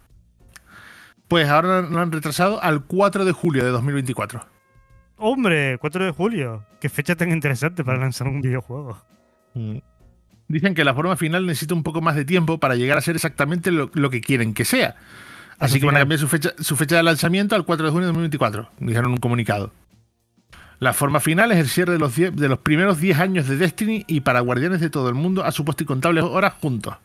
pues 1.27 1.47
ahora 1.49 1.83
lo 1.83 1.99
han 1.99 2.11
retrasado 2.11 2.59
al 2.63 2.83
4 2.83 3.25
de 3.25 3.33
julio 3.33 3.63
de 3.63 3.69
2024. 3.69 4.43
Hombre, 5.17 5.77
4 5.77 6.05
de 6.05 6.11
julio. 6.11 6.65
Qué 6.81 6.89
fecha 6.89 7.15
tan 7.15 7.31
interesante 7.31 7.83
para 7.83 7.99
lanzar 7.99 8.27
un 8.27 8.41
videojuego. 8.41 8.97
Mm. 9.53 9.77
Dicen 10.47 10.73
que 10.73 10.83
la 10.85 10.93
forma 10.93 11.17
final 11.17 11.45
necesita 11.45 11.73
un 11.73 11.83
poco 11.83 12.01
más 12.01 12.15
de 12.15 12.23
tiempo 12.25 12.57
para 12.57 12.75
llegar 12.75 12.97
a 12.97 13.01
ser 13.01 13.15
exactamente 13.15 13.71
lo, 13.71 13.91
lo 13.93 14.09
que 14.09 14.21
quieren 14.21 14.53
que 14.53 14.63
sea. 14.65 14.95
Así 15.59 15.79
que 15.79 15.85
van 15.87 15.95
a 15.95 15.99
cambiar 15.99 16.19
su 16.19 16.27
fecha, 16.27 16.51
su 16.59 16.75
fecha 16.75 16.95
de 16.97 17.03
lanzamiento 17.03 17.55
al 17.55 17.65
4 17.65 17.85
de 17.87 17.91
junio 17.91 18.05
de 18.05 18.13
2024, 18.13 18.69
dijeron 18.79 19.11
un 19.11 19.17
comunicado. 19.17 19.71
La 20.79 20.93
forma 20.93 21.19
final 21.19 21.51
es 21.51 21.57
el 21.57 21.67
cierre 21.67 21.93
de 21.93 21.99
los, 21.99 22.15
die- 22.15 22.29
de 22.29 22.47
los 22.47 22.59
primeros 22.59 22.99
10 22.99 23.19
años 23.19 23.47
de 23.47 23.57
Destiny 23.57 24.05
y 24.07 24.21
para 24.21 24.39
guardianes 24.41 24.79
de 24.79 24.91
todo 24.91 25.09
el 25.09 25.15
mundo 25.15 25.43
ha 25.43 25.51
supuesto 25.51 25.83
incontables 25.83 26.23
horas 26.23 26.53
juntos. 26.61 26.95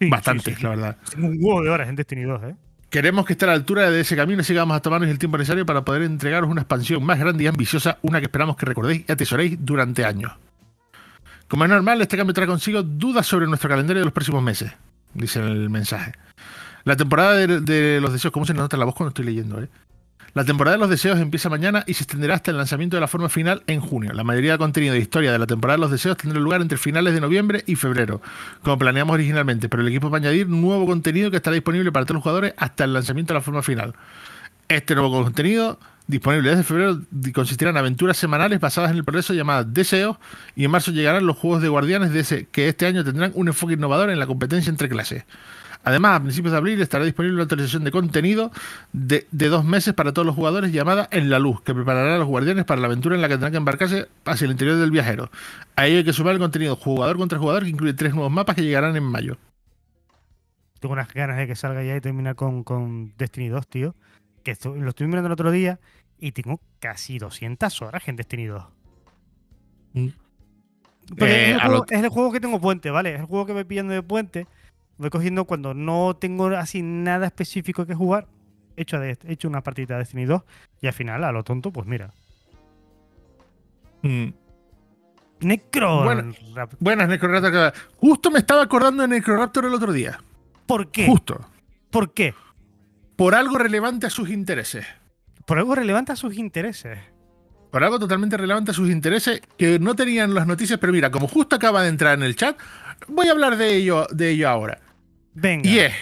Sí, 0.00 0.08
Bastante, 0.10 0.50
sí, 0.50 0.50
sí, 0.50 0.56
sí. 0.56 0.62
la 0.64 0.68
verdad. 0.70 0.96
Un 1.16 1.36
huevo 1.40 1.62
de 1.62 1.70
horas 1.70 1.88
en 1.88 1.96
Destiny 1.96 2.22
2, 2.24 2.42
¿eh? 2.44 2.54
Queremos 2.90 3.24
que 3.26 3.34
esté 3.34 3.44
a 3.44 3.48
la 3.48 3.54
altura 3.54 3.90
de 3.90 4.00
ese 4.00 4.16
camino 4.16 4.42
y 4.42 4.44
sigamos 4.44 4.76
a 4.76 4.80
tomarnos 4.80 5.08
el 5.10 5.18
tiempo 5.18 5.38
necesario 5.38 5.64
para 5.66 5.84
poder 5.84 6.02
entregaros 6.02 6.50
una 6.50 6.62
expansión 6.62 7.04
más 7.04 7.18
grande 7.18 7.44
y 7.44 7.46
ambiciosa, 7.46 7.98
una 8.02 8.18
que 8.20 8.26
esperamos 8.26 8.56
que 8.56 8.66
recordéis 8.66 9.04
y 9.08 9.12
atesoréis 9.12 9.56
durante 9.60 10.04
años. 10.04 10.32
Como 11.48 11.64
es 11.64 11.70
normal, 11.70 12.00
este 12.02 12.16
cambio 12.16 12.34
trae 12.34 12.46
consigo 12.46 12.82
dudas 12.82 13.26
sobre 13.26 13.46
nuestro 13.46 13.68
calendario 13.68 14.00
de 14.00 14.06
los 14.06 14.12
próximos 14.12 14.42
meses, 14.42 14.72
dice 15.14 15.40
el 15.40 15.70
mensaje. 15.70 16.12
La 16.84 16.96
temporada 16.96 17.34
de, 17.34 17.60
de 17.60 18.00
los 18.00 18.12
deseos, 18.12 18.32
¿cómo 18.32 18.46
se 18.46 18.54
nota 18.54 18.76
la 18.76 18.84
voz 18.84 18.94
cuando 18.94 19.08
estoy 19.08 19.24
leyendo? 19.24 19.60
Eh? 19.60 19.68
La 20.36 20.44
temporada 20.44 20.76
de 20.76 20.80
los 20.80 20.90
deseos 20.90 21.18
empieza 21.18 21.48
mañana 21.48 21.82
y 21.86 21.94
se 21.94 22.02
extenderá 22.02 22.34
hasta 22.34 22.50
el 22.50 22.58
lanzamiento 22.58 22.98
de 22.98 23.00
la 23.00 23.08
forma 23.08 23.30
final 23.30 23.62
en 23.66 23.80
junio. 23.80 24.12
La 24.12 24.22
mayoría 24.22 24.50
del 24.50 24.58
contenido 24.58 24.92
de 24.92 25.00
historia 25.00 25.32
de 25.32 25.38
la 25.38 25.46
temporada 25.46 25.78
de 25.78 25.80
los 25.80 25.90
deseos 25.90 26.18
tendrá 26.18 26.38
lugar 26.38 26.60
entre 26.60 26.76
finales 26.76 27.14
de 27.14 27.22
noviembre 27.22 27.64
y 27.66 27.74
febrero, 27.74 28.20
como 28.62 28.76
planeamos 28.76 29.14
originalmente, 29.14 29.70
pero 29.70 29.82
el 29.82 29.88
equipo 29.88 30.10
va 30.10 30.18
a 30.18 30.20
añadir 30.20 30.46
nuevo 30.46 30.84
contenido 30.84 31.30
que 31.30 31.38
estará 31.38 31.54
disponible 31.54 31.90
para 31.90 32.04
todos 32.04 32.16
los 32.16 32.22
jugadores 32.22 32.52
hasta 32.58 32.84
el 32.84 32.92
lanzamiento 32.92 33.32
de 33.32 33.38
la 33.38 33.42
forma 33.42 33.62
final. 33.62 33.94
Este 34.68 34.94
nuevo 34.94 35.22
contenido, 35.22 35.78
disponible 36.06 36.50
desde 36.50 36.62
febrero, 36.62 37.00
di- 37.10 37.32
consistirá 37.32 37.70
en 37.70 37.76
aventuras 37.76 38.16
semanales 38.16 38.60
basadas 38.60 38.90
en 38.90 38.96
el 38.98 39.04
progreso 39.04 39.34
llamadas 39.34 39.72
Deseos, 39.72 40.16
y 40.54 40.64
en 40.64 40.70
marzo 40.70 40.90
llegarán 40.92 41.26
los 41.26 41.36
juegos 41.36 41.62
de 41.62 41.68
guardianes 41.68 42.12
de 42.12 42.20
ese, 42.20 42.46
que 42.46 42.68
este 42.68 42.86
año 42.86 43.04
tendrán 43.04 43.32
un 43.34 43.48
enfoque 43.48 43.74
innovador 43.74 44.10
en 44.10 44.18
la 44.18 44.26
competencia 44.26 44.70
entre 44.70 44.88
clases. 44.88 45.24
Además, 45.84 46.16
a 46.18 46.22
principios 46.22 46.50
de 46.50 46.58
abril 46.58 46.82
estará 46.82 47.04
disponible 47.04 47.34
una 47.34 47.44
actualización 47.44 47.84
de 47.84 47.92
contenido 47.92 48.50
de, 48.92 49.24
dos 49.30 49.64
meses 49.64 49.94
para 49.94 50.12
todos 50.12 50.26
los 50.26 50.34
jugadores 50.34 50.72
llamada 50.72 51.08
En 51.12 51.30
la 51.30 51.38
Luz, 51.38 51.60
que 51.62 51.74
preparará 51.74 52.16
a 52.16 52.18
los 52.18 52.26
guardianes 52.26 52.64
para 52.64 52.80
la 52.80 52.88
aventura 52.88 53.14
en 53.14 53.22
la 53.22 53.28
que 53.28 53.34
tendrán 53.34 53.52
que 53.52 53.58
embarcarse 53.58 54.08
hacia 54.24 54.46
el 54.46 54.50
interior 54.50 54.78
del 54.78 54.90
viajero. 54.90 55.30
A 55.76 55.86
ello 55.86 55.98
hay 55.98 56.04
que 56.04 56.12
sumar 56.12 56.32
el 56.32 56.40
contenido 56.40 56.74
jugador 56.74 57.18
contra 57.18 57.38
jugador, 57.38 57.62
que 57.62 57.68
incluye 57.68 57.94
tres 57.94 58.14
nuevos 58.14 58.32
mapas 58.32 58.56
que 58.56 58.62
llegarán 58.64 58.96
en 58.96 59.04
mayo. 59.04 59.36
Tengo 60.80 60.92
unas 60.94 61.12
ganas 61.14 61.36
de 61.36 61.46
que 61.46 61.54
salga 61.54 61.82
ya 61.84 61.96
y 61.96 62.00
terminar 62.00 62.34
con, 62.34 63.12
Destiny 63.16 63.48
2, 63.48 63.66
tío. 63.68 63.94
Que 64.42 64.50
esto- 64.52 64.74
lo 64.74 64.88
estoy 64.90 65.06
mirando 65.06 65.26
el 65.28 65.32
otro 65.32 65.50
día 65.52 65.78
y 66.18 66.32
tengo 66.32 66.60
casi 66.80 67.18
200 67.18 67.82
horas 67.82 68.06
en 68.08 68.16
Destiny 68.16 68.44
2. 68.46 68.64
Mm. 69.94 70.06
Eh, 70.06 70.10
es, 71.18 71.48
el 71.54 71.60
juego, 71.60 71.76
lo- 71.76 71.84
es 71.88 72.02
el 72.04 72.08
juego 72.08 72.32
que 72.32 72.40
tengo 72.40 72.60
puente, 72.60 72.90
¿vale? 72.90 73.14
Es 73.14 73.20
el 73.20 73.26
juego 73.26 73.46
que 73.46 73.52
voy 73.52 73.64
pillando 73.64 73.92
de 73.94 74.02
puente. 74.02 74.46
Voy 74.98 75.10
cogiendo 75.10 75.44
cuando 75.44 75.74
no 75.74 76.16
tengo 76.16 76.46
así 76.48 76.82
nada 76.82 77.26
específico 77.26 77.86
que 77.86 77.94
jugar. 77.94 78.26
He 78.76 78.82
hecho, 78.82 78.98
de- 78.98 79.18
he 79.24 79.32
hecho 79.32 79.48
una 79.48 79.62
partida 79.62 79.94
de 79.94 80.00
Destiny 80.00 80.24
2 80.24 80.42
y 80.80 80.86
al 80.86 80.92
final, 80.92 81.22
a 81.24 81.32
lo 81.32 81.44
tonto, 81.44 81.70
pues 81.72 81.86
mira. 81.86 82.12
Necro. 85.40 86.04
Bueno. 86.04 86.32
Buenas, 86.80 87.08
Necroraptor. 87.08 87.72
Justo 87.96 88.30
me 88.30 88.38
estaba 88.38 88.62
acordando 88.62 89.02
de 89.02 89.08
Necroraptor 89.08 89.66
el 89.66 89.74
otro 89.74 89.92
día. 89.92 90.18
¿Por 90.66 90.90
qué? 90.90 91.06
Justo. 91.06 91.40
¿Por 91.90 92.12
qué? 92.14 92.34
Por 93.16 93.34
algo 93.34 93.58
relevante 93.58 94.06
a 94.06 94.10
sus 94.10 94.30
intereses. 94.30 94.86
Por 95.46 95.58
algo 95.58 95.74
relevante 95.74 96.12
a 96.12 96.16
sus 96.16 96.36
intereses. 96.36 96.98
Por 97.70 97.82
algo 97.84 97.98
totalmente 97.98 98.36
relevante 98.36 98.72
a 98.72 98.74
sus 98.74 98.90
intereses 98.90 99.40
que 99.56 99.78
no 99.78 99.94
tenían 99.94 100.34
las 100.34 100.46
noticias, 100.46 100.78
pero 100.78 100.92
mira, 100.92 101.10
como 101.10 101.28
justo 101.28 101.56
acaba 101.56 101.82
de 101.82 101.88
entrar 101.88 102.18
en 102.18 102.24
el 102.24 102.36
chat, 102.36 102.58
voy 103.08 103.28
a 103.28 103.32
hablar 103.32 103.56
de 103.56 103.76
ello, 103.76 104.06
de 104.12 104.30
ello 104.30 104.48
ahora. 104.48 104.80
Venga. 105.34 105.68
Y 105.68 105.78
es 105.78 105.94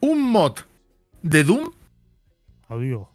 un 0.00 0.20
mod 0.22 0.58
de 1.22 1.44
Doom, 1.44 1.70
Adiós. 2.68 3.06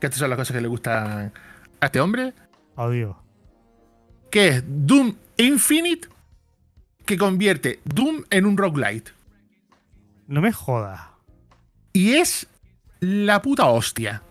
que 0.00 0.06
estas 0.06 0.20
son 0.20 0.30
las 0.30 0.38
cosas 0.38 0.54
que 0.56 0.60
le 0.62 0.68
gustan 0.68 1.32
a 1.80 1.86
este 1.86 2.00
hombre, 2.00 2.32
Adiós. 2.76 3.16
que 4.30 4.48
es 4.48 4.64
Doom 4.66 5.14
Infinite, 5.36 6.08
que 7.04 7.18
convierte 7.18 7.80
Doom 7.84 8.24
en 8.30 8.46
un 8.46 8.56
roguelite. 8.56 9.10
No 10.26 10.40
me 10.40 10.52
jodas. 10.52 11.00
Y 11.92 12.14
es 12.14 12.46
la 13.00 13.42
puta 13.42 13.66
hostia. 13.66 14.22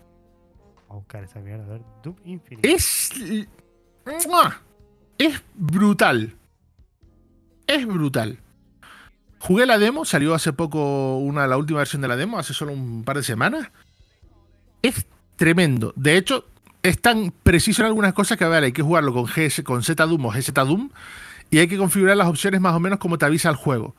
Voy 0.75 0.86
a 0.89 0.93
buscar 0.93 1.23
esta 1.23 1.39
mierda. 1.39 1.65
A 1.65 1.67
ver. 1.67 1.82
Doom 2.04 2.15
Infinite. 2.25 2.73
Es. 2.73 3.12
Es 5.17 5.41
brutal. 5.56 6.36
Es 7.67 7.86
brutal. 7.86 8.39
Jugué 9.39 9.65
la 9.65 9.78
demo, 9.78 10.06
salió 10.06 10.34
hace 10.34 10.54
poco 10.54 11.17
una, 11.17 11.47
la 11.47 11.58
última 11.58 11.80
versión 11.80 12.01
de 12.01 12.08
la 12.08 12.15
demo, 12.15 12.39
hace 12.39 12.54
solo 12.54 12.73
un 12.73 13.04
par 13.04 13.17
de 13.17 13.23
semanas. 13.23 13.69
Es 14.82 15.06
tremendo. 15.36 15.93
De 15.95 16.17
hecho, 16.17 16.45
es 16.82 17.01
tan 17.01 17.32
preciso 17.32 17.82
en 17.82 17.88
algunas 17.88 18.13
cosas 18.13 18.38
que 18.38 18.43
a 18.43 18.47
ver, 18.47 18.63
hay 18.63 18.71
que 18.71 18.82
jugarlo 18.82 19.13
con, 19.13 19.25
GS, 19.25 19.63
con 19.63 19.80
o 19.80 19.82
GZDoom 19.82 20.89
y 21.51 21.60
hay 21.60 21.67
que 21.67 21.78
configurar 21.78 22.17
las 22.17 22.28
opciones 22.28 22.62
más 22.62 22.73
o 22.73 22.80
menos 22.80 22.99
como 22.99 23.17
te 23.17 23.25
avisa 23.25 23.49
el 23.49 23.56
juego. 23.56 23.95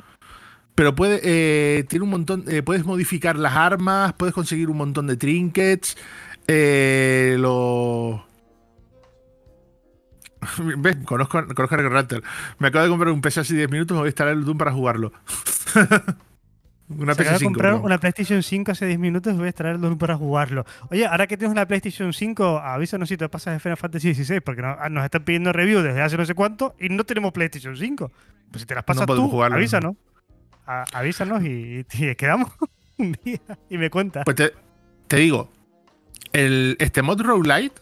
Pero 0.77 0.95
puede, 0.95 1.21
eh, 1.25 1.85
tiene 1.89 2.05
un 2.05 2.11
montón, 2.11 2.45
eh, 2.47 2.63
puedes 2.63 2.85
modificar 2.85 3.37
las 3.37 3.55
armas, 3.57 4.13
puedes 4.13 4.35
conseguir 4.35 4.71
un 4.71 4.77
montón 4.77 5.07
de 5.09 5.17
trinkets, 5.17 5.97
eh, 6.47 7.37
los... 7.41 8.21
¿Ves? 10.79 10.97
Conozco, 11.05 11.45
conozco 11.55 11.75
a 11.75 11.79
Necroraptor. 11.79 12.23
Me 12.59 12.69
acabo 12.69 12.85
de 12.85 12.91
comprar 12.91 13.13
un 13.13 13.21
PC 13.21 13.41
hace 13.41 13.55
10 13.55 13.71
minutos, 13.71 13.95
me 13.95 14.01
voy 14.01 14.07
a 14.09 14.11
instalar 14.11 14.35
el 14.35 14.45
Doom 14.45 14.59
para 14.59 14.71
jugarlo. 14.73 15.13
una 16.89 17.15
Se 17.15 17.23
acaba 17.23 17.39
de 17.39 17.45
PS5. 17.45 17.49
comprar 17.49 17.75
una 17.75 17.99
PlayStation 17.99 18.43
5 18.43 18.71
hace 18.73 18.87
10 18.87 18.99
minutos 19.01 19.37
voy 19.37 19.47
a 19.47 19.49
extraerlo 19.49 19.97
para 19.99 20.17
jugarlo. 20.17 20.65
Oye, 20.91 21.07
ahora 21.07 21.27
que 21.27 21.37
tienes 21.37 21.53
una 21.53 21.67
PlayStation 21.67 22.13
5, 22.13 22.59
avísanos 22.59 23.09
si 23.09 23.17
te 23.17 23.29
pasas 23.29 23.55
de 23.55 23.61
Final 23.61 23.77
Fantasy 23.77 24.15
XVI, 24.15 24.41
porque 24.41 24.63
no- 24.63 24.77
nos 24.91 25.05
están 25.05 25.25
pidiendo 25.25 25.53
review 25.53 25.81
desde 25.81 26.03
hace 26.03 26.17
no 26.17 26.25
sé 26.27 26.35
cuánto 26.35 26.77
y 26.79 26.91
no 26.91 27.03
tenemos 27.05 27.33
PlayStation 27.33 27.77
5. 27.77 28.13
Pues 28.51 28.61
si 28.61 28.67
te 28.67 28.75
las 28.75 28.85
pasas 28.85 29.07
tú, 29.07 29.29
jugarlo. 29.29 29.57
avísanos. 29.57 29.97
A- 30.67 30.85
avísanos 30.93 31.43
y, 31.45 31.85
y 31.93 32.15
quedamos 32.17 32.51
un 32.99 33.17
día 33.25 33.41
y 33.71 33.79
me 33.79 33.91
cuentas. 33.91 34.25
Pues 34.25 34.37
te, 34.37 34.53
te 35.09 35.17
digo, 35.17 35.51
el, 36.33 36.77
este 36.81 37.03
mod 37.03 37.21
roguelite, 37.21 37.81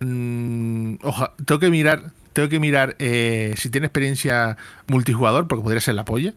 mm, 0.00 0.94
oja, 1.02 1.34
tengo 1.44 1.58
que 1.58 1.70
mirar, 1.70 2.12
tengo 2.32 2.48
que 2.48 2.60
mirar 2.60 2.96
eh, 2.98 3.54
si 3.56 3.70
tiene 3.70 3.86
experiencia 3.86 4.56
multijugador, 4.86 5.48
porque 5.48 5.62
podría 5.64 5.80
ser 5.80 5.94
la 5.94 6.04
polla. 6.04 6.34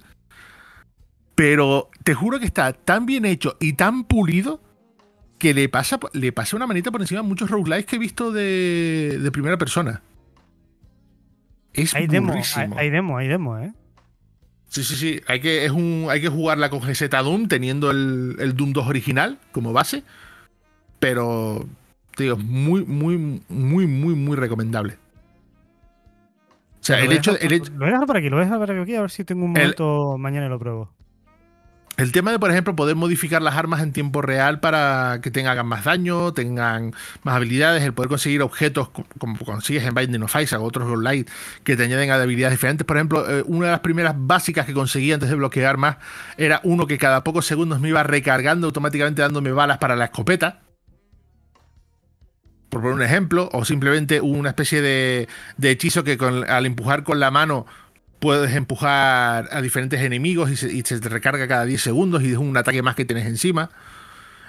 Pero 1.35 1.89
te 2.03 2.13
juro 2.13 2.39
que 2.39 2.45
está 2.45 2.71
tan 2.73 3.05
bien 3.05 3.25
hecho 3.25 3.57
y 3.59 3.73
tan 3.73 4.05
pulido 4.05 4.61
que 5.37 5.53
le 5.53 5.67
pasa, 5.67 5.99
le 6.13 6.31
pasa 6.31 6.55
una 6.55 6.65
manita 6.65 6.91
por 6.91 7.01
encima 7.01 7.19
a 7.19 7.23
muchos 7.23 7.49
roguelites 7.49 7.85
que 7.85 7.97
he 7.97 7.99
visto 7.99 8.31
de, 8.31 9.19
de 9.21 9.31
primera 9.31 9.57
persona. 9.57 10.01
Es 11.73 11.93
hay 11.93 12.07
demo, 12.07 12.31
hay, 12.33 12.69
hay 12.77 12.89
demo, 12.89 13.17
hay 13.17 13.27
demo, 13.27 13.59
¿eh? 13.59 13.73
Sí, 14.75 14.83
sí, 14.83 14.95
sí. 14.95 15.21
Hay 15.27 15.39
que, 15.39 15.63
es 15.63 15.71
un, 15.71 16.07
hay 16.09 16.19
que 16.19 16.27
jugarla 16.27 16.69
con 16.69 16.81
GZ 16.81 17.09
Doom, 17.09 17.47
teniendo 17.47 17.91
el, 17.91 18.35
el 18.39 18.55
Doom 18.57 18.73
2 18.73 18.85
original 18.87 19.39
como 19.53 19.71
base. 19.71 20.03
Pero, 20.99 21.65
digo, 22.17 22.35
muy, 22.35 22.83
muy, 22.83 23.41
muy, 23.47 23.87
muy, 23.87 24.15
muy 24.15 24.35
recomendable. 24.35 24.97
O 26.81 26.83
sea, 26.85 26.99
el 26.99 27.13
hecho, 27.13 27.37
el, 27.39 27.53
hecho- 27.53 27.71
Lo 27.71 27.79
voy 27.79 27.87
a 27.87 27.91
dejar 27.93 28.07
por 28.07 28.17
aquí, 28.17 28.29
lo 28.29 28.35
voy 28.35 28.41
a 28.41 28.45
dejar 28.45 28.59
por 28.67 28.79
aquí, 28.79 28.95
a 28.95 29.01
ver 29.01 29.11
si 29.11 29.23
tengo 29.23 29.45
un 29.45 29.55
El- 29.55 29.61
momento 29.63 30.17
mañana 30.17 30.47
y 30.47 30.49
lo 30.49 30.59
pruebo. 30.59 30.89
El 31.97 32.11
tema 32.11 32.31
de, 32.31 32.39
por 32.39 32.51
ejemplo, 32.51 32.75
poder 32.75 32.95
modificar 32.95 33.41
las 33.41 33.55
armas 33.55 33.81
en 33.81 33.93
tiempo 33.93 34.21
real 34.21 34.59
para 34.59 35.19
que 35.21 35.31
tengan 35.31 35.65
más 35.65 35.85
daño, 35.85 36.33
tengan 36.33 36.93
más 37.23 37.35
habilidades, 37.35 37.83
el 37.83 37.93
poder 37.93 38.09
conseguir 38.09 38.41
objetos 38.41 38.89
co- 38.89 39.05
como 39.17 39.37
consigues 39.39 39.83
en 39.85 39.93
Binding 39.93 40.23
of 40.23 40.35
Isaac 40.35 40.59
o 40.59 40.65
otros 40.65 40.89
online 40.89 41.25
que 41.63 41.77
te 41.77 41.83
añaden 41.83 42.11
habilidades 42.11 42.57
diferentes. 42.57 42.85
Por 42.85 42.97
ejemplo, 42.97 43.29
eh, 43.29 43.43
una 43.45 43.67
de 43.67 43.71
las 43.71 43.79
primeras 43.79 44.13
básicas 44.17 44.65
que 44.65 44.73
conseguí 44.73 45.13
antes 45.13 45.29
de 45.29 45.35
bloquear 45.35 45.77
más 45.77 45.97
era 46.37 46.59
uno 46.63 46.85
que 46.85 46.97
cada 46.97 47.23
pocos 47.23 47.45
segundos 47.45 47.79
me 47.79 47.89
iba 47.89 48.03
recargando 48.03 48.67
automáticamente 48.67 49.21
dándome 49.21 49.51
balas 49.53 49.77
para 49.77 49.95
la 49.95 50.05
escopeta. 50.05 50.61
Por 52.69 52.81
poner 52.81 52.95
un 52.95 53.03
ejemplo, 53.03 53.49
o 53.53 53.63
simplemente 53.63 54.19
una 54.19 54.49
especie 54.49 54.81
de, 54.81 55.29
de 55.55 55.71
hechizo 55.71 56.03
que 56.03 56.17
al 56.49 56.65
empujar 56.65 57.03
con 57.03 57.21
la 57.21 57.31
mano 57.31 57.65
puedes 58.25 58.55
empujar 58.55 59.49
a 59.51 59.61
diferentes 59.61 60.01
enemigos 60.01 60.49
y 60.49 60.55
se, 60.55 60.73
y 60.73 60.81
se 60.81 60.99
te 60.99 61.09
recarga 61.09 61.47
cada 61.47 61.63
10 61.63 61.79
segundos 61.79 62.23
y 62.23 62.31
es 62.31 62.37
un 62.39 62.57
ataque 62.57 62.81
más 62.81 62.95
que 62.95 63.05
tienes 63.05 63.27
encima. 63.27 63.69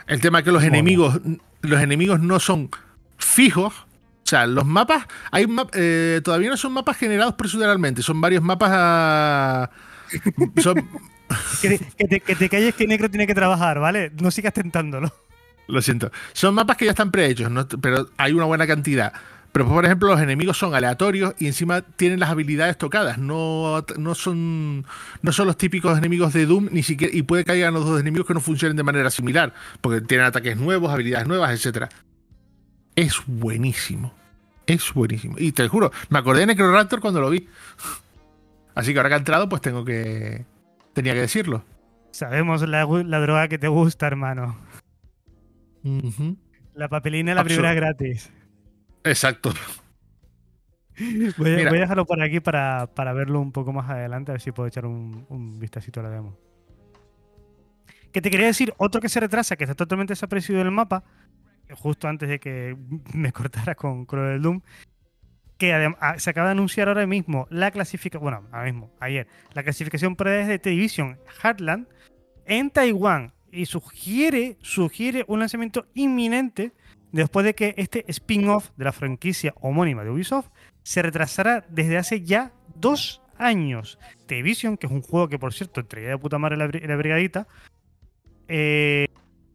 El 0.07 0.23
tema 0.23 0.39
es 0.39 0.47
que 0.47 0.51
los 0.51 0.65
enemigos, 0.65 1.21
los 1.61 1.83
enemigos 1.83 2.19
no 2.21 2.41
son 2.41 2.71
fijos. 3.19 3.75
O 3.75 4.29
sea, 4.29 4.47
los 4.47 4.65
mapas, 4.65 5.05
hay 5.31 5.47
eh, 5.75 6.23
todavía 6.25 6.49
no 6.49 6.57
son 6.57 6.73
mapas 6.73 6.97
generados 6.97 7.35
proceduralmente, 7.35 8.01
son 8.01 8.19
varios 8.19 8.43
mapas 8.43 8.71
a, 8.73 9.71
son... 10.63 10.89
que, 11.61 11.79
te, 12.09 12.49
calles 12.49 12.75
que 12.75 12.87
Necro 12.87 13.11
tiene 13.11 13.27
que 13.27 13.35
trabajar, 13.35 13.79
¿vale? 13.79 14.11
No 14.23 14.31
sigas 14.31 14.55
tentándolo. 14.55 15.13
Lo 15.69 15.83
siento. 15.83 16.11
Son 16.33 16.55
mapas 16.55 16.79
que 16.79 16.87
ya 16.87 16.93
están 16.93 17.11
prehechos, 17.11 17.53
pero 17.83 18.09
hay 18.17 18.33
una 18.33 18.47
buena 18.47 18.67
cantidad. 18.67 19.13
Pero, 19.57 19.71
por 19.71 19.87
ejemplo, 19.87 20.09
los 20.09 20.21
enemigos 20.21 20.59
son 20.59 20.75
aleatorios 20.75 21.35
y 21.39 21.47
encima 21.47 21.81
tienen 21.81 22.21
las 22.21 22.29
habilidades 22.29 22.77
tocadas. 22.77 23.17
No, 23.17 23.83
no, 23.97 24.15
son, 24.15 24.85
no 25.23 25.33
son 25.33 25.47
los 25.47 25.57
típicos 25.57 25.97
enemigos 25.97 26.35
de 26.35 26.45
Doom, 26.45 26.69
ni 26.73 26.83
siquiera. 26.83 27.17
Y 27.17 27.23
puede 27.23 27.43
que 27.43 27.53
haya 27.53 27.71
los 27.71 27.87
dos 27.87 27.99
enemigos 27.99 28.27
que 28.27 28.35
no 28.35 28.43
funcionen 28.43 28.77
de 28.77 28.83
manera 28.83 29.09
similar. 29.09 29.55
Porque 29.81 30.03
tienen 30.03 30.27
ataques 30.27 30.59
nuevos, 30.59 30.93
habilidades 30.93 31.27
nuevas, 31.27 31.65
etc. 31.65 31.87
Es 32.97 33.23
buenísimo. 33.27 34.13
Es 34.67 34.93
buenísimo. 34.93 35.37
Y 35.39 35.53
te 35.53 35.67
juro, 35.69 35.91
me 36.11 36.19
acordé 36.19 36.41
de 36.41 36.49
Necroraptor 36.49 37.01
cuando 37.01 37.23
lo 37.23 37.31
vi. 37.31 37.49
Así 38.75 38.93
que 38.93 38.99
ahora 38.99 39.09
que 39.09 39.15
ha 39.15 39.19
entrado, 39.21 39.49
pues 39.49 39.63
tengo 39.63 39.87
que. 39.87 40.45
Tenía 40.93 41.15
que 41.15 41.21
decirlo. 41.21 41.65
Sabemos 42.11 42.61
la, 42.69 42.85
droga 42.85 43.49
que 43.49 43.57
te 43.57 43.69
gusta, 43.69 44.07
hermano. 44.07 44.59
La 46.75 46.91
papelina 46.91 47.35
la 47.35 47.43
primera 47.43 47.73
gratis. 47.73 48.31
Exacto. 49.07 49.53
Voy, 51.39 51.51
a 51.51 51.71
dejarlo 51.71 52.07
por 52.07 52.23
aquí 52.23 52.41
para, 52.41 52.87
verlo 53.15 53.41
un 53.41 53.53
poco 53.53 53.73
más 53.73 53.89
adelante, 53.91 54.33
a 54.33 54.35
ver 54.35 54.41
si 54.41 54.53
puedo 54.53 54.67
echar 54.67 54.87
un, 54.87 55.27
un 55.29 55.59
vistacito 55.59 56.01
a 56.01 56.05
la 56.05 56.11
demo. 56.11 56.39
Que 58.13 58.23
te 58.23 58.31
quería 58.31 58.47
decir, 58.47 58.73
otro 58.79 59.01
que 59.01 59.09
se 59.09 59.21
retrasa, 59.21 59.57
que 59.57 59.65
está 59.65 59.75
totalmente 59.75 60.13
desaparecido 60.13 60.59
del 60.59 60.71
mapa, 60.71 61.05
justo 61.75 62.09
antes 62.09 62.29
de 62.29 62.41
que 62.41 62.77
me 63.15 63.33
cortara 63.33 63.75
con 63.75 64.07
Cruel 64.07 64.41
Doom, 64.41 64.63
que 65.59 65.73
ah, 65.75 66.19
se 66.19 66.31
acaba 66.31 66.49
de 66.49 66.53
anunciar 66.53 66.89
ahora 66.89 67.07
mismo 67.07 67.47
la 67.51 67.71
clasificación, 67.71 68.23
bueno, 68.23 68.49
ahora 68.53 68.65
mismo, 68.65 68.91
ayer, 69.01 69.27
la 69.55 69.63
clasificación 69.63 70.17
para 70.17 70.31
de 70.47 70.59
Television 70.59 71.19
Heartland 71.43 71.89
en 72.45 72.71
Taiwán 72.71 73.33
y 73.51 73.67
sugiere, 73.67 74.59
sugiere 74.61 75.25
un 75.29 75.41
lanzamiento 75.41 75.87
inminente 75.95 76.73
después 77.13 77.45
de 77.45 77.55
que 77.55 77.75
este 77.77 78.05
spin-off 78.09 78.71
de 78.77 78.85
la 78.85 78.93
franquicia 78.93 79.55
homónima 79.61 80.05
de 80.05 80.11
Ubisoft 80.11 80.49
se 80.83 81.03
retrasara 81.03 81.65
desde 81.69 81.99
hace 81.99 82.23
ya 82.23 82.53
dos 82.75 83.23
años. 83.39 83.99
Television, 84.27 84.77
que 84.77 84.87
es 84.87 84.93
un 84.93 85.03
juego 85.03 85.29
que 85.29 85.39
por 85.39 85.53
cierto 85.53 85.81
entregué 85.81 86.09
de 86.09 86.19
puta 86.19 86.39
madre 86.39 86.57
la, 86.57 86.67
la 86.67 86.97
brigadita, 86.97 87.47
eh, 88.49 89.09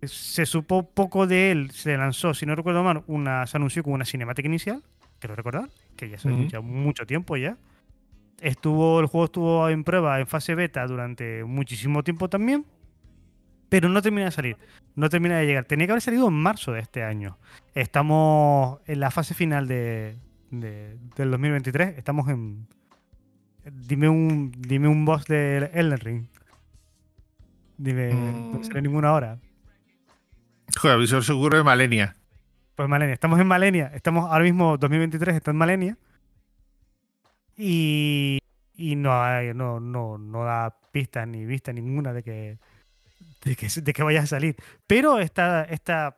se 0.04 0.46
supo 0.46 0.90
poco 0.90 1.28
de 1.28 1.52
él, 1.52 1.72
se 1.72 1.96
lanzó, 1.98 2.34
si 2.34 2.46
no 2.46 2.56
recuerdo 2.56 2.84
mal, 2.84 3.04
una, 3.08 3.46
se 3.48 3.58
anunció 3.58 3.84
con 3.84 3.94
una 3.94 4.06
cinemática 4.06 4.48
inicial, 4.48 4.84
quiero 5.20 5.36
recordar, 5.36 5.70
que 5.96 6.10
ya 6.10 6.18
se 6.18 6.30
uh 6.30 6.64
mucho 6.64 7.06
tiempo 7.06 7.38
ya. 7.38 7.58
Estuvo, 8.40 9.00
el 9.00 9.06
juego 9.06 9.26
estuvo 9.26 9.70
en 9.70 9.84
prueba, 9.84 10.20
en 10.20 10.26
fase 10.26 10.56
beta, 10.56 10.86
durante 10.88 11.44
muchísimo 11.44 12.04
tiempo 12.04 12.28
también, 12.30 12.66
pero 13.72 13.88
no 13.88 14.02
termina 14.02 14.26
de 14.26 14.32
salir, 14.32 14.58
no 14.96 15.08
termina 15.08 15.38
de 15.38 15.46
llegar. 15.46 15.64
Tenía 15.64 15.88
que 15.88 15.94
haber 15.94 16.02
salido 16.02 16.28
en 16.28 16.34
marzo 16.34 16.74
de 16.74 16.82
este 16.82 17.06
año. 17.06 17.38
Estamos 17.74 18.82
en 18.86 19.00
la 19.00 19.12
fase 19.12 19.34
final 19.34 19.66
de, 19.66 20.18
del 20.50 21.32
2023, 21.32 21.98
estamos 21.98 22.28
en... 22.28 22.68
Dime 23.64 24.10
un, 24.10 24.52
dime 24.58 24.90
un 24.90 25.06
boss 25.06 25.24
de 25.24 25.72
Elden 25.74 26.00
Ring. 26.00 26.26
Dime, 27.78 28.14
no 28.14 28.60
mm. 28.60 28.64
sale 28.66 28.82
ninguna 28.82 29.14
hora. 29.14 29.40
Joder, 30.78 31.00
visor 31.00 31.24
seguro 31.24 31.56
de 31.56 31.64
Malenia. 31.64 32.18
Pues 32.76 32.90
Malenia, 32.90 33.14
estamos 33.14 33.40
en 33.40 33.48
Malenia, 33.48 33.90
estamos 33.96 34.30
ahora 34.30 34.44
mismo 34.44 34.78
2023, 34.78 35.34
está 35.34 35.52
en 35.52 35.58
Malenia. 35.58 35.98
Y, 37.56 38.38
y 38.76 38.98
no, 38.98 39.24
hay, 39.24 39.54
no, 39.54 39.80
no, 39.80 40.18
no 40.18 40.44
da 40.44 40.76
pista 40.92 41.26
ni 41.26 41.46
vista 41.46 41.72
ninguna 41.72 42.12
de 42.12 42.22
que, 42.22 42.58
de 43.44 43.56
que, 43.56 43.68
de 43.68 44.04
vaya 44.04 44.22
a 44.22 44.26
salir. 44.26 44.56
Pero 44.88 45.20
esta, 45.20 45.64
esta 45.64 46.18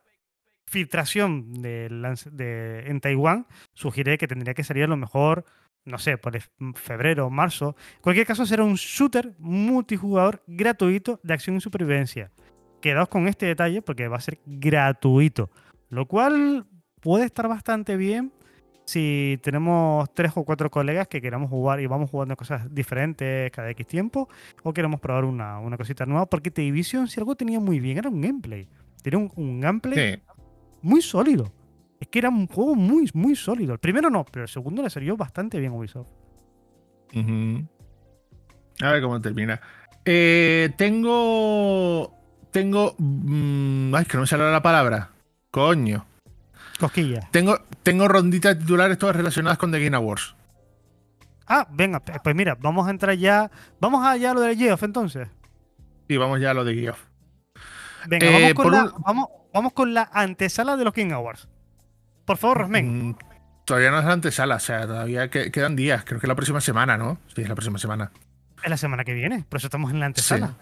filtración 0.66 1.52
de, 1.62 1.88
de, 2.32 2.84
en 2.86 3.00
Taiwán 3.00 3.46
sugiere 3.72 4.18
que 4.18 4.28
tendría 4.28 4.54
que 4.54 4.64
salir 4.64 4.84
a 4.84 4.88
lo 4.88 4.96
mejor, 4.96 5.44
no 5.84 5.98
sé, 5.98 6.18
por 6.18 6.38
febrero 6.74 7.26
o 7.26 7.30
marzo. 7.30 7.76
En 7.96 8.02
cualquier 8.02 8.26
caso, 8.26 8.46
será 8.46 8.64
un 8.64 8.74
shooter 8.74 9.34
multijugador 9.38 10.42
gratuito 10.46 11.20
de 11.22 11.34
acción 11.34 11.56
y 11.56 11.60
supervivencia 11.60 12.30
quedaos 12.84 13.08
con 13.08 13.26
este 13.28 13.46
detalle 13.46 13.80
porque 13.80 14.08
va 14.08 14.18
a 14.18 14.20
ser 14.20 14.40
gratuito. 14.44 15.50
Lo 15.88 16.06
cual 16.06 16.66
puede 17.00 17.24
estar 17.24 17.48
bastante 17.48 17.96
bien 17.96 18.30
si 18.84 19.38
tenemos 19.42 20.12
tres 20.12 20.32
o 20.34 20.44
cuatro 20.44 20.70
colegas 20.70 21.08
que 21.08 21.20
queramos 21.20 21.50
jugar 21.50 21.80
y 21.80 21.86
vamos 21.86 22.10
jugando 22.10 22.36
cosas 22.36 22.72
diferentes 22.72 23.50
cada 23.50 23.70
X 23.70 23.86
tiempo 23.86 24.28
o 24.62 24.72
queremos 24.72 25.00
probar 25.00 25.24
una, 25.24 25.76
cosita 25.76 26.06
nueva. 26.06 26.26
Porque 26.26 26.50
The 26.50 26.62
Division, 26.62 27.08
si 27.08 27.20
algo 27.20 27.34
tenía 27.34 27.60
muy 27.60 27.80
bien, 27.80 27.98
era 27.98 28.08
un 28.08 28.20
gameplay. 28.20 28.68
Tenía 29.02 29.30
un, 29.34 29.60
gameplay 29.60 30.22
muy 30.82 31.02
sólido. 31.02 31.52
Es 32.00 32.08
que 32.08 32.18
era 32.18 32.28
un 32.28 32.46
juego 32.46 32.74
muy, 32.74 33.10
muy 33.14 33.36
sólido. 33.36 33.72
El 33.72 33.78
primero 33.78 34.10
no, 34.10 34.24
pero 34.24 34.42
el 34.42 34.48
segundo 34.48 34.82
le 34.82 34.90
salió 34.90 35.16
bastante 35.16 35.58
bien 35.58 35.72
a 35.72 35.76
Ubisoft. 35.76 36.08
A 38.82 38.90
ver 38.90 39.02
cómo 39.02 39.20
termina. 39.20 39.60
Eh, 40.04 40.70
tengo 40.76 42.12
tengo. 42.54 42.94
Mm, 42.98 43.92
ay, 43.96 44.04
que 44.04 44.16
no 44.16 44.20
me 44.20 44.26
sale 44.28 44.50
la 44.50 44.62
palabra. 44.62 45.10
Coño. 45.50 46.06
Tengo, 47.30 47.58
tengo 47.82 48.08
ronditas 48.08 48.58
titulares 48.58 48.98
todas 48.98 49.16
relacionadas 49.16 49.58
con 49.58 49.70
The 49.72 49.82
Game 49.82 49.96
Awards. 49.96 50.34
Ah, 51.46 51.66
venga, 51.70 52.00
pues 52.00 52.34
mira, 52.34 52.56
vamos 52.58 52.86
a 52.86 52.90
entrar 52.90 53.14
ya. 53.16 53.50
Vamos 53.80 54.06
allá 54.06 54.30
a 54.30 54.34
lo 54.34 54.40
de 54.40 54.56
Geoff 54.56 54.82
entonces. 54.82 55.28
Sí, 56.08 56.16
vamos 56.16 56.40
ya 56.40 56.50
a 56.50 56.54
lo 56.54 56.64
de 56.64 56.74
Geoff. 56.74 56.98
Venga, 58.06 58.26
vamos, 58.26 58.42
eh, 58.42 58.54
con 58.54 58.72
la, 58.72 58.92
vamos, 59.52 59.72
con 59.72 59.94
la 59.94 60.10
antesala 60.12 60.76
de 60.76 60.84
los 60.84 60.94
Game 60.94 61.12
Awards. 61.12 61.48
Por 62.24 62.36
favor, 62.36 62.58
Rosmen. 62.58 63.08
Mm, 63.08 63.16
todavía 63.64 63.90
no 63.90 63.98
es 63.98 64.04
la 64.04 64.12
antesala, 64.12 64.56
o 64.56 64.60
sea, 64.60 64.86
todavía 64.86 65.28
quedan 65.28 65.76
días. 65.76 66.04
Creo 66.04 66.20
que 66.20 66.26
la 66.26 66.34
próxima 66.34 66.60
semana, 66.60 66.96
¿no? 66.96 67.18
Sí, 67.34 67.42
es 67.42 67.48
la 67.48 67.54
próxima 67.54 67.78
semana. 67.78 68.10
Es 68.62 68.70
la 68.70 68.76
semana 68.78 69.04
que 69.04 69.12
viene, 69.12 69.44
por 69.46 69.58
eso 69.58 69.66
estamos 69.66 69.90
en 69.90 70.00
la 70.00 70.06
antesala. 70.06 70.54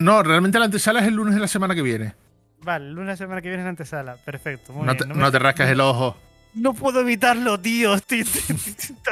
No, 0.00 0.22
realmente 0.24 0.58
la 0.58 0.64
antesala 0.64 1.00
es 1.00 1.06
el 1.06 1.14
lunes 1.14 1.34
de 1.34 1.40
la 1.40 1.46
semana 1.46 1.76
que 1.76 1.82
viene. 1.82 2.14
Vale, 2.66 2.90
lunes 2.90 3.16
semana 3.16 3.40
que 3.40 3.48
viene 3.48 3.62
la 3.62 3.70
antesala. 3.70 4.16
Perfecto. 4.16 4.74
no, 4.74 4.96
Te, 4.96 5.06
no, 5.06 5.30
te 5.30 5.38
rascas 5.38 5.70
el 5.70 5.80
ojo. 5.80 6.16
No 6.52 6.74
puedo 6.74 7.00
evitarlo, 7.00 7.60
tío. 7.60 7.94
Estoy, 7.94 8.24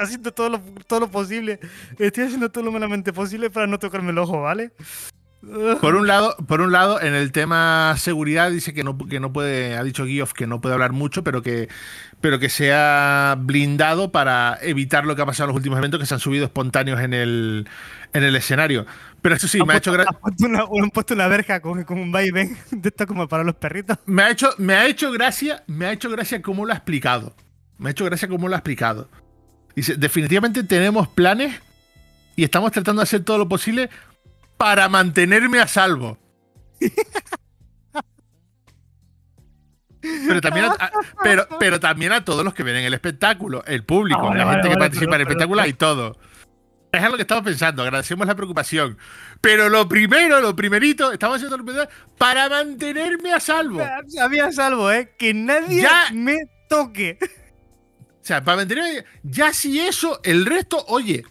haciendo 0.02 0.32
todo 0.32 0.48
lo, 0.50 0.60
todo 0.88 1.00
lo 1.00 1.08
posible. 1.08 1.60
Estoy 1.96 2.24
haciendo 2.24 2.50
todo 2.50 2.64
lo 2.64 2.72
malamente 2.72 3.12
posible 3.12 3.50
para 3.50 3.68
no 3.68 3.78
tocarme 3.78 4.10
el 4.10 4.18
ojo, 4.18 4.42
¿vale? 4.42 4.72
Por 5.80 5.94
un 5.94 6.08
lado, 6.08 6.36
por 6.48 6.62
un 6.62 6.72
lado, 6.72 7.00
en 7.00 7.14
el 7.14 7.30
tema 7.30 7.94
seguridad 7.96 8.50
dice 8.50 8.74
que 8.74 8.82
no, 8.82 8.98
que 8.98 9.20
no 9.20 9.32
puede, 9.32 9.76
ha 9.76 9.84
dicho 9.84 10.04
Guioff 10.04 10.32
que 10.32 10.46
no 10.46 10.60
puede 10.60 10.74
hablar 10.74 10.92
mucho, 10.92 11.22
pero 11.22 11.42
que, 11.42 11.68
pero 12.20 12.40
que 12.40 12.48
sea 12.48 13.36
blindado 13.38 14.10
para 14.10 14.58
evitar 14.62 15.04
lo 15.04 15.14
que 15.14 15.22
ha 15.22 15.26
pasado 15.26 15.44
en 15.44 15.48
los 15.50 15.56
últimos 15.58 15.78
eventos 15.78 16.00
que 16.00 16.06
se 16.06 16.14
han 16.14 16.20
subido 16.20 16.46
espontáneos 16.46 16.98
en 17.00 17.12
el, 17.12 17.68
en 18.14 18.24
el 18.24 18.34
escenario. 18.34 18.86
Pero 19.24 19.36
eso 19.36 19.48
sí, 19.48 19.58
me 19.64 19.72
ha 19.72 19.76
hecho 19.78 19.90
gracia. 19.90 20.18
Han 20.22 20.90
puesto 20.90 21.14
una 21.14 21.26
verja 21.28 21.60
con, 21.60 21.82
con 21.84 21.98
un 21.98 22.12
vaivén 22.12 22.58
de 22.70 22.90
esto 22.90 23.06
como 23.06 23.26
para 23.26 23.42
los 23.42 23.54
perritos. 23.54 23.96
Me 24.04 24.22
ha 24.22 24.30
hecho, 24.30 24.50
me 24.58 24.74
ha 24.74 24.86
hecho 24.86 25.10
gracia, 25.12 25.64
me 25.66 25.86
ha 25.86 25.92
hecho 25.92 26.10
gracia 26.10 26.42
cómo 26.42 26.66
lo 26.66 26.74
ha 26.74 26.76
explicado. 26.76 27.34
Me 27.78 27.88
ha 27.88 27.92
hecho 27.92 28.04
gracia 28.04 28.28
cómo 28.28 28.48
lo 28.48 28.54
ha 28.54 28.58
explicado. 28.58 29.08
Dice, 29.74 29.96
definitivamente 29.96 30.62
tenemos 30.62 31.08
planes 31.08 31.58
y 32.36 32.44
estamos 32.44 32.70
tratando 32.70 33.00
de 33.00 33.04
hacer 33.04 33.24
todo 33.24 33.38
lo 33.38 33.48
posible 33.48 33.88
para 34.58 34.90
mantenerme 34.90 35.58
a 35.58 35.68
salvo. 35.68 36.18
Pero 40.02 40.42
también, 40.42 40.66
a, 40.66 40.90
pero, 41.22 41.48
pero 41.58 41.80
también 41.80 42.12
a 42.12 42.26
todos 42.26 42.44
los 42.44 42.52
que 42.52 42.62
ven 42.62 42.76
el 42.76 42.92
espectáculo, 42.92 43.64
el 43.64 43.84
público, 43.84 44.28
ah, 44.28 44.34
la 44.34 44.52
gente 44.52 44.68
que 44.68 44.76
participa 44.76 45.14
en 45.14 45.22
el 45.22 45.26
espectáculo 45.26 45.66
y 45.66 45.72
todo. 45.72 46.18
Es 46.94 47.10
lo 47.10 47.16
que 47.16 47.22
estamos 47.22 47.44
pensando, 47.44 47.82
agradecemos 47.82 48.26
la 48.26 48.36
preocupación. 48.36 48.96
Pero 49.40 49.68
lo 49.68 49.88
primero, 49.88 50.40
lo 50.40 50.54
primerito, 50.54 51.12
estamos 51.12 51.36
haciendo 51.36 51.56
lo 51.56 51.64
primero 51.64 51.88
para 52.16 52.48
mantenerme 52.48 53.32
a 53.32 53.40
salvo. 53.40 53.82
A 53.82 54.28
mí 54.28 54.38
a 54.38 54.52
salvo, 54.52 54.92
¿eh? 54.92 55.14
Que 55.18 55.34
nadie 55.34 55.88
me 56.12 56.36
toque. 56.68 57.18
O 57.20 58.26
sea, 58.26 58.44
para 58.44 58.58
mantenerme. 58.58 59.04
Ya 59.24 59.52
si 59.52 59.80
eso, 59.80 60.20
el 60.22 60.46
resto, 60.46 60.84
oye. 60.88 61.24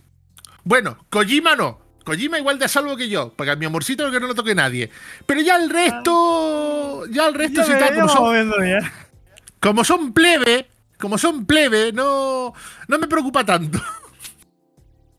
Bueno, 0.66 1.06
Kojima 1.10 1.56
no. 1.56 1.82
Kojima 2.04 2.38
igual 2.38 2.60
de 2.60 2.66
a 2.66 2.68
salvo 2.68 2.98
que 2.98 3.08
yo, 3.08 3.34
porque 3.34 3.52
a 3.52 3.56
mi 3.56 3.66
amorcito 3.66 4.12
que 4.12 4.20
no 4.20 4.28
lo 4.28 4.36
toque 4.36 4.54
nadie. 4.54 4.90
Pero 5.26 5.40
ya 5.42 5.56
el 5.56 5.70
resto. 5.70 7.06
Ya 7.10 7.28
el 7.28 7.34
resto, 7.34 7.64
si 7.64 7.72
está 7.72 7.94
como 7.96 8.10
son. 8.10 8.58
Como 9.62 9.84
son 9.86 10.14
plebe, 10.14 10.68
como 11.00 11.18
son 11.18 11.46
plebe, 11.46 11.94
no, 11.94 12.54
no 12.90 13.00
me 13.00 13.08
preocupa 13.08 13.46
tanto. 13.46 13.82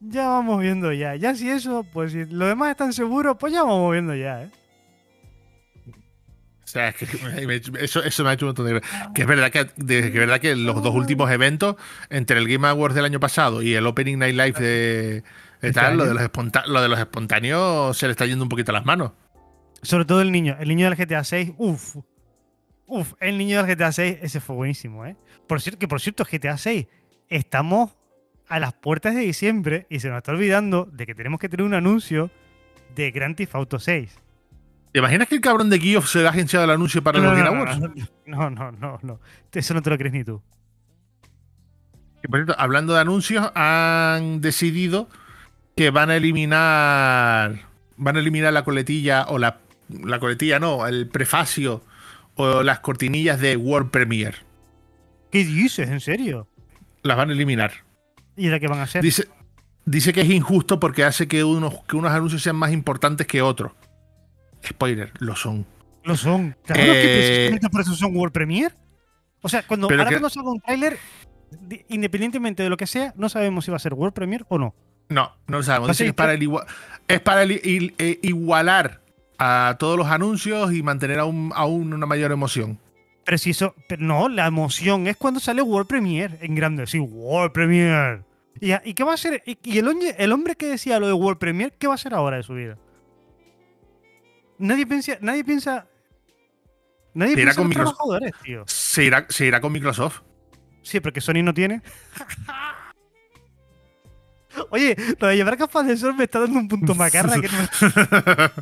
Ya 0.09 0.29
vamos 0.29 0.61
viendo 0.61 0.93
ya. 0.93 1.15
Ya 1.17 1.35
si 1.35 1.49
eso, 1.51 1.85
pues 1.93 2.13
si 2.13 2.25
los 2.27 2.49
demás 2.49 2.71
están 2.71 2.93
seguros, 2.93 3.37
pues 3.39 3.53
ya 3.53 3.63
vamos 3.63 3.91
viendo 3.93 4.15
ya, 4.15 4.43
¿eh? 4.45 4.51
sea, 6.75 6.89
es 6.89 6.97
que 6.97 7.61
eso, 7.81 8.03
eso 8.03 8.25
me 8.25 8.31
ha 8.31 8.33
hecho 8.33 8.47
un 8.47 8.49
montón 8.49 8.67
de. 8.67 8.83
Que 9.15 9.23
es 9.23 9.29
verdad 9.29 9.51
que, 9.51 9.65
de- 9.77 10.03
que 10.03 10.09
es 10.09 10.15
verdad 10.15 10.41
que 10.41 10.57
los 10.57 10.83
dos 10.83 10.95
últimos 10.95 11.31
eventos, 11.31 11.77
entre 12.11 12.39
el 12.39 12.49
Game 12.49 12.67
Awards 12.67 12.95
del 12.95 13.05
año 13.05 13.21
pasado 13.21 13.63
y 13.63 13.75
el 13.75 13.87
Opening 13.87 14.19
Night 14.19 14.35
Live 14.35 14.53
de, 14.61 14.67
de 15.61 15.69
Este 15.69 15.73
tal, 15.73 15.97
lo 15.97 16.05
de, 16.07 16.15
los 16.15 16.31
lo 16.67 16.83
de 16.83 16.89
los 16.89 16.99
espontáneos 16.99 17.97
se 17.97 18.07
le 18.07 18.13
está 18.13 18.27
yendo 18.27 18.43
un 18.43 18.49
poquito 18.49 18.73
a 18.73 18.75
las 18.75 18.85
manos. 18.85 19.13
Sobre 19.83 20.05
todo 20.05 20.21
el 20.23 20.33
niño. 20.33 20.57
El 20.59 20.69
niño 20.69 20.91
del 20.91 20.97
GTA 20.99 21.23
6, 21.23 21.53
uff. 21.59 21.97
Uf, 22.87 23.13
el 23.21 23.39
niño 23.39 23.63
del 23.63 23.77
GTA 23.77 23.93
6, 23.93 24.19
ese 24.23 24.41
fue 24.41 24.57
buenísimo, 24.57 25.07
¿eh? 25.07 25.17
Por 25.47 25.61
cierto, 25.61 25.79
que 25.79 25.89
por 25.89 26.01
cierto, 26.01 26.25
GTA 26.25 26.59
6, 26.59 26.87
estamos 27.29 27.93
a 28.49 28.59
las 28.59 28.73
puertas 28.73 29.15
de 29.15 29.23
diciembre 29.23 29.87
y 29.89 30.01
se 30.01 30.09
nos 30.09 30.19
está 30.19 30.33
olvidando 30.33 30.89
de 30.93 31.07
que 31.07 31.15
tenemos 31.15 31.41
que 31.41 31.49
tener 31.49 31.65
un 31.65 31.75
anuncio 31.75 32.31
de 32.95 33.11
Grand 33.11 33.37
Theft 33.37 33.55
Auto 33.55 33.79
6. 33.79 34.19
¿Te 34.93 34.99
imaginas 35.01 35.27
que 35.27 35.35
el 35.35 35.41
cabrón 35.41 35.71
de 35.71 35.81
Geoff 35.81 36.09
se 36.09 36.25
ha 36.25 36.31
agenciado 36.31 36.65
el 36.65 36.71
anuncio 36.71 37.03
para 37.03 37.19
No, 37.19 37.35
los 37.35 37.39
no, 37.39 37.45
Game 37.45 38.07
no, 38.27 38.51
no, 38.51 38.51
no, 38.51 38.73
no, 38.73 38.99
no. 39.03 39.21
Eso 39.53 39.75
no 39.75 39.83
te 39.83 39.91
lo 39.91 39.99
crees 39.99 40.13
ni 40.13 40.23
tú. 40.23 40.41
Y 42.23 42.29
por 42.29 42.39
cierto, 42.39 42.55
hablando 42.59 42.95
de 42.95 43.01
anuncios, 43.01 43.51
han 43.55 44.41
decidido 44.41 45.09
que 45.77 45.91
van 45.91 46.11
a 46.11 46.17
eliminar. 46.17 47.59
Van 47.97 48.17
a 48.17 48.21
eliminar 48.21 48.53
la 48.53 48.65
coletilla 48.65 49.25
o 49.29 49.39
la. 49.39 49.59
La 49.89 50.19
coletilla 50.19 50.59
no, 50.59 50.87
el 50.87 51.09
prefacio 51.09 51.83
o 52.37 52.63
las 52.63 52.81
cortinillas 52.81 53.39
de 53.41 53.57
World 53.57 53.91
Premiere. 53.91 54.39
¿Qué 55.31 55.45
dices? 55.45 55.91
¿En 55.91 56.01
serio? 56.01 56.49
Las 57.03 57.17
van 57.17 57.31
a 57.31 57.33
eliminar. 57.33 57.73
¿Y 58.37 58.49
de 58.49 58.59
qué 58.61 58.67
van 58.69 58.81
a 58.81 58.87
ser? 58.87 59.03
Dice, 59.03 59.29
dice 59.85 60.13
que 60.13 60.23
es 60.23 60.31
injusto 60.31 60.81
porque 60.81 61.05
hace 61.05 61.29
que 61.29 61.45
unos, 61.45 61.75
que 61.89 61.97
unos 61.97 62.11
anuncios 62.13 62.43
sean 62.43 62.57
más 62.57 62.73
importantes 62.73 63.27
que 63.27 63.43
otros. 63.43 63.73
Spoiler, 64.67 65.13
lo 65.19 65.37
son. 65.37 65.67
Lo 66.05 66.17
son. 66.17 66.57
Claro 66.65 66.83
que 66.83 66.91
Eh, 66.91 67.49
precisamente 67.49 67.69
por 67.71 67.81
eso 67.81 67.95
son 67.95 68.17
World 68.17 68.33
Premiere. 68.33 68.75
O 69.43 69.49
sea, 69.49 69.63
cuando, 69.67 69.89
ahora 69.91 70.05
que- 70.05 70.11
cuando 70.13 70.31
salga 70.31 70.51
un 70.51 70.61
tráiler, 70.61 70.99
di- 71.61 71.85
independientemente 71.89 72.63
de 72.63 72.71
lo 72.71 72.77
que 72.77 72.87
sea, 72.87 73.13
no 73.17 73.29
sabemos 73.29 73.65
si 73.65 73.71
va 73.71 73.77
a 73.77 73.81
ser 73.81 73.95
World 73.95 74.15
Premiere 74.15 74.45
o 74.49 74.59
no. 74.59 74.75
No, 75.11 75.33
no 75.47 75.59
lo 75.59 75.63
sabemos. 75.63 75.89
¿Ah, 75.91 75.93
Dice 75.93 76.05
que 76.05 76.09
es 76.11 76.15
para, 76.15 76.33
el 76.33 76.43
igua- 76.43 76.67
es 77.09 77.21
para 77.21 77.43
el 77.43 77.53
eh, 77.99 78.19
igualar 78.23 79.03
a 79.39 79.77
todos 79.79 79.99
los 79.99 80.07
anuncios 80.07 80.73
y 80.73 80.83
mantener 80.83 81.19
aún, 81.19 81.53
aún 81.55 81.93
una 81.93 82.07
mayor 82.07 82.33
emoción. 82.33 82.79
Pero 83.25 83.39
si 83.39 83.51
eso. 83.51 83.75
Pero 83.89 84.03
no, 84.03 84.29
la 84.29 84.47
emoción 84.47 85.07
es 85.07 85.17
cuando 85.17 85.41
sale 85.41 85.63
World 85.63 85.89
Premiere 85.89 86.39
en 86.41 86.55
grande. 86.55 86.87
Sí, 86.87 86.99
World 86.99 87.53
Premiere. 87.53 88.23
¿Y, 88.61 88.73
y 88.89 88.95
qué 88.95 89.05
va 89.05 89.15
a 89.15 89.17
ser? 89.17 89.43
¿Y, 89.47 89.79
el, 89.79 89.89
hombre, 89.89 90.15
el 90.19 90.33
hombre 90.33 90.55
que 90.57 90.67
decía 90.67 91.01
lo 91.01 91.07
de 91.07 91.13
World 91.13 91.39
Premiere, 91.39 91.75
qué 91.79 91.87
va 91.87 91.95
a 91.95 91.99
ser 91.99 92.15
ahora 92.15 92.37
de 92.37 92.43
su 92.43 92.55
vida? 92.55 92.77
Nadie 94.59 94.87
piensa. 94.87 95.19
Nadie 95.21 95.45
piensa. 95.45 95.87
Nadie 97.15 97.35
Se 97.35 97.41
irá 97.43 97.53
piensa 97.53 97.61
en 97.61 97.63
con 97.63 97.69
Microsoft. 97.69 97.97
trabajadores, 97.97 98.33
tío. 98.43 98.65
Se 98.67 99.05
irá, 99.05 99.27
se 99.29 99.47
irá 99.47 99.61
con 99.61 99.73
Microsoft. 99.73 100.21
Sí, 100.83 101.01
porque 101.01 101.21
Sony 101.21 101.43
no 101.43 101.55
tiene. 101.55 101.81
Oye, 104.71 104.97
lo 105.19 105.27
de 105.29 105.37
llevar 105.37 105.57
gafas 105.57 105.87
de 105.87 105.97
sol 105.97 106.15
me 106.15 106.25
está 106.25 106.41
dando 106.41 106.59
un 106.59 106.69
punto 106.69 106.95
macarra 106.97 107.41
que 107.41 107.49
no 107.49 108.53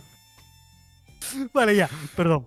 Vale, 1.52 1.76
ya, 1.76 1.88
perdón. 2.16 2.46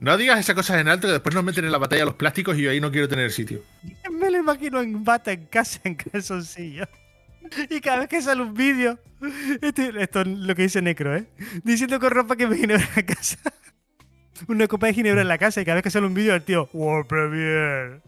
No 0.00 0.16
digas 0.16 0.40
esas 0.40 0.54
cosas 0.54 0.80
en 0.80 0.88
alto 0.88 1.06
que 1.06 1.12
después 1.12 1.34
nos 1.34 1.44
meten 1.44 1.64
en 1.66 1.72
la 1.72 1.78
batalla 1.78 2.06
los 2.06 2.14
plásticos 2.14 2.56
y 2.58 2.62
yo 2.62 2.70
ahí 2.70 2.80
no 2.80 2.90
quiero 2.90 3.06
tener 3.08 3.30
sitio. 3.30 3.62
Me 4.10 4.30
lo 4.30 4.38
imagino 4.38 4.80
en 4.80 5.04
bata 5.04 5.32
en 5.32 5.46
casa, 5.46 5.80
en 5.84 5.94
calzoncillo. 5.94 6.84
Y 7.68 7.80
cada 7.80 8.00
vez 8.00 8.08
que 8.08 8.22
sale 8.22 8.42
un 8.42 8.54
vídeo, 8.54 8.98
este- 9.60 9.92
esto 10.02 10.20
es 10.22 10.26
lo 10.28 10.54
que 10.54 10.62
dice 10.62 10.80
Necro, 10.82 11.16
¿eh? 11.16 11.26
Diciendo 11.64 11.98
con 12.00 12.10
ropa 12.10 12.36
que 12.36 12.46
me 12.46 12.56
ginebra 12.56 12.84
en 12.84 12.90
la 12.96 13.02
casa. 13.14 13.38
Una 14.48 14.66
copa 14.68 14.86
de 14.86 14.94
ginebra 14.94 15.20
en 15.22 15.28
la 15.28 15.36
casa 15.38 15.60
y 15.60 15.64
cada 15.64 15.76
vez 15.76 15.82
que 15.84 15.90
sale 15.90 16.06
un 16.06 16.14
vídeo 16.14 16.34
el 16.34 16.42
tío, 16.42 16.68
World 16.72 17.06
Premiere. 17.06 18.00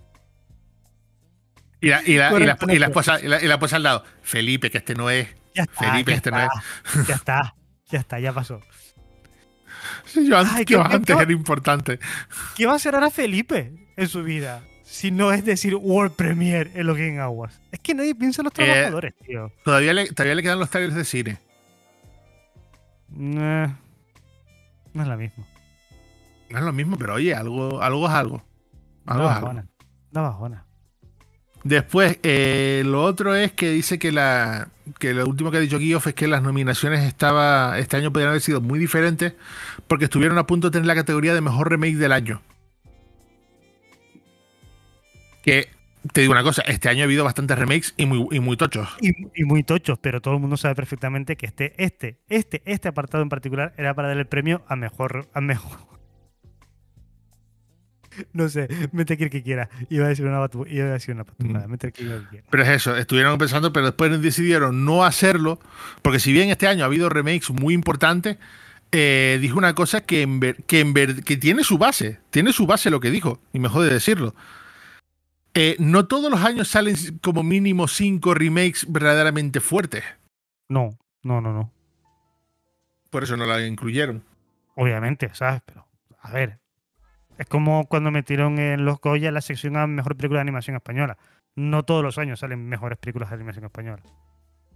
Y 1.80 1.88
la, 1.88 2.02
y 2.02 2.06
la- 2.06 2.12
y 2.12 2.14
la- 2.16 2.30
Correcto, 2.30 2.66
y 2.72 2.78
la 2.78 2.86
Nacho. 2.88 3.00
esposa, 3.00 3.18
la- 3.18 3.76
al 3.76 3.82
lado. 3.82 4.04
Felipe, 4.22 4.70
que 4.70 4.78
este 4.78 4.94
no 4.94 5.10
es. 5.10 5.28
Ya 5.54 5.64
está, 5.64 5.90
Felipe, 5.90 6.12
ya 6.12 6.16
este 6.16 6.30
no 6.30 6.38
está, 6.38 6.62
ya 7.06 7.14
está, 7.16 7.54
ya 7.90 7.98
está, 7.98 8.20
ya 8.20 8.32
pasó. 8.32 8.60
Yo 10.28 10.38
antes, 10.38 10.54
Ay, 10.54 10.64
yo 10.66 10.82
qué- 10.84 10.94
antes 10.94 11.16
qué- 11.16 11.22
era 11.22 11.32
importante. 11.32 11.98
¿Qué 12.56 12.66
va 12.66 12.72
a 12.72 12.76
hacer 12.76 12.94
ahora 12.94 13.10
Felipe 13.10 13.72
en 13.96 14.08
su 14.08 14.22
vida? 14.22 14.62
Si 14.84 15.10
no 15.10 15.32
es 15.32 15.44
decir 15.44 15.74
World 15.74 16.12
Premiere 16.14 16.70
en 16.74 16.86
los 16.86 16.96
Game 16.98 17.18
Awards. 17.18 17.58
Es 17.72 17.80
que 17.80 17.94
nadie 17.94 18.14
piensa 18.14 18.42
en 18.42 18.44
los 18.44 18.52
Eh, 18.58 18.64
trabajadores, 18.64 19.14
tío. 19.26 19.50
Todavía 19.64 19.92
le, 19.94 20.06
todavía 20.12 20.34
le 20.34 20.42
quedan 20.42 20.58
los 20.58 20.68
trailers 20.70 20.94
de 20.94 21.04
cine. 21.04 21.38
Nah, 23.08 23.68
no 24.92 25.02
es 25.02 25.08
la 25.08 25.16
misma. 25.16 25.44
No 26.50 26.58
es 26.58 26.64
lo 26.64 26.72
mismo, 26.72 26.96
pero 26.98 27.14
oye, 27.14 27.34
algo, 27.34 27.80
algo 27.82 28.06
es 28.06 28.12
algo. 28.12 28.42
Algo 29.06 29.24
es 29.24 29.30
algo. 29.36 29.46
bajona. 29.46 29.66
Da 30.10 30.20
bajona. 30.20 30.66
Después, 31.64 32.18
eh, 32.22 32.82
lo 32.84 33.02
otro 33.02 33.34
es 33.36 33.52
que 33.52 33.70
dice 33.70 33.98
que 33.98 34.10
la 34.10 34.68
que 34.98 35.14
lo 35.14 35.26
último 35.26 35.50
que 35.50 35.58
ha 35.58 35.60
dicho 35.60 35.78
Geoff 35.78 36.08
es 36.08 36.14
que 36.14 36.26
las 36.26 36.42
nominaciones 36.42 37.04
estaba 37.04 37.78
este 37.78 37.96
año 37.96 38.12
podrían 38.12 38.30
haber 38.30 38.40
sido 38.40 38.60
muy 38.60 38.80
diferentes 38.80 39.34
porque 39.86 40.06
estuvieron 40.06 40.38
a 40.38 40.46
punto 40.46 40.68
de 40.68 40.72
tener 40.72 40.86
la 40.86 40.96
categoría 40.96 41.34
de 41.34 41.40
mejor 41.40 41.70
remake 41.70 41.96
del 41.96 42.12
año. 42.12 42.42
Que 45.44 45.68
te 46.12 46.20
digo 46.20 46.32
una 46.32 46.42
cosa, 46.42 46.62
este 46.62 46.88
año 46.88 47.02
ha 47.02 47.04
habido 47.04 47.24
bastantes 47.24 47.56
remakes 47.56 47.94
y 47.96 48.06
muy, 48.06 48.26
y 48.32 48.40
muy 48.40 48.56
tochos. 48.56 48.88
Y, 49.00 49.12
y 49.40 49.44
muy 49.44 49.62
tochos, 49.62 49.98
pero 50.00 50.20
todo 50.20 50.34
el 50.34 50.40
mundo 50.40 50.56
sabe 50.56 50.74
perfectamente 50.74 51.36
que 51.36 51.46
este, 51.46 51.74
este, 51.82 52.18
este, 52.28 52.62
este 52.64 52.88
apartado 52.88 53.22
en 53.22 53.28
particular 53.28 53.72
era 53.76 53.94
para 53.94 54.08
dar 54.08 54.18
el 54.18 54.26
premio 54.26 54.62
a 54.66 54.74
mejor. 54.74 55.28
A 55.32 55.40
mejor. 55.40 55.78
No 58.32 58.48
sé, 58.48 58.68
mete 58.92 59.14
aquí 59.14 59.24
el 59.24 59.30
que 59.30 59.42
quiera. 59.42 59.68
Iba 59.88 60.06
a 60.06 60.08
decir 60.08 60.26
una 60.26 60.38
batu 60.38 60.66
iba 60.68 60.86
a 60.86 60.92
decir 60.92 61.14
una 61.14 61.24
patumada. 61.24 61.66
Mm. 61.66 61.70
Mete 61.70 61.86
aquí 61.88 62.02
el 62.04 62.22
que 62.22 62.28
quiera. 62.28 62.46
Pero 62.50 62.62
es 62.62 62.68
eso, 62.70 62.96
estuvieron 62.96 63.38
pensando, 63.38 63.72
pero 63.72 63.86
después 63.86 64.20
decidieron 64.20 64.84
no 64.84 65.04
hacerlo, 65.04 65.58
porque 66.02 66.20
si 66.20 66.32
bien 66.32 66.50
este 66.50 66.66
año 66.68 66.84
ha 66.84 66.86
habido 66.86 67.08
remakes 67.08 67.50
muy 67.50 67.74
importantes, 67.74 68.38
eh, 68.92 69.38
dijo 69.40 69.56
una 69.58 69.74
cosa 69.74 70.02
que, 70.02 70.22
en 70.22 70.38
ver- 70.40 70.62
que, 70.64 70.80
en 70.80 70.92
ver- 70.92 71.24
que 71.24 71.36
tiene 71.38 71.64
su 71.64 71.78
base, 71.78 72.20
tiene 72.30 72.52
su 72.52 72.66
base 72.66 72.90
lo 72.90 73.00
que 73.00 73.10
dijo, 73.10 73.40
y 73.52 73.58
me 73.58 73.68
jode 73.68 73.90
decirlo. 73.92 74.34
Eh, 75.54 75.76
no 75.78 76.06
todos 76.06 76.30
los 76.30 76.40
años 76.42 76.68
salen 76.68 76.96
como 77.22 77.42
mínimo 77.42 77.86
cinco 77.88 78.34
remakes 78.34 78.86
verdaderamente 78.90 79.60
fuertes, 79.60 80.02
No, 80.68 80.98
no, 81.22 81.40
no, 81.40 81.52
no. 81.52 81.70
por 83.10 83.22
eso 83.22 83.36
no 83.36 83.44
la 83.46 83.64
incluyeron. 83.66 84.22
Obviamente, 84.74 85.30
¿sabes? 85.34 85.60
Pero, 85.66 85.86
a 86.20 86.30
ver. 86.32 86.58
Es 87.38 87.46
como 87.46 87.86
cuando 87.86 88.10
metieron 88.10 88.58
en 88.58 88.84
los 88.84 89.00
Goya 89.00 89.32
la 89.32 89.40
sección 89.40 89.76
a 89.76 89.86
mejor 89.86 90.16
película 90.16 90.38
de 90.38 90.42
animación 90.42 90.76
española. 90.76 91.16
No 91.54 91.82
todos 91.82 92.02
los 92.02 92.18
años 92.18 92.40
salen 92.40 92.68
mejores 92.68 92.98
películas 92.98 93.30
de 93.30 93.36
animación 93.36 93.64
española. 93.64 94.02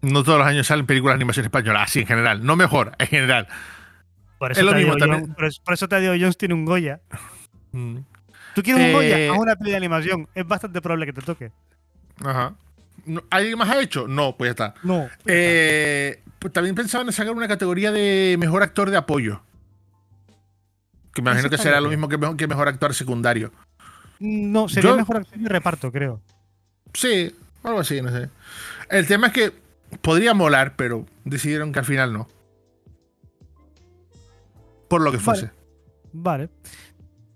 No 0.03 0.23
todos 0.23 0.39
los 0.39 0.47
años 0.47 0.67
salen 0.67 0.87
películas 0.87 1.15
de 1.15 1.17
animación 1.17 1.47
española, 1.47 1.83
así 1.83 2.01
en 2.01 2.07
general, 2.07 2.45
no 2.45 2.57
mejor, 2.57 2.93
en 2.99 3.07
general. 3.07 3.49
Por 4.39 4.53
eso, 4.53 4.61
Es 4.61 4.67
lo 4.67 4.75
mismo 4.75 4.97
también. 4.97 5.33
Por 5.35 5.47
eso, 5.47 5.63
por 5.65 5.75
eso 5.75 5.89
Tadeo 5.89 6.13
Jones 6.13 6.37
tiene 6.37 6.55
un 6.55 6.65
Goya. 6.65 7.01
Mm. 7.73 7.99
Tú 8.55 8.63
quieres 8.63 8.83
un 8.83 8.89
Eh, 8.89 8.93
Goya, 8.93 9.33
haz 9.33 9.39
una 9.39 9.57
peli 9.57 9.71
de 9.71 9.77
animación. 9.77 10.29
Es 10.35 10.47
bastante 10.47 10.81
probable 10.81 11.07
que 11.07 11.13
te 11.13 11.23
toque. 11.23 11.53
Ajá. 12.25 12.55
¿Alguien 13.31 13.59
más 13.59 13.69
ha 13.71 13.81
hecho? 13.81 14.09
No, 14.09 14.37
pues 14.37 14.49
ya 14.49 14.51
está. 14.53 14.75
No. 14.83 15.09
Eh, 15.27 16.23
pues 16.39 16.53
también 16.53 16.75
pensaban 16.75 17.07
en 17.07 17.13
sacar 17.13 17.33
una 17.33 17.49
categoría 17.49 17.93
de 17.93 18.37
mejor 18.39 18.63
actor 18.63 18.91
de 18.91 18.97
apoyo. 18.97 19.43
Que 21.17 21.23
me 21.23 21.31
imagino 21.31 21.49
que 21.49 21.57
será 21.57 21.81
lo 21.81 21.89
mismo 21.89 22.09
que 22.09 22.19
mejor, 22.19 22.37
que 22.37 22.47
mejor 22.47 22.69
actor 22.69 22.93
secundario. 22.95 23.51
No, 24.21 24.69
sería 24.69 24.91
Yo- 24.91 24.97
mejor 24.99 25.17
acción 25.17 25.43
de 25.43 25.49
reparto, 25.49 25.91
creo. 25.91 26.21
Sí, 26.93 27.35
algo 27.63 27.81
así, 27.81 28.03
no 28.03 28.11
sé. 28.11 28.29
El 28.91 29.07
tema 29.07 29.29
es 29.29 29.33
que 29.33 29.53
podría 30.03 30.35
molar, 30.35 30.75
pero 30.77 31.07
decidieron 31.25 31.73
que 31.73 31.79
al 31.79 31.85
final 31.87 32.13
no. 32.13 32.29
Por 34.89 35.01
lo 35.01 35.11
que 35.11 35.19
fuese. 35.19 35.51
Vale. 36.13 36.51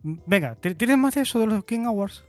Venga, 0.03 0.55
¿ti- 0.57 0.75
¿tienes 0.75 0.99
más 0.99 1.15
de 1.15 1.23
eso 1.23 1.39
de 1.41 1.47
los 1.47 1.65
King 1.65 1.87
Awards? 1.87 2.23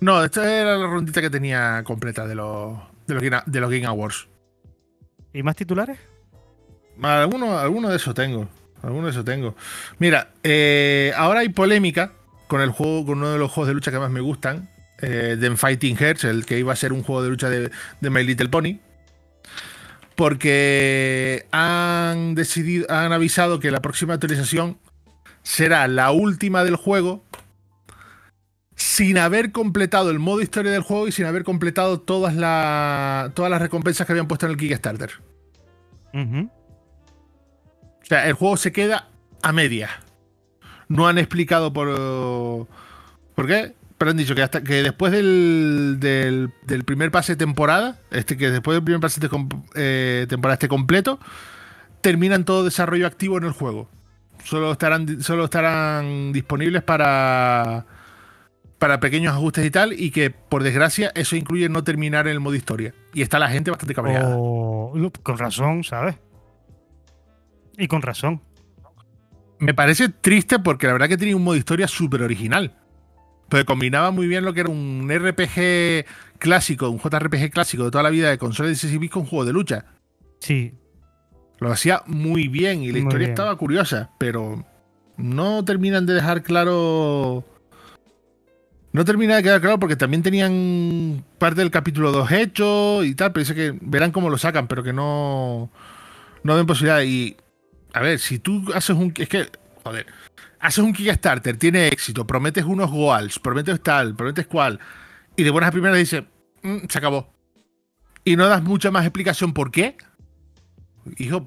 No, 0.00 0.22
esta 0.24 0.50
era 0.52 0.76
la 0.76 0.86
rondita 0.86 1.20
que 1.20 1.30
tenía 1.30 1.82
completa 1.84 2.26
de 2.26 2.34
los, 2.34 2.78
de 3.06 3.14
los, 3.14 3.22
Game, 3.22 3.42
de 3.46 3.60
los 3.60 3.70
Game 3.70 3.86
Awards. 3.86 4.28
¿Y 5.32 5.42
más 5.42 5.56
titulares? 5.56 5.98
Alguno, 7.02 7.58
alguno 7.58 7.88
de 7.88 7.96
eso 7.96 8.14
tengo. 8.14 8.48
Alguno 8.84 9.06
de 9.06 9.12
eso 9.12 9.24
tengo. 9.24 9.54
Mira, 9.98 10.30
eh, 10.42 11.12
ahora 11.16 11.40
hay 11.40 11.48
polémica 11.48 12.12
con 12.48 12.60
el 12.60 12.70
juego, 12.70 13.06
con 13.06 13.18
uno 13.18 13.30
de 13.30 13.38
los 13.38 13.50
juegos 13.50 13.68
de 13.68 13.74
lucha 13.74 13.90
que 13.90 13.98
más 13.98 14.10
me 14.10 14.20
gustan. 14.20 14.68
Eh, 15.00 15.36
Fighting 15.56 15.96
Hearts, 15.96 16.24
el 16.24 16.44
que 16.46 16.58
iba 16.58 16.72
a 16.72 16.76
ser 16.76 16.92
un 16.92 17.02
juego 17.02 17.22
de 17.22 17.30
lucha 17.30 17.48
de, 17.50 17.70
de 18.00 18.10
My 18.10 18.22
Little 18.24 18.48
Pony. 18.48 18.78
Porque 20.16 21.46
han 21.50 22.34
decidido, 22.34 22.86
han 22.90 23.12
avisado 23.12 23.58
que 23.58 23.70
la 23.70 23.80
próxima 23.82 24.14
actualización 24.14 24.78
será 25.42 25.88
la 25.88 26.10
última 26.12 26.62
del 26.62 26.76
juego. 26.76 27.24
Sin 28.76 29.18
haber 29.18 29.50
completado 29.52 30.10
el 30.10 30.18
modo 30.18 30.40
historia 30.42 30.70
del 30.72 30.82
juego 30.82 31.08
y 31.08 31.12
sin 31.12 31.26
haber 31.26 31.44
completado 31.44 32.00
todas, 32.00 32.34
la- 32.34 33.32
todas 33.34 33.50
las 33.50 33.60
recompensas 33.62 34.06
que 34.06 34.12
habían 34.12 34.28
puesto 34.28 34.46
en 34.46 34.52
el 34.52 34.58
Kickstarter. 34.58 35.10
O 38.04 38.06
sea, 38.06 38.28
el 38.28 38.34
juego 38.34 38.56
se 38.56 38.70
queda 38.70 39.08
a 39.42 39.52
media. 39.52 39.90
No 40.88 41.08
han 41.08 41.18
explicado 41.18 41.72
por. 41.72 41.88
¿Por 43.34 43.46
qué? 43.46 43.74
Pero 43.98 44.10
han 44.10 44.16
dicho 44.16 44.34
que 44.34 44.42
hasta 44.42 44.62
que 44.62 44.82
después 44.82 45.12
del, 45.12 45.98
del, 46.00 46.84
primer 46.84 47.10
pase 47.10 47.36
temporada, 47.36 47.98
este 48.10 48.36
que 48.36 48.50
después 48.50 48.76
del 48.76 48.84
primer 48.84 49.00
pase 49.00 49.20
eh, 49.74 50.26
temporada 50.28 50.54
esté 50.54 50.68
completo, 50.68 51.18
terminan 52.00 52.44
todo 52.44 52.64
desarrollo 52.64 53.06
activo 53.06 53.38
en 53.38 53.44
el 53.44 53.52
juego. 53.52 53.88
Solo 54.44 54.72
estarán, 54.72 55.22
solo 55.22 55.44
estarán 55.44 56.32
disponibles 56.32 56.82
para, 56.82 57.86
para 58.78 59.00
pequeños 59.00 59.32
ajustes 59.32 59.64
y 59.64 59.70
tal, 59.70 59.92
y 59.94 60.10
que 60.10 60.28
por 60.30 60.62
desgracia 60.62 61.10
eso 61.14 61.34
incluye 61.34 61.68
no 61.70 61.82
terminar 61.82 62.26
en 62.26 62.32
el 62.32 62.40
modo 62.40 62.54
historia. 62.56 62.92
Y 63.14 63.22
está 63.22 63.38
la 63.38 63.48
gente 63.48 63.70
bastante 63.70 63.94
cabreada. 63.94 64.36
O- 64.36 64.92
con 65.22 65.38
razón, 65.38 65.82
¿sabes? 65.82 66.16
Y 67.76 67.88
con 67.88 68.02
razón. 68.02 68.40
Me 69.58 69.74
parece 69.74 70.08
triste 70.08 70.58
porque 70.58 70.86
la 70.86 70.92
verdad 70.94 71.08
que 71.08 71.16
tenía 71.16 71.36
un 71.36 71.44
modo 71.44 71.56
historia 71.56 71.88
súper 71.88 72.22
original. 72.22 72.76
Porque 73.48 73.64
combinaba 73.64 74.10
muy 74.10 74.26
bien 74.26 74.44
lo 74.44 74.52
que 74.52 74.60
era 74.60 74.70
un 74.70 75.08
RPG 75.08 76.06
clásico, 76.38 76.88
un 76.88 76.98
JRPG 76.98 77.50
clásico 77.50 77.84
de 77.84 77.90
toda 77.90 78.02
la 78.02 78.10
vida 78.10 78.30
de 78.30 78.38
consolas 78.38 78.68
de 78.68 78.74
16 78.74 79.00
bits 79.00 79.12
con 79.12 79.26
juego 79.26 79.44
de 79.44 79.52
lucha. 79.52 79.84
Sí. 80.40 80.74
Lo 81.58 81.70
hacía 81.70 82.02
muy 82.06 82.48
bien 82.48 82.82
y 82.82 82.86
la 82.88 82.92
Muy 82.94 83.00
historia 83.02 83.18
bien. 83.26 83.30
estaba 83.30 83.56
curiosa, 83.56 84.10
pero 84.18 84.64
no 85.16 85.64
terminan 85.64 86.04
de 86.06 86.14
dejar 86.14 86.42
claro. 86.42 87.44
No 88.92 89.04
termina 89.04 89.36
de 89.36 89.42
quedar 89.42 89.60
claro 89.60 89.78
porque 89.78 89.96
también 89.96 90.22
tenían 90.22 91.24
parte 91.38 91.60
del 91.60 91.70
capítulo 91.70 92.12
2 92.12 92.30
hecho 92.32 93.04
y 93.04 93.14
tal, 93.14 93.32
pero 93.32 93.42
dice 93.42 93.54
que 93.54 93.76
verán 93.80 94.12
cómo 94.12 94.30
lo 94.30 94.38
sacan, 94.38 94.68
pero 94.68 94.82
que 94.82 94.92
no. 94.92 95.70
No 96.42 96.56
ven 96.56 96.66
posibilidad. 96.66 97.02
Y. 97.02 97.36
A 97.94 98.00
ver, 98.00 98.18
si 98.18 98.40
tú 98.40 98.72
haces 98.74 98.96
un. 98.96 99.14
Es 99.16 99.28
que. 99.28 99.48
Joder. 99.84 100.06
Haces 100.58 100.82
un 100.82 100.92
Kickstarter, 100.92 101.56
tiene 101.58 101.88
éxito, 101.88 102.26
prometes 102.26 102.64
unos 102.64 102.90
goals, 102.90 103.38
prometes 103.38 103.82
tal, 103.82 104.16
prometes 104.16 104.46
cual, 104.46 104.80
y 105.36 105.42
de 105.42 105.50
buenas 105.50 105.68
a 105.68 105.72
primeras 105.72 105.98
dices, 105.98 106.24
"Mm, 106.62 106.86
se 106.88 106.98
acabó. 106.98 107.34
Y 108.24 108.36
no 108.36 108.48
das 108.48 108.62
mucha 108.62 108.90
más 108.90 109.04
explicación 109.04 109.52
por 109.52 109.70
qué. 109.70 109.96
Hijo, 111.18 111.46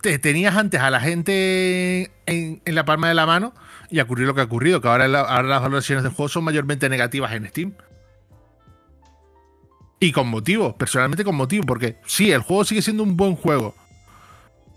te 0.00 0.18
tenías 0.20 0.56
antes 0.56 0.80
a 0.80 0.90
la 0.90 1.00
gente 1.00 2.12
en, 2.26 2.62
la 2.64 2.84
palma 2.84 3.08
de 3.08 3.14
la 3.14 3.26
mano 3.26 3.52
y 3.90 3.98
ocurrió 4.00 4.28
lo 4.28 4.34
que 4.34 4.42
ha 4.42 4.44
ocurrido, 4.44 4.80
que 4.80 4.88
ahora, 4.88 5.06
ahora 5.06 5.42
las 5.42 5.60
valoraciones 5.60 6.04
del 6.04 6.12
juego 6.12 6.28
son 6.28 6.44
mayormente 6.44 6.88
negativas 6.88 7.32
en 7.32 7.48
Steam. 7.48 7.74
Y 9.98 10.12
con 10.12 10.28
motivo, 10.28 10.76
personalmente 10.78 11.24
con 11.24 11.34
motivo, 11.34 11.64
porque 11.66 11.98
sí, 12.06 12.30
el 12.30 12.42
juego 12.42 12.64
sigue 12.64 12.82
siendo 12.82 13.02
un 13.02 13.16
buen 13.16 13.34
juego, 13.34 13.74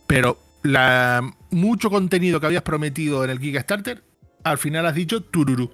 pero 0.07 0.39
la, 0.66 1.22
mucho 1.51 1.89
contenido 1.89 2.39
que 2.39 2.45
habías 2.47 2.63
prometido 2.63 3.24
en 3.24 3.30
el 3.30 3.39
Kickstarter, 3.39 4.03
al 4.43 4.57
final 4.57 4.86
has 4.86 4.95
dicho 4.95 5.22
tururú. 5.24 5.72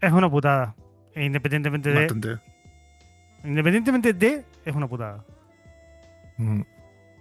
Es 0.00 0.12
una 0.12 0.30
putada. 0.30 0.74
E 1.14 1.24
independientemente 1.24 1.90
de. 1.90 2.38
Independientemente 3.44 4.12
de, 4.12 4.44
es 4.64 4.74
una 4.74 4.88
putada. 4.88 5.24
Mm. 6.38 6.62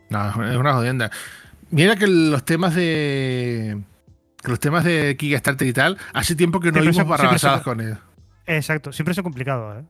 No, 0.09 0.43
es 0.49 0.57
una 0.57 0.73
jodienda. 0.73 1.11
Mira 1.71 1.95
que 1.95 2.07
los 2.07 2.43
temas 2.45 2.75
de. 2.75 3.81
que 4.41 4.49
Los 4.49 4.59
temas 4.59 4.83
de 4.83 5.15
Kickstarter 5.17 5.67
y 5.67 5.73
tal, 5.73 5.97
hace 6.13 6.35
tiempo 6.35 6.59
que 6.59 6.71
no 6.71 6.79
vimos 6.81 6.95
son- 6.95 7.09
barrabasadas 7.09 7.63
son- 7.63 7.75
con 7.75 7.85
ellos. 7.85 7.99
Exacto. 8.45 8.91
Siempre 8.91 9.11
es 9.13 9.21
complicado, 9.21 9.79
¿eh? 9.79 9.83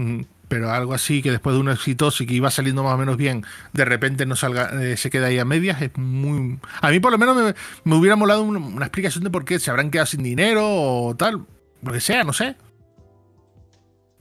Ujú. 0.00 0.26
Pero 0.48 0.70
algo 0.72 0.94
así 0.94 1.22
que 1.22 1.30
después 1.30 1.54
de 1.54 1.60
un 1.60 1.68
exitoso 1.68 2.22
y 2.22 2.26
que 2.26 2.34
iba 2.34 2.50
saliendo 2.50 2.82
más 2.82 2.94
o 2.94 2.98
menos 2.98 3.16
bien, 3.16 3.44
de 3.72 3.84
repente 3.84 4.26
no 4.26 4.34
salga, 4.34 4.70
eh, 4.82 4.96
se 4.96 5.08
queda 5.10 5.26
ahí 5.28 5.38
a 5.38 5.44
medias, 5.44 5.80
es 5.80 5.96
muy. 5.96 6.58
A 6.80 6.90
mí 6.90 6.98
por 6.98 7.12
lo 7.12 7.18
menos 7.18 7.36
me, 7.36 7.54
me 7.84 7.94
hubiera 7.96 8.16
molado 8.16 8.42
una, 8.42 8.58
una 8.58 8.86
explicación 8.86 9.22
de 9.22 9.30
por 9.30 9.44
qué 9.44 9.60
se 9.60 9.70
habrán 9.70 9.90
quedado 9.90 10.06
sin 10.06 10.22
dinero 10.24 10.62
o 10.66 11.14
tal. 11.16 11.46
Lo 11.82 11.92
que 11.92 12.00
sea, 12.00 12.24
no 12.24 12.32
sé. 12.32 12.56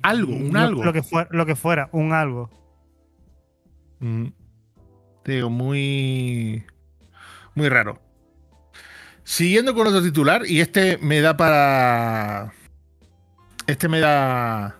Algo, 0.03 0.33
un 0.33 0.53
Lo- 0.53 0.59
algo. 0.59 0.83
Lo, 0.83 0.93
que 0.93 1.01
fuera, 1.03 1.27
lo 1.31 1.45
que 1.47 1.55
fuera, 1.55 1.89
un 1.93 2.13
algo. 2.13 2.49
Mm. 3.99 4.27
Te 5.23 5.31
digo, 5.33 5.49
muy. 5.49 6.63
Muy 7.55 7.69
raro. 7.69 7.99
Siguiendo 9.23 9.73
con 9.73 9.87
otro 9.87 10.01
titular, 10.01 10.43
y 10.45 10.61
este 10.61 10.97
me 10.99 11.21
da 11.21 11.35
para. 11.35 12.53
Este 13.67 13.89
me 13.89 13.99
da. 13.99 14.75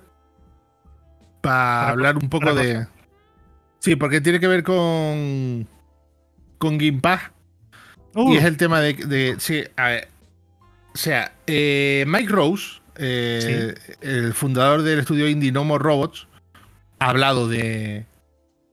Para 1.42 1.90
hablar 1.90 2.18
un 2.18 2.30
poco 2.30 2.54
de. 2.54 2.88
Sí, 3.80 3.96
porque 3.96 4.22
tiene 4.22 4.40
que 4.40 4.48
ver 4.48 4.64
con. 4.64 5.68
Con 6.58 6.78
Game 6.78 7.00
Pass. 7.00 7.22
Uh, 8.16 8.34
Y 8.34 8.38
es 8.38 8.44
el 8.44 8.58
tema 8.58 8.82
de. 8.82 8.94
de- 8.94 9.36
sí, 9.40 9.64
a 9.78 9.88
ver. 9.90 10.08
O 10.94 10.98
sea, 10.98 11.32
eh, 11.48 12.04
Mike 12.08 12.32
Rose, 12.32 12.82
eh, 12.98 13.76
el 14.02 14.34
fundador 14.34 14.82
del 14.82 15.00
estudio 15.00 15.28
indie 15.30 15.52
No 15.52 15.64
More 15.64 15.84
Robots, 15.84 16.28
ha 17.00 17.10
hablado 17.10 17.48
de. 17.48 18.06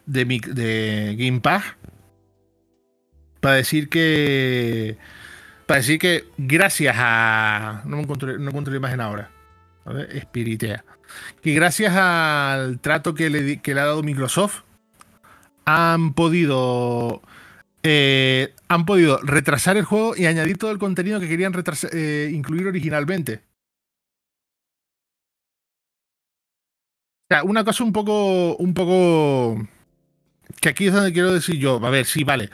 de, 0.07 0.25
mi- 0.25 0.41
de 0.41 1.15
Game 1.19 1.41
Pass. 1.41 1.63
Para 3.41 3.57
decir 3.57 3.89
que. 3.89 4.97
Para 5.67 5.79
decir 5.81 5.99
que 5.99 6.25
gracias 6.39 6.97
a. 6.99 7.83
No 7.85 7.97
me 7.97 8.03
encuentro, 8.03 8.37
no 8.39 8.49
encuentro 8.49 8.73
la 8.73 8.79
imagen 8.79 9.01
ahora. 9.01 9.31
Ver, 9.85 10.17
espiritea. 10.17 10.85
Que 11.43 11.53
gracias 11.55 11.95
al 11.95 12.79
trato 12.81 13.15
que 13.15 13.31
le, 13.31 13.61
que 13.61 13.75
le 13.75 13.81
ha 13.81 13.87
dado 13.87 14.03
Microsoft, 14.03 14.63
han 15.65 16.13
podido 16.15 17.23
eh, 17.83 18.53
han 18.69 18.85
podido 18.85 19.19
retrasar 19.23 19.77
el 19.77 19.85
juego 19.85 20.17
y 20.17 20.27
añadir 20.27 20.59
todo 20.59 20.71
el 20.73 20.79
contenido 20.79 21.21
que 21.21 21.29
querían 21.29 21.53
retrasa- 21.53 21.89
eh, 21.93 22.31
incluir 22.33 22.67
originalmente. 22.67 23.43
O 27.29 27.35
sea, 27.35 27.43
una 27.45 27.65
cosa 27.65 27.83
un 27.85 27.93
poco, 27.93 28.57
un 28.57 28.73
poco 28.75 29.67
que 30.61 30.69
aquí 30.69 30.87
es 30.87 30.93
donde 30.95 31.13
quiero 31.13 31.33
decir 31.33 31.57
yo, 31.57 31.85
a 31.85 31.91
ver, 31.91 32.07
sí, 32.07 32.23
vale. 32.25 32.51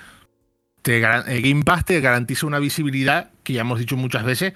Te 0.80 0.98
Game 1.00 1.62
Pass 1.62 1.84
te 1.84 2.00
garantiza 2.00 2.46
una 2.46 2.59
visibilidad 2.59 3.30
que 3.44 3.53
ya 3.53 3.61
hemos 3.61 3.78
dicho 3.78 3.96
muchas 3.96 4.24
veces 4.24 4.55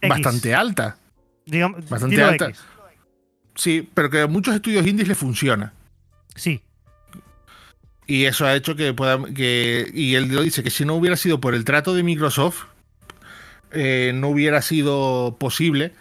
X. 0.00 0.08
bastante 0.08 0.54
alta. 0.54 0.96
Digamos, 1.44 1.88
bastante 1.88 2.22
alta. 2.22 2.46
X. 2.46 2.64
Sí, 3.56 3.88
pero 3.94 4.10
que 4.10 4.20
a 4.20 4.26
muchos 4.26 4.54
estudios 4.54 4.86
indies 4.86 5.08
le 5.08 5.14
funciona. 5.14 5.72
Sí. 6.34 6.62
Y 8.06 8.24
eso 8.24 8.46
ha 8.46 8.54
hecho 8.54 8.76
que 8.76 8.92
pueda. 8.92 9.18
Que, 9.34 9.90
y 9.92 10.14
él 10.14 10.28
lo 10.28 10.42
dice 10.42 10.62
que 10.62 10.70
si 10.70 10.84
no 10.84 10.94
hubiera 10.94 11.16
sido 11.16 11.40
por 11.40 11.54
el 11.54 11.64
trato 11.64 11.94
de 11.94 12.02
Microsoft, 12.02 12.64
eh, 13.72 14.12
no 14.14 14.28
hubiera 14.28 14.62
sido 14.62 15.36
posible 15.40 15.92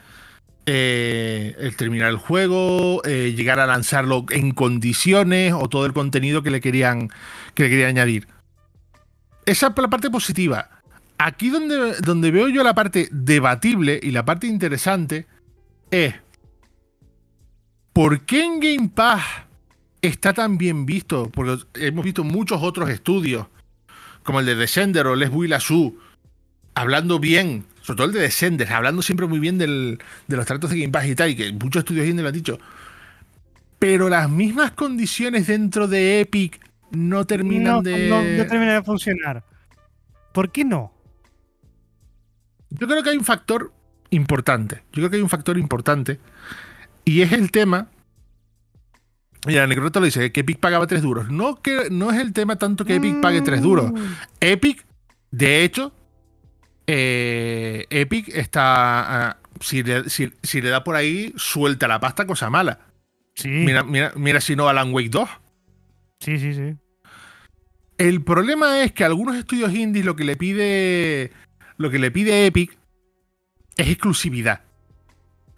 eh, 0.67 1.55
el 1.59 1.75
terminar 1.75 2.09
el 2.09 2.17
juego, 2.17 3.01
eh, 3.05 3.33
llegar 3.35 3.59
a 3.59 3.65
lanzarlo 3.65 4.25
en 4.29 4.51
condiciones 4.51 5.53
o 5.53 5.69
todo 5.69 5.85
el 5.85 5.93
contenido 5.93 6.43
que 6.43 6.51
le 6.51 6.61
querían, 6.61 7.09
que 7.53 7.63
le 7.63 7.69
querían 7.69 7.89
añadir. 7.89 8.27
Esa 9.45 9.67
es 9.67 9.73
la 9.77 9.89
parte 9.89 10.09
positiva. 10.09 10.69
Aquí 11.17 11.49
donde, 11.49 11.95
donde 12.01 12.31
veo 12.31 12.49
yo 12.49 12.63
la 12.63 12.75
parte 12.75 13.07
debatible 13.11 13.99
y 14.01 14.11
la 14.11 14.25
parte 14.25 14.47
interesante 14.47 15.27
es 15.89 16.15
¿por 17.95 18.25
qué 18.25 18.43
en 18.43 18.59
Game 18.59 18.89
Pass 18.93 19.23
está 20.01 20.33
tan 20.33 20.57
bien 20.57 20.85
visto? 20.85 21.29
Porque 21.31 21.63
hemos 21.75 22.03
visto 22.03 22.25
muchos 22.25 22.61
otros 22.61 22.89
estudios, 22.89 23.47
como 24.23 24.41
el 24.41 24.45
de 24.45 24.55
Descender 24.55 25.07
o 25.07 25.15
Les 25.15 25.31
Su, 25.63 25.97
hablando 26.73 27.19
bien, 27.19 27.63
sobre 27.81 27.95
todo 27.97 28.07
el 28.07 28.13
de 28.13 28.19
Descender, 28.19 28.71
hablando 28.73 29.01
siempre 29.01 29.27
muy 29.27 29.39
bien 29.39 29.57
del- 29.57 29.97
de 30.27 30.35
los 30.35 30.45
tratos 30.45 30.71
de 30.71 30.79
Game 30.81 30.91
Pass 30.91 31.05
y 31.07 31.15
tal, 31.15 31.29
y 31.29 31.35
que 31.37 31.53
muchos 31.53 31.79
estudios 31.79 32.05
indie 32.05 32.21
lo 32.21 32.27
han 32.27 32.35
dicho. 32.35 32.59
Pero 33.79 34.09
las 34.09 34.29
mismas 34.29 34.71
condiciones 34.71 35.47
dentro 35.47 35.87
de 35.87 36.19
Epic 36.19 36.59
no 36.91 37.25
terminan 37.25 37.75
no, 37.75 37.81
de. 37.81 38.09
no, 38.09 38.21
no 38.21 38.45
termina 38.45 38.73
de 38.73 38.83
funcionar. 38.83 39.41
¿Por 40.33 40.51
qué 40.51 40.65
no? 40.65 40.91
Yo 42.71 42.87
creo 42.87 43.01
que 43.03 43.11
hay 43.11 43.17
un 43.17 43.23
factor 43.23 43.71
importante. 44.09 44.83
Yo 44.91 44.95
creo 44.95 45.09
que 45.09 45.15
hay 45.15 45.21
un 45.21 45.29
factor 45.29 45.57
importante. 45.57 46.19
Y 47.05 47.21
es 47.21 47.31
el 47.31 47.51
tema. 47.51 47.87
Mira, 49.45 49.67
Necroto 49.67 49.99
lo 49.99 50.05
dice, 50.07 50.31
que 50.31 50.39
Epic 50.41 50.59
pagaba 50.59 50.87
3 50.87 51.01
duros. 51.03 51.29
No, 51.29 51.61
que, 51.61 51.89
no 51.91 52.11
es 52.11 52.19
el 52.19 52.33
tema 52.33 52.55
tanto 52.57 52.83
que 52.83 52.95
Epic 52.95 53.21
pague 53.21 53.41
3 53.41 53.61
duros. 53.61 53.91
Mm. 53.91 53.97
Epic, 54.41 54.83
de 55.31 55.63
hecho, 55.63 55.93
eh, 56.87 57.85
Epic 57.89 58.29
está. 58.29 59.29
ah, 59.29 59.37
si, 59.59 59.83
le, 59.83 60.09
si- 60.09 60.33
si 60.43 60.61
le 60.61 60.69
da 60.69 60.83
por 60.83 60.95
ahí, 60.95 61.31
suelta 61.37 61.87
la 61.87 61.99
pasta, 61.99 62.25
cosa 62.25 62.49
mala. 62.49 62.79
Sí, 63.35 63.49
Mira, 63.49 63.83
mira, 63.83 64.13
mira 64.15 64.41
si 64.41 64.55
no 64.55 64.67
Alan 64.67 64.93
Wake 64.93 65.09
2. 65.09 65.29
sí, 66.19 66.39
sí, 66.39 66.53
sí. 66.53 66.75
El 67.97 68.23
problema 68.23 68.81
es 68.83 68.91
que 68.91 69.03
a 69.03 69.07
algunos 69.07 69.35
estudios 69.37 69.73
indies 69.73 70.05
lo 70.05 70.15
que 70.17 70.25
le 70.25 70.35
pide. 70.35 71.31
Lo 71.77 71.89
que 71.89 71.99
le 71.99 72.11
pide 72.11 72.45
Epic 72.47 72.77
es 73.77 73.87
exclusividad. 73.87 74.61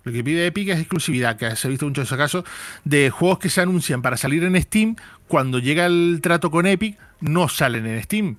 Lo 0.08 0.14
que 0.14 0.24
pide 0.24 0.48
Epic 0.48 0.70
es 0.70 0.80
exclusividad, 0.80 1.36
que 1.36 1.54
se 1.58 1.68
ha 1.68 1.70
visto 1.70 1.86
muchos 1.86 2.04
de 2.04 2.06
esos 2.06 2.18
casos 2.18 2.46
de 2.86 3.10
juegos 3.10 3.40
que 3.40 3.50
se 3.50 3.60
anuncian 3.60 4.02
para 4.02 4.16
salir 4.16 4.42
en 4.46 4.56
Steam. 4.62 4.96
Cuando 5.28 5.60
llega 5.60 5.86
el 5.86 6.20
trato 6.24 6.50
con 6.50 6.66
Epic, 6.66 6.98
no 7.20 7.50
salen 7.50 7.86
en 7.86 8.02
Steam. 8.02 8.38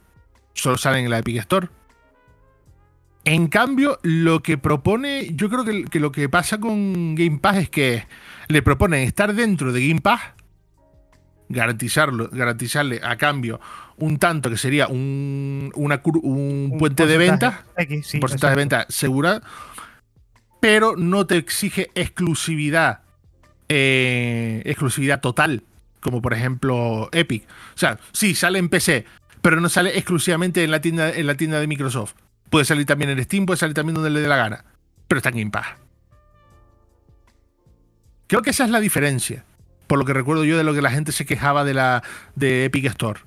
Solo 0.54 0.78
salen 0.78 1.04
en 1.04 1.10
la 1.10 1.18
Epic 1.18 1.36
Store. 1.40 1.68
En 3.26 3.48
cambio, 3.48 3.98
lo 4.02 4.40
que 4.40 4.56
propone, 4.56 5.28
yo 5.34 5.50
creo 5.50 5.62
que, 5.62 5.84
que 5.84 6.00
lo 6.00 6.10
que 6.10 6.30
pasa 6.30 6.58
con 6.58 7.14
Game 7.14 7.38
Pass 7.38 7.58
es 7.58 7.68
que 7.68 8.06
le 8.48 8.62
proponen 8.62 9.02
estar 9.06 9.34
dentro 9.34 9.70
de 9.70 9.86
Game 9.86 10.00
Pass, 10.00 10.22
garantizarlo, 11.50 12.30
garantizarle 12.32 13.02
a 13.04 13.18
cambio 13.18 13.60
un 13.98 14.18
tanto 14.18 14.48
que 14.48 14.56
sería 14.56 14.86
un, 14.86 15.70
una 15.74 16.00
un 16.04 16.70
Un 16.72 16.78
puente 16.78 17.06
de 17.06 17.16
porcentaje 17.16 17.56
venta, 17.56 17.82
X, 17.82 18.06
sí, 18.06 18.18
porcentaje 18.18 18.56
de 18.56 18.62
exacto. 18.62 18.76
venta 18.76 18.92
segura, 18.92 19.42
pero 20.60 20.96
no 20.96 21.26
te 21.26 21.36
exige 21.36 21.90
exclusividad, 21.94 23.00
eh, 23.68 24.62
exclusividad 24.64 25.20
total, 25.20 25.62
como 26.00 26.20
por 26.22 26.34
ejemplo 26.34 27.08
Epic. 27.12 27.44
O 27.74 27.78
sea, 27.78 27.98
sí, 28.12 28.34
sale 28.34 28.58
en 28.58 28.68
PC, 28.68 29.04
pero 29.42 29.60
no 29.60 29.68
sale 29.68 29.96
exclusivamente 29.96 30.64
en 30.64 30.70
la 30.70 30.80
tienda, 30.80 31.10
en 31.10 31.26
la 31.26 31.36
tienda 31.36 31.60
de 31.60 31.66
Microsoft. 31.66 32.14
Puede 32.50 32.64
salir 32.64 32.86
también 32.86 33.10
en 33.10 33.22
Steam, 33.22 33.46
puede 33.46 33.58
salir 33.58 33.74
también 33.74 33.94
donde 33.94 34.10
le 34.10 34.20
dé 34.20 34.28
la 34.28 34.36
gana, 34.36 34.64
pero 35.06 35.18
está 35.18 35.28
en 35.30 35.36
Game 35.36 35.50
Pass. 35.50 35.66
Creo 38.26 38.42
que 38.42 38.50
esa 38.50 38.64
es 38.64 38.70
la 38.70 38.80
diferencia, 38.80 39.44
por 39.86 39.98
lo 39.98 40.04
que 40.04 40.12
recuerdo 40.12 40.44
yo 40.44 40.56
de 40.58 40.64
lo 40.64 40.74
que 40.74 40.82
la 40.82 40.90
gente 40.90 41.12
se 41.12 41.24
quejaba 41.24 41.64
de 41.64 41.74
la 41.74 42.02
de 42.34 42.66
Epic 42.66 42.84
Store. 42.86 43.20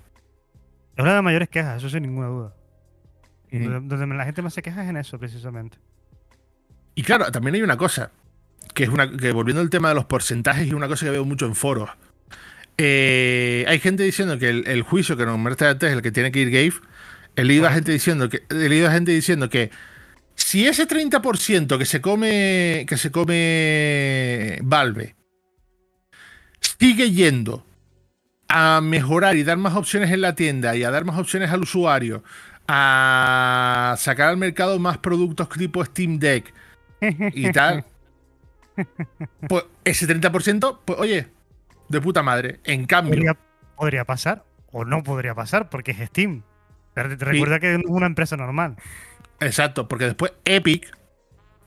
Es 0.96 1.00
una 1.00 1.10
de 1.10 1.16
las 1.16 1.24
mayores 1.24 1.50
quejas, 1.50 1.78
eso 1.78 1.90
sin 1.90 2.04
ninguna 2.04 2.28
duda. 2.28 2.54
Donde 3.52 4.16
la 4.16 4.26
gente 4.26 4.42
más 4.42 4.54
se 4.54 4.62
queja 4.62 4.84
es 4.84 4.90
en 4.90 4.98
eso, 4.98 5.20
precisamente. 5.20 5.78
Y 6.96 7.04
claro, 7.04 7.32
también 7.32 7.56
hay 7.56 7.62
una 7.62 7.78
cosa, 7.78 8.12
que 8.74 8.84
es 8.84 8.90
una 8.90 9.10
que 9.10 9.32
volviendo 9.32 9.62
al 9.62 9.70
tema 9.70 9.90
de 9.90 9.96
los 9.96 10.06
porcentajes, 10.06 10.68
y 10.68 10.74
una 10.74 10.88
cosa 10.88 11.06
que 11.06 11.12
veo 11.12 11.26
mucho 11.26 11.46
en 11.46 11.56
foros. 11.56 11.90
Eh, 12.78 13.66
hay 13.68 13.80
gente 13.80 14.04
diciendo 14.04 14.40
que 14.40 14.50
el, 14.50 14.68
el 14.68 14.82
juicio 14.82 15.16
que 15.18 15.26
nombraste 15.26 15.68
antes 15.68 15.90
es 15.90 15.96
el 15.96 16.02
que 16.02 16.12
tiene 16.12 16.32
que 16.32 16.40
ir 16.40 16.50
Gabe. 16.50 16.74
He 17.36 17.44
leído 17.44 17.68
a 17.68 17.72
gente 17.72 17.92
diciendo 17.92 18.30
que 18.30 18.44
he 18.50 18.70
leído 18.70 18.88
a 18.88 18.92
gente 18.92 19.12
diciendo 19.12 19.50
que 19.50 19.72
si 20.36 20.68
ese 20.68 20.88
30% 20.88 21.78
que 21.78 21.86
se 21.86 22.02
come 22.02 22.86
que 22.88 22.98
se 22.98 23.12
come 23.12 24.60
Valve 24.64 25.16
sigue 26.60 27.12
yendo 27.12 27.66
a 28.50 28.82
mejorar 28.82 29.38
y 29.38 29.44
dar 29.44 29.58
más 29.58 29.76
opciones 29.76 30.12
en 30.12 30.22
la 30.22 30.36
tienda 30.36 30.76
y 30.76 30.84
a 30.84 30.92
dar 30.92 31.06
más 31.06 31.18
opciones 31.18 31.52
al 31.52 31.62
usuario, 31.62 32.24
a 32.68 33.96
sacar 33.98 34.30
al 34.30 34.38
mercado 34.38 34.78
más 34.78 34.98
productos 34.98 35.48
tipo 35.50 35.86
Steam 35.86 36.20
Deck 36.20 36.54
y 37.02 37.52
tal, 37.52 37.86
pues 39.48 39.66
ese 39.84 40.08
30%, 40.08 40.80
pues 40.86 41.00
oye, 41.00 41.28
de 41.90 42.02
puta 42.02 42.24
madre. 42.24 42.60
En 42.64 42.86
cambio, 42.86 43.14
Podría, 43.16 43.38
podría 43.76 44.06
pasar 44.06 44.46
o 44.72 44.86
no 44.86 45.04
podría 45.04 45.36
pasar 45.36 45.70
porque 45.70 45.92
es 45.92 46.08
Steam. 46.10 46.44
Pero 46.94 47.18
te 47.18 47.24
recuerda 47.26 47.60
que 47.60 47.76
es 47.76 47.82
una 47.88 48.06
empresa 48.06 48.36
normal. 48.38 48.76
exacto, 49.40 49.88
porque 49.88 50.06
después 50.06 50.34
Epic, 50.46 50.96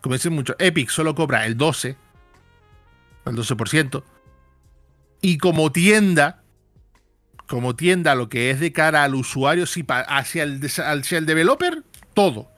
como 0.01 0.15
dicen 0.15 0.33
mucho, 0.35 0.55
Epic 0.59 0.91
solo 0.91 1.15
cobra 1.15 1.47
el 1.47 1.57
12, 1.57 1.97
el 3.27 3.37
12%, 3.37 4.03
y 5.23 5.39
como 5.39 5.73
tienda, 5.73 6.43
como 7.49 7.75
tienda, 7.75 8.15
lo 8.15 8.29
que 8.29 8.51
es 8.51 8.61
de 8.61 8.73
cara 8.73 9.03
al 9.05 9.15
usuario, 9.15 9.65
pa- 9.87 10.01
hacia 10.03 10.43
el, 10.43 10.61
hacia 10.65 11.19
el 11.19 11.25
developer, 11.27 11.83
todo. 12.13 12.51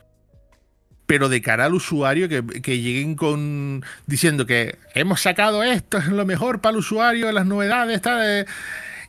Pero 1.07 1.29
de 1.29 1.41
cara 1.41 1.67
al 1.67 1.75
usuario, 1.75 2.29
que, 2.29 2.45
que 2.63 2.81
lleguen 2.81 3.15
con 3.15 3.85
diciendo 4.07 4.45
que 4.47 4.77
hemos 4.95 5.21
sacado 5.21 5.63
esto, 5.63 5.99
es 5.99 6.09
lo 6.09 6.27
mejor 6.27 6.61
para 6.61 6.73
el 6.73 6.79
usuario, 6.79 7.31
las 7.33 7.47
novedades, 7.47 8.03
tal. 8.03 8.21
eh, 8.25 8.47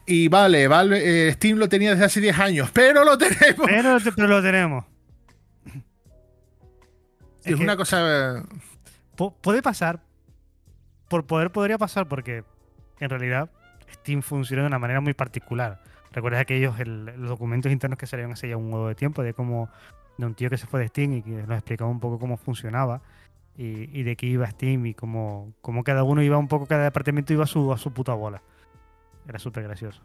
y 0.06 0.28
vale, 0.30 0.68
Valve, 0.68 1.28
eh, 1.28 1.32
Steam 1.34 1.58
lo 1.58 1.68
tenía 1.68 1.92
desde 1.92 2.06
hace 2.06 2.22
10 2.22 2.38
años, 2.40 2.70
pero 2.72 3.04
lo 3.04 3.18
tenemos. 3.18 3.66
Pero, 3.68 3.98
pero 4.16 4.28
lo 4.28 4.42
tenemos. 4.42 4.86
Es, 7.44 7.56
que 7.56 7.64
una 7.64 7.78
cosa. 7.78 8.44
po- 9.16 9.36
puede 9.42 9.62
pasar. 9.62 10.02
Por 11.10 11.26
poder 11.26 11.52
podría 11.52 11.78
pasar 11.78 12.08
porque 12.08 12.44
en 13.00 13.10
realidad 13.10 13.50
Steam 13.94 14.22
funciona 14.22 14.64
de 14.64 14.68
una 14.68 14.80
manera 14.80 15.00
muy 15.02 15.14
particular. 15.14 15.82
¿Recuerdas 16.12 16.42
aquellos 16.42 16.80
el- 16.80 17.06
los 17.06 17.30
documentos 17.30 17.72
internos 17.72 17.98
que 17.98 18.08
salieron 18.08 18.34
hace 18.34 18.50
ya 18.50 18.58
un 18.58 18.72
huevo 18.74 18.88
de 18.90 18.96
tiempo? 18.96 19.24
De 19.24 19.34
cómo 19.34 19.70
de 20.18 20.26
un 20.26 20.34
tío 20.36 20.50
que 20.50 20.58
se 20.58 20.68
fue 20.68 20.80
de 20.80 20.88
Steam 20.88 21.14
y 21.14 21.22
que 21.22 21.30
nos 21.32 21.58
explicaba 21.58 21.90
un 21.90 22.00
poco 22.00 22.18
cómo 22.20 22.38
funcionaba 22.38 23.02
y, 23.56 24.00
y 24.00 24.04
de 24.04 24.16
qué 24.16 24.26
iba 24.28 24.50
Steam 24.50 24.86
y 24.88 24.94
cómo, 24.94 25.54
cómo 25.62 25.84
cada 25.84 26.04
uno 26.04 26.22
iba 26.22 26.38
un 26.38 26.48
poco, 26.48 26.66
cada 26.66 26.84
departamento 26.86 27.34
iba 27.34 27.44
a 27.44 27.48
su, 27.48 27.72
a 27.74 27.78
su 27.78 27.92
puta 27.92 28.14
bola. 28.14 28.42
Era 29.28 29.40
súper 29.40 29.64
gracioso. 29.64 30.02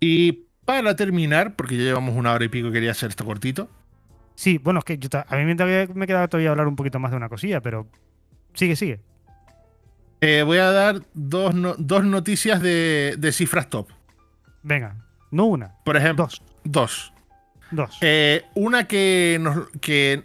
Y 0.00 0.46
para 0.64 0.96
terminar, 0.96 1.56
porque 1.56 1.76
ya 1.76 1.82
llevamos 1.84 2.16
una 2.16 2.32
hora 2.32 2.44
y 2.44 2.48
pico, 2.48 2.70
quería 2.70 2.92
hacer 2.92 3.10
esto 3.10 3.24
cortito. 3.24 3.68
Sí, 4.34 4.58
bueno, 4.58 4.80
es 4.80 4.84
que 4.84 4.98
yo 4.98 5.08
a 5.26 5.36
mí 5.36 5.44
me 5.44 6.06
quedaba 6.06 6.28
todavía 6.28 6.50
hablar 6.50 6.66
un 6.66 6.76
poquito 6.76 6.98
más 6.98 7.10
de 7.10 7.16
una 7.16 7.28
cosilla, 7.28 7.60
pero 7.60 7.86
sigue, 8.54 8.74
sigue. 8.76 9.00
Eh, 10.20 10.42
voy 10.42 10.58
a 10.58 10.70
dar 10.70 11.02
dos, 11.12 11.54
no- 11.54 11.74
dos 11.78 12.04
noticias 12.04 12.60
de, 12.60 13.14
de 13.18 13.32
cifras 13.32 13.68
top. 13.68 13.88
Venga, 14.62 14.96
no 15.30 15.44
una, 15.44 15.74
Por 15.84 15.96
ejemplo, 15.96 16.24
dos, 16.24 16.42
dos. 16.64 17.13
Dos. 17.74 17.98
Eh, 18.00 18.44
una 18.54 18.86
que, 18.86 19.38
nos- 19.40 19.68
que 19.80 20.22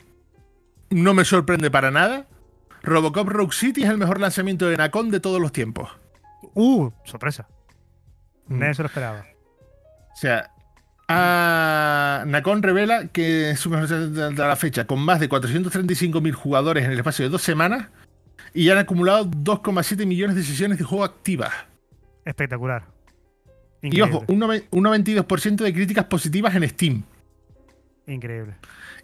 no 0.89 1.13
me 1.13 1.25
sorprende 1.25 1.69
para 1.71 1.91
nada. 1.91 2.25
Robocop 2.81 3.27
Rogue 3.27 3.53
City 3.53 3.83
es 3.83 3.89
el 3.89 3.97
mejor 3.97 4.19
lanzamiento 4.19 4.67
de 4.69 4.77
Nacon 4.77 5.11
de 5.11 5.19
todos 5.19 5.41
los 5.41 5.51
tiempos. 5.51 5.89
Uh, 6.53 6.89
sorpresa. 7.03 7.47
Mm. 8.47 8.59
Nadie 8.59 8.73
se 8.73 8.81
lo 8.83 8.87
esperaba. 8.87 9.25
O 10.13 10.15
sea, 10.15 10.51
a- 11.07 12.23
Nacon 12.27 12.63
revela 12.63 13.07
que 13.07 13.51
es 13.51 13.59
su 13.59 13.69
mejor 13.69 13.89
lanzamiento 13.89 14.41
de 14.43 14.47
la 14.47 14.55
fecha, 14.55 14.85
con 14.85 14.99
más 14.99 15.19
de 15.19 15.27
435.000 15.29 16.31
jugadores 16.33 16.85
en 16.85 16.91
el 16.91 16.97
espacio 16.99 17.25
de 17.25 17.29
dos 17.29 17.41
semanas 17.41 17.87
y 18.53 18.65
ya 18.65 18.73
han 18.73 18.79
acumulado 18.79 19.25
2,7 19.25 20.05
millones 20.05 20.35
de 20.35 20.43
sesiones 20.43 20.77
de 20.77 20.83
juego 20.83 21.03
activas. 21.03 21.51
Espectacular. 22.25 22.85
Y 23.81 24.01
ojo, 24.01 24.23
un, 24.27 24.43
un 24.43 24.83
92% 24.85 25.55
de 25.63 25.73
críticas 25.73 26.05
positivas 26.05 26.53
en 26.55 26.67
Steam. 26.67 27.03
Increíble. 28.09 28.55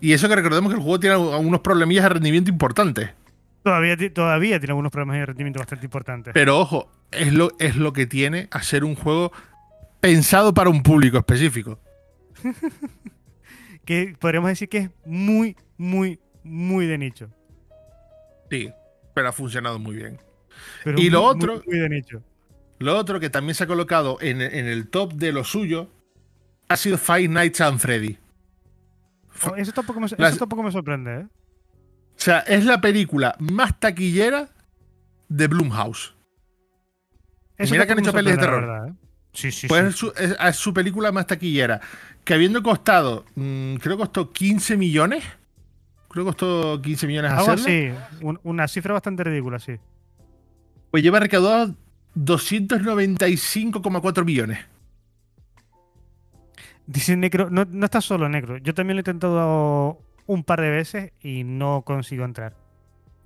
Y 0.02 0.14
eso 0.14 0.28
que 0.28 0.36
recordemos 0.36 0.72
que 0.72 0.78
el 0.78 0.82
juego 0.84 1.00
tiene 1.00 1.16
unos 1.18 1.62
problemillas 1.62 2.04
de 2.04 2.10
rendimiento 2.10 2.50
importantes. 2.52 3.12
Todavía, 3.64 3.96
todavía 4.14 4.60
tiene 4.60 4.72
algunos 4.72 4.92
problemas 4.92 5.18
de 5.18 5.26
rendimiento 5.28 5.60
bastante 5.60 5.86
importantes. 5.86 6.34
Pero 6.34 6.60
ojo, 6.60 6.92
es 7.12 7.34
lo, 7.34 7.52
es 7.60 7.76
lo 7.76 7.94
que 7.94 8.06
tiene 8.06 8.48
hacer 8.52 8.84
un 8.84 8.96
juego 8.96 9.32
pensado 10.02 10.54
para 10.54 10.70
un 10.70 10.84
público 10.84 11.18
específico. 11.18 11.80
que 13.86 14.16
podríamos 14.20 14.50
decir 14.50 14.70
que 14.70 14.78
es 14.80 14.90
muy, 15.06 15.56
muy, 15.78 16.20
muy 16.44 16.86
de 16.86 16.98
nicho. 16.98 17.30
Sí, 18.50 18.72
pero 19.14 19.30
ha 19.30 19.32
funcionado 19.32 19.80
muy 19.80 19.96
bien. 19.96 20.20
Pero 20.84 21.00
Y 21.00 21.10
lo 21.10 21.24
otro- 21.24 21.56
Muy, 21.58 21.64
muy 21.68 21.80
de 21.80 21.90
nicho. 21.90 22.22
Lo 22.80 22.98
otro 22.98 23.20
que 23.20 23.30
también 23.30 23.56
se 23.56 23.64
ha 23.64 23.68
colocado 23.68 24.18
en, 24.22 24.42
en 24.42 24.68
el 24.68 24.90
top 24.90 25.14
de 25.14 25.32
lo 25.32 25.44
suyo 25.44 25.90
ha 26.68 26.76
sido 26.78 26.98
Five 26.98 27.30
Nights 27.30 27.62
at 27.62 27.78
Freddy. 27.78 28.18
Eso, 29.58 29.72
tampoco 29.74 30.00
me, 30.00 30.08
Las- 30.18 30.30
eso 30.32 30.40
tampoco 30.40 30.64
me 30.64 30.72
sorprende, 30.72 31.22
¿eh? 31.22 31.26
O 31.28 32.18
sea, 32.18 32.40
es 32.40 32.66
la 32.66 32.80
película 32.82 33.36
más 33.40 33.80
taquillera 33.80 34.50
de 35.28 35.48
Blumhouse. 35.48 36.14
Eso 37.58 37.74
mira 37.74 37.86
que 37.86 37.92
han 37.94 38.00
hecho 38.00 38.14
pelis 38.14 38.32
de 38.32 38.36
la 38.38 38.42
terror. 38.42 38.62
verdad, 38.62 38.88
¿eh? 38.90 38.94
Sí, 39.34 39.52
sí, 39.52 39.68
Pues 39.68 39.82
sí. 39.82 39.88
es, 39.90 39.96
su, 39.96 40.08
es- 40.18 40.36
es 40.40 40.56
su 40.56 40.74
película 40.74 41.12
más 41.12 41.28
taquillera. 41.28 41.82
Que 42.24 42.34
habiendo 42.34 42.64
costado, 42.64 43.26
mm, 43.36 43.76
creo 43.76 43.98
que 43.98 44.02
costó 44.04 44.32
15 44.32 44.78
millones. 44.78 45.24
Creo 46.10 46.24
que 46.24 46.30
costó 46.30 46.82
15 46.82 47.06
millones 47.08 47.32
Algo 47.32 47.52
hacerla. 47.52 47.66
así. 47.66 47.92
un- 48.22 48.40
una 48.44 48.68
cifra 48.70 48.94
bastante 48.94 49.24
ridícula, 49.26 49.60
sí. 49.60 49.74
Pues 50.92 51.04
lleva 51.04 51.20
recaudado 51.20 51.76
295,4 52.14 54.24
millones. 54.26 54.60
Dice 56.88 57.16
Necro, 57.18 57.50
no, 57.50 57.66
no 57.70 57.86
estás 57.86 58.06
solo, 58.06 58.30
Necro. 58.30 58.58
Yo 58.58 58.74
también 58.74 58.96
lo 58.96 59.00
he 59.00 59.02
intentado 59.02 60.00
un 60.28 60.44
par 60.44 60.62
de 60.62 60.70
veces 60.70 61.12
y 61.22 61.44
no 61.44 61.82
consigo 61.84 62.26
entrar. 62.26 62.54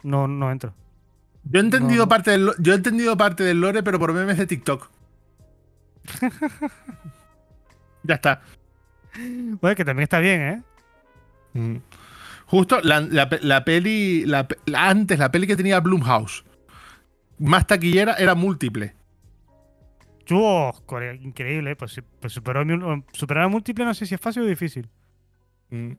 No, 0.04 0.28
no 0.28 0.52
entro. 0.52 0.74
Yo 1.44 1.60
he 1.60 1.64
entendido, 1.64 2.06
No. 2.06 2.10
parte 2.10 2.32
del, 2.32 2.52
yo 2.60 2.74
he 2.74 2.76
entendido 2.76 3.18
parte 3.18 3.44
del 3.44 3.60
lore, 3.62 3.84
pero 3.84 4.00
por 4.00 4.14
memes 4.14 4.38
de 4.38 4.48
TikTok. 4.48 4.90
ya 8.04 8.16
está. 8.16 8.42
Bueno, 9.62 9.76
que 9.76 9.86
también 9.86 10.04
está 10.04 10.20
bien, 10.20 10.42
¿eh? 10.42 10.62
Mm. 11.54 11.76
Justo 12.46 12.80
la, 12.82 13.02
la 13.02 13.30
pe- 13.30 13.40
la 13.42 13.64
peli. 13.66 14.26
la 14.26 14.48
antes, 14.76 15.20
la 15.20 15.32
peli 15.32 15.48
que 15.48 15.56
tenía 15.56 15.80
Blumhouse. 15.80 16.44
Más 17.40 17.68
taquillera 17.68 18.14
era 18.16 18.36
múltiple. 18.36 18.96
Core- 20.86 21.20
increíble, 21.22 21.76
pues, 21.76 22.00
pues 22.20 22.34
superó, 22.34 22.64
mi- 22.66 23.04
superar 23.14 23.46
a 23.46 23.48
múltiple 23.48 23.86
no 23.86 23.94
sé 23.94 24.06
si 24.06 24.16
es 24.16 24.22
fácil 24.22 24.44
o 24.44 24.46
difícil. 24.46 24.88
Mm. 25.70 25.94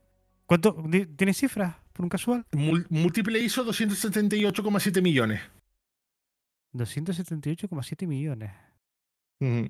¿Cuánto? 0.47 0.77
¿Tienes 1.17 1.37
cifras 1.37 1.77
por 1.93 2.05
un 2.05 2.09
casual? 2.09 2.45
Múltiple 2.89 3.39
hizo 3.39 3.65
278,7 3.65 5.01
millones. 5.03 5.41
278,7 6.73 8.07
millones. 8.07 8.51
Mm. 9.41 9.67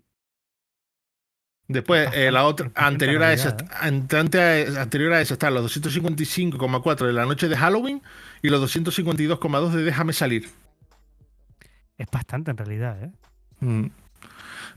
Después, 1.69 2.11
eh, 2.15 2.33
la 2.33 2.45
otra, 2.45 2.71
anterior 2.75 3.23
a, 3.23 3.33
esa, 3.33 3.57
ante- 3.81 4.17
anterior 4.77 5.13
a 5.13 5.21
esa 5.21 5.35
están 5.35 5.55
los 5.55 5.63
255,4 5.63 7.07
de 7.07 7.13
la 7.13 7.27
noche 7.27 7.49
de 7.49 7.57
Halloween 7.57 8.03
y 8.43 8.49
los 8.49 8.61
252,2 8.61 9.71
de 9.73 9.85
Déjame 9.85 10.13
salir. 10.13 10.49
Es 11.97 12.09
bastante 12.11 12.51
en 12.51 12.57
realidad, 12.57 13.05
¿eh? 13.05 13.13
Mm. 13.61 13.87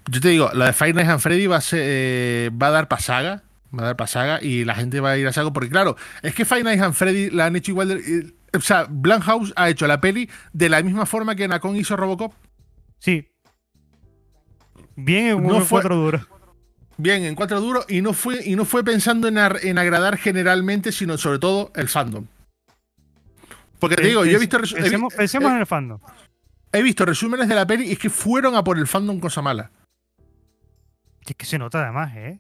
Yo 0.10 0.20
te 0.22 0.30
digo, 0.30 0.50
la 0.54 0.66
de 0.68 0.74
Five 0.74 0.94
Nights 0.94 1.10
at 1.10 1.20
Freddy 1.20 1.48
va 1.48 1.58
a, 1.58 1.62
ser, 1.62 1.80
eh, 1.84 2.52
va 2.62 2.68
a 2.68 2.72
dar 2.72 2.88
pasaga. 2.88 3.44
Va 3.78 3.84
a 3.84 3.86
dar 3.88 3.96
pasaga 3.96 4.40
y 4.44 4.66
la 4.66 4.76
gente 4.76 5.00
va 5.00 5.12
a 5.12 5.18
ir 5.18 5.28
a 5.28 5.34
saco. 5.34 5.52
Porque, 5.54 5.70
claro, 5.70 5.96
es 6.22 6.36
que 6.36 6.46
Five 6.46 6.64
Nights 6.64 6.82
at 6.84 6.94
Freddy 6.94 7.30
la 7.32 7.46
han 7.48 7.56
hecho 7.56 7.72
igual. 7.72 7.88
de- 7.88 7.96
eh, 8.20 8.34
o 8.56 8.62
sea, 8.62 8.86
Blumhouse 8.90 9.52
ha 9.56 9.70
hecho 9.70 9.88
la 9.88 10.00
peli 10.00 10.30
de 10.52 10.70
la 10.70 10.82
misma 10.84 11.06
forma 11.08 11.36
que 11.36 11.48
Nacon 11.48 11.76
hizo 11.76 11.96
Robocop. 11.96 12.34
Sí. 13.00 13.28
Bien 14.96 15.28
en 15.28 15.44
No 15.44 15.60
fue- 15.62 15.68
cuatro 15.82 15.96
duros. 15.96 16.22
Bien, 16.98 17.24
en 17.24 17.34
cuatro 17.34 17.60
duros. 17.60 17.86
Y 17.90 18.02
no 18.02 18.14
fue, 18.14 18.46
y 18.46 18.56
no 18.56 18.66
fue 18.66 18.84
pensando 18.84 19.28
en, 19.28 19.40
ar- 19.40 19.60
en 19.64 19.80
agradar 19.80 20.18
generalmente, 20.18 20.92
sino 20.92 21.18
sobre 21.18 21.40
todo 21.40 21.72
el 21.76 21.88
fandom. 21.90 22.28
Porque 23.80 23.96
te 23.96 24.08
digo, 24.08 24.24
yo 24.24 24.38
he 24.38 24.40
visto, 24.40 24.58
he 24.58 24.62
Pensemos, 24.82 25.14
pensemos 25.14 25.50
he- 25.50 25.54
en 25.56 25.60
el 25.62 25.66
fandom. 25.66 26.00
he 26.72 26.84
visto 26.84 27.06
resúmenes 27.06 27.48
de 27.50 27.56
la 27.56 27.66
peli 27.66 27.88
y 27.88 27.94
es 27.94 28.00
que 28.00 28.10
fueron 28.12 28.56
a 28.56 28.64
por 28.64 28.78
el 28.78 28.86
fandom 28.88 29.20
cosa 29.20 29.42
mala. 29.42 29.72
Es 31.26 31.36
que 31.36 31.46
se 31.46 31.58
nota 31.58 31.82
además, 31.84 32.16
¿eh? 32.16 32.40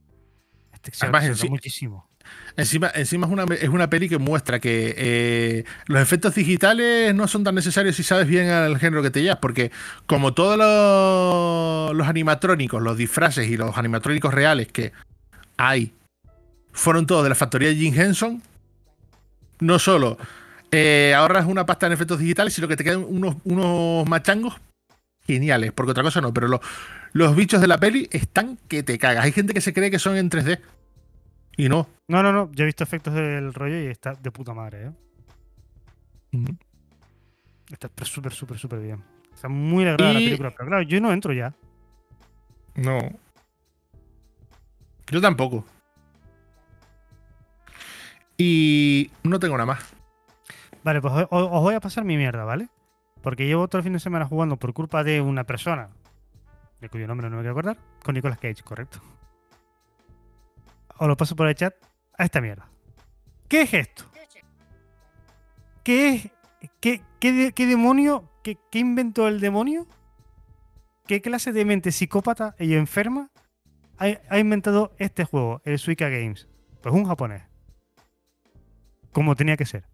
Este 0.74 0.92
se, 0.92 1.06
Además, 1.06 1.24
se 1.24 1.30
nota 1.30 1.42
sí- 1.42 1.50
muchísimo. 1.50 2.10
Encima, 2.56 2.90
encima 2.96 3.28
es, 3.28 3.34
una, 3.34 3.44
es 3.56 3.68
una 3.70 3.90
peli 3.90 4.08
que 4.08 4.18
muestra 4.18 4.60
que 4.62 4.94
eh, 4.98 5.64
los 5.88 6.02
efectos 6.02 6.34
digitales 6.36 7.14
no 7.14 7.28
son 7.28 7.44
tan 7.44 7.54
necesarios 7.54 7.98
si 7.98 8.04
sabes 8.04 8.28
bien 8.28 8.50
al 8.50 8.80
género 8.80 9.02
que 9.04 9.12
te 9.12 9.22
llevas, 9.22 9.40
porque 9.42 9.72
como 10.06 10.34
todos 10.34 10.58
los, 10.58 11.94
los 11.98 12.08
animatrónicos, 12.08 12.82
los 12.82 12.96
disfraces 12.96 13.50
y 13.50 13.58
los 13.58 13.78
animatrónicos 13.78 14.34
reales 14.34 14.70
que 14.70 14.94
hay 15.58 15.94
fueron 16.72 17.06
todos 17.06 17.24
de 17.24 17.30
la 17.30 17.36
factoría 17.36 17.68
de 17.70 17.76
Jim 17.76 17.94
Henson, 17.94 18.42
no 19.60 19.78
solo 19.80 20.18
eh, 20.72 21.14
ahorras 21.16 21.46
una 21.46 21.66
pasta 21.66 21.88
en 21.88 21.94
efectos 21.94 22.20
digitales, 22.20 22.54
sino 22.54 22.70
que 22.70 22.78
te 22.78 22.86
quedan 22.86 23.04
unos, 23.06 23.36
unos 23.44 24.08
machangos 24.08 24.56
geniales, 25.28 25.74
porque 25.74 25.92
otra 25.92 26.04
cosa 26.04 26.22
no, 26.22 26.34
pero 26.34 26.48
los, 26.48 26.62
los 27.14 27.36
bichos 27.36 27.62
de 27.62 27.68
la 27.68 27.78
peli 27.80 28.08
están 28.12 28.58
que 28.68 28.84
te 28.84 28.98
cagas. 28.98 29.24
Hay 29.26 29.32
gente 29.32 29.54
que 29.54 29.62
se 29.62 29.74
cree 29.74 29.90
que 29.92 30.00
son 30.00 30.18
en 30.18 30.30
3D 30.30 30.60
y 31.58 31.70
no. 31.70 31.88
No, 32.08 32.22
no, 32.24 32.34
no. 32.34 32.52
Yo 32.54 32.64
he 32.64 32.66
visto 32.66 32.84
efectos 32.84 33.14
del 33.14 33.54
rollo 33.54 33.80
y 33.82 33.86
está 33.88 34.14
de 34.16 34.32
puta 34.32 34.54
madre, 34.54 34.88
¿eh? 34.88 34.92
Está 37.72 37.90
súper, 38.06 38.34
súper, 38.34 38.58
súper 38.58 38.80
bien. 38.80 39.04
Está 39.34 39.48
muy 39.50 39.86
lograda 39.86 40.14
la 40.14 40.20
Y- 40.22 40.26
película. 40.26 40.52
Pero 40.52 40.68
claro, 40.70 40.84
yo 40.84 41.00
no 41.02 41.12
entro 41.14 41.34
ya. 41.34 41.54
No. 42.76 43.00
Yo 45.12 45.22
tampoco. 45.22 45.66
Y 48.38 49.12
no 49.24 49.40
tengo 49.40 49.56
nada 49.56 49.68
más. 49.68 49.94
Vale, 50.84 51.02
pues 51.02 51.14
os, 51.14 51.28
os 51.30 51.62
voy 51.62 51.76
a 51.76 51.80
pasar 51.80 52.04
mi 52.04 52.18
mierda, 52.18 52.44
¿vale? 52.44 52.68
Porque 53.22 53.46
llevo 53.46 53.68
todo 53.68 53.78
el 53.80 53.84
fin 53.84 53.94
de 53.94 54.00
semana 54.00 54.26
jugando 54.26 54.58
por 54.58 54.74
culpa 54.74 55.04
de 55.04 55.22
una 55.22 55.46
persona, 55.46 55.90
cuyo 56.90 57.08
nombre 57.08 57.30
no 57.30 57.38
me 57.38 57.42
quiero 57.42 57.52
acordar, 57.54 57.78
con 58.04 58.16
Nicolas 58.16 58.40
Cage, 58.40 58.64
correcto. 58.64 59.00
Os 60.98 61.08
lo 61.08 61.18
paso 61.18 61.36
por 61.36 61.48
el 61.48 61.56
chat 61.56 61.74
a 62.18 62.24
esta 62.26 62.42
mierda. 62.42 62.68
¿Qué 63.48 63.62
es 63.62 63.74
esto? 63.74 64.06
¿Qué 65.84 66.10
es? 66.10 66.32
¿Qué, 66.80 67.02
qué, 67.20 67.32
de- 67.34 67.52
qué 67.54 67.66
demonio? 67.66 68.30
¿Qué, 68.44 68.58
qué 68.72 68.80
inventó 68.80 69.28
el 69.28 69.40
demonio? 69.40 69.88
¿Qué 71.08 71.22
clase 71.22 71.52
de 71.52 71.66
mente 71.66 71.92
psicópata 71.92 72.56
y 72.58 72.76
enferma 72.76 73.30
ha, 73.98 74.40
inventado 74.40 74.94
este 74.98 75.26
juego, 75.26 75.62
el 75.66 75.80
Suika 75.80 76.10
Games? 76.10 76.48
Pues 76.82 76.94
un 76.96 77.06
japonés. 77.06 77.44
Como 79.12 79.36
tenía 79.36 79.58
que 79.58 79.66
ser. 79.66 79.86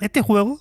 Este 0.00 0.22
juego, 0.22 0.60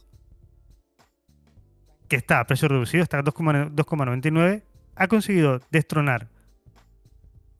que 2.07 2.15
está 2.15 2.39
a 2.39 2.45
precio 2.45 2.67
reducido, 2.67 3.03
está 3.03 3.19
a 3.19 3.23
2,9 3.23 3.73
2,99, 3.73 4.63
ha 4.95 5.07
conseguido 5.07 5.59
destronar 5.71 6.29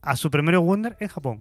a 0.02 0.16
Super 0.16 0.42
Mario 0.42 0.62
Wonder 0.62 0.96
en 1.00 1.08
Japón. 1.08 1.40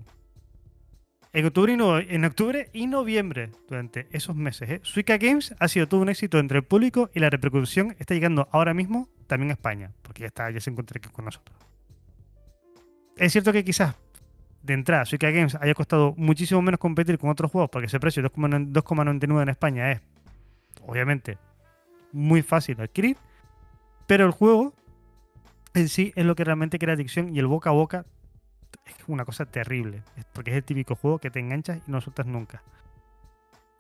En 1.33 1.45
octubre 1.45 2.69
y, 2.73 2.85
noviembre, 2.85 3.49
durante 3.67 4.07
esos 4.11 4.35
meses. 4.35 4.69
¿eh? 4.69 4.79
Suica 4.83 5.17
Games 5.17 5.55
ha 5.59 5.67
sido 5.67 5.87
todo 5.87 6.01
un 6.01 6.09
éxito 6.09 6.37
entre 6.37 6.59
el 6.59 6.63
público 6.63 7.09
y 7.13 7.19
la 7.19 7.31
repercusión 7.31 7.95
está 7.97 8.13
llegando 8.13 8.47
ahora 8.51 8.75
mismo 8.75 9.09
también 9.25 9.49
a 9.49 9.53
España, 9.53 9.91
porque 10.03 10.21
ya, 10.21 10.27
está, 10.27 10.51
ya 10.51 10.59
se 10.59 10.69
encuentra 10.69 10.99
aquí 10.99 11.09
con 11.09 11.25
nosotros. 11.25 11.57
Es 13.17 13.31
cierto 13.31 13.51
que 13.51 13.63
quizás 13.63 13.95
de 14.61 14.73
entrada 14.73 15.05
Suica 15.05 15.31
Games 15.31 15.55
haya 15.59 15.73
costado 15.73 16.13
muchísimo 16.17 16.61
menos 16.61 16.79
competir 16.79 17.17
con 17.17 17.31
otros 17.31 17.51
juegos, 17.51 17.71
porque 17.71 17.87
ese 17.87 17.99
precio 17.99 18.21
de 18.21 18.29
2,9 18.29 18.71
2,99 18.71 19.41
en 19.41 19.49
España 19.49 19.91
es, 19.91 20.01
obviamente, 20.85 21.39
muy 22.11 22.43
fácil 22.43 22.77
de 22.77 22.83
adquirir, 22.83 23.17
pero 24.05 24.25
el 24.25 24.31
juego 24.31 24.75
en 25.73 25.89
sí 25.89 26.11
es 26.15 26.25
lo 26.25 26.35
que 26.35 26.43
realmente 26.43 26.79
crea 26.79 26.93
adicción 26.95 27.35
y 27.35 27.39
el 27.39 27.47
boca 27.47 27.69
a 27.69 27.73
boca 27.73 28.05
es 28.85 28.95
una 29.07 29.25
cosa 29.25 29.45
terrible, 29.45 30.03
porque 30.33 30.51
es 30.51 30.57
el 30.57 30.63
típico 30.63 30.95
juego 30.95 31.19
que 31.19 31.31
te 31.31 31.39
enganchas 31.39 31.79
y 31.87 31.91
no 31.91 32.01
sueltas 32.01 32.25
nunca. 32.25 32.63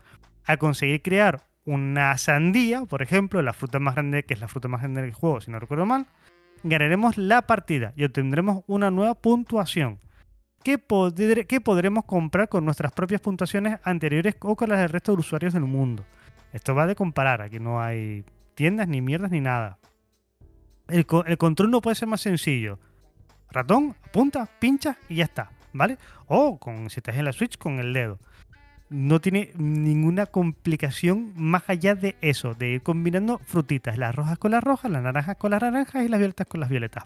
Al 0.45 0.57
conseguir 0.57 1.01
crear 1.01 1.47
una 1.65 2.17
sandía, 2.17 2.85
por 2.85 3.01
ejemplo, 3.01 3.41
la 3.41 3.53
fruta 3.53 3.79
más 3.79 3.95
grande, 3.95 4.23
que 4.23 4.33
es 4.33 4.39
la 4.39 4.47
fruta 4.47 4.67
más 4.67 4.81
grande 4.81 5.01
del 5.01 5.13
juego, 5.13 5.41
si 5.41 5.51
no 5.51 5.59
recuerdo 5.59 5.85
mal, 5.85 6.07
ganaremos 6.63 7.17
la 7.17 7.43
partida 7.43 7.93
y 7.95 8.05
obtendremos 8.05 8.63
una 8.67 8.91
nueva 8.91 9.15
puntuación 9.15 9.99
que 10.65 11.61
podremos 11.61 12.05
comprar 12.05 12.49
con 12.49 12.65
nuestras 12.65 12.91
propias 12.91 13.21
puntuaciones 13.21 13.79
anteriores 13.83 14.35
o 14.41 14.55
con 14.55 14.69
las 14.69 14.79
del 14.79 14.89
resto 14.89 15.13
de 15.13 15.19
usuarios 15.19 15.53
del 15.53 15.63
mundo. 15.63 16.03
Esto 16.51 16.73
va 16.73 16.87
de 16.87 16.95
comparar, 16.95 17.41
aquí 17.41 17.59
no 17.59 17.81
hay 17.81 18.25
tiendas 18.55 18.87
ni 18.87 19.01
mierdas 19.01 19.31
ni 19.31 19.41
nada. 19.41 19.77
El 20.87 21.05
control 21.05 21.71
no 21.71 21.81
puede 21.81 21.95
ser 21.95 22.07
más 22.07 22.21
sencillo. 22.21 22.79
Ratón, 23.51 23.95
apunta, 24.03 24.49
pincha 24.59 24.97
y 25.07 25.15
ya 25.15 25.25
está, 25.25 25.51
¿vale? 25.71 25.97
O 26.27 26.57
con, 26.57 26.89
si 26.89 26.99
estás 26.99 27.15
en 27.15 27.25
la 27.25 27.33
Switch 27.33 27.57
con 27.57 27.79
el 27.79 27.93
dedo. 27.93 28.19
No 28.89 29.19
tiene 29.19 29.51
ninguna 29.57 30.25
complicación 30.25 31.33
más 31.35 31.63
allá 31.67 31.95
de 31.95 32.15
eso, 32.21 32.53
de 32.53 32.69
ir 32.69 32.83
combinando 32.83 33.39
frutitas, 33.39 33.97
las 33.97 34.15
rojas 34.15 34.37
con 34.37 34.51
las 34.51 34.63
rojas, 34.63 34.91
las 34.91 35.01
naranjas 35.03 35.37
con 35.37 35.51
las 35.51 35.61
naranjas 35.61 36.03
y 36.03 36.07
las 36.07 36.19
violetas 36.19 36.47
con 36.47 36.59
las 36.59 36.69
violetas. 36.69 37.05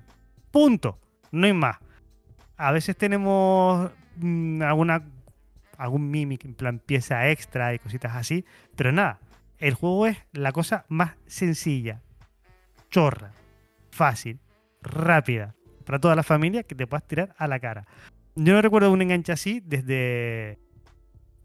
Punto. 0.51 0.97
No 1.31 1.45
hay 1.45 1.53
más. 1.53 1.77
A 2.59 2.71
veces 2.71 2.97
tenemos 2.97 3.89
mm, 4.17 4.61
alguna 4.61 5.01
algún 5.77 6.11
mimic, 6.11 6.43
en 6.43 6.55
plan 6.55 6.79
pieza 6.79 7.29
extra 7.29 7.73
y 7.73 7.79
cositas 7.79 8.15
así, 8.15 8.45
pero 8.75 8.91
nada. 8.91 9.19
El 9.59 9.73
juego 9.73 10.07
es 10.07 10.17
la 10.33 10.51
cosa 10.51 10.85
más 10.89 11.15
sencilla, 11.25 12.01
chorra, 12.89 13.31
fácil, 13.91 14.39
rápida, 14.81 15.55
para 15.85 15.99
toda 15.99 16.15
la 16.15 16.23
familia 16.23 16.63
que 16.63 16.75
te 16.75 16.85
puedas 16.85 17.07
tirar 17.07 17.33
a 17.37 17.47
la 17.47 17.59
cara. 17.59 17.87
Yo 18.35 18.53
no 18.53 18.61
recuerdo 18.61 18.91
un 18.91 19.01
enganche 19.01 19.31
así 19.31 19.61
desde 19.65 20.59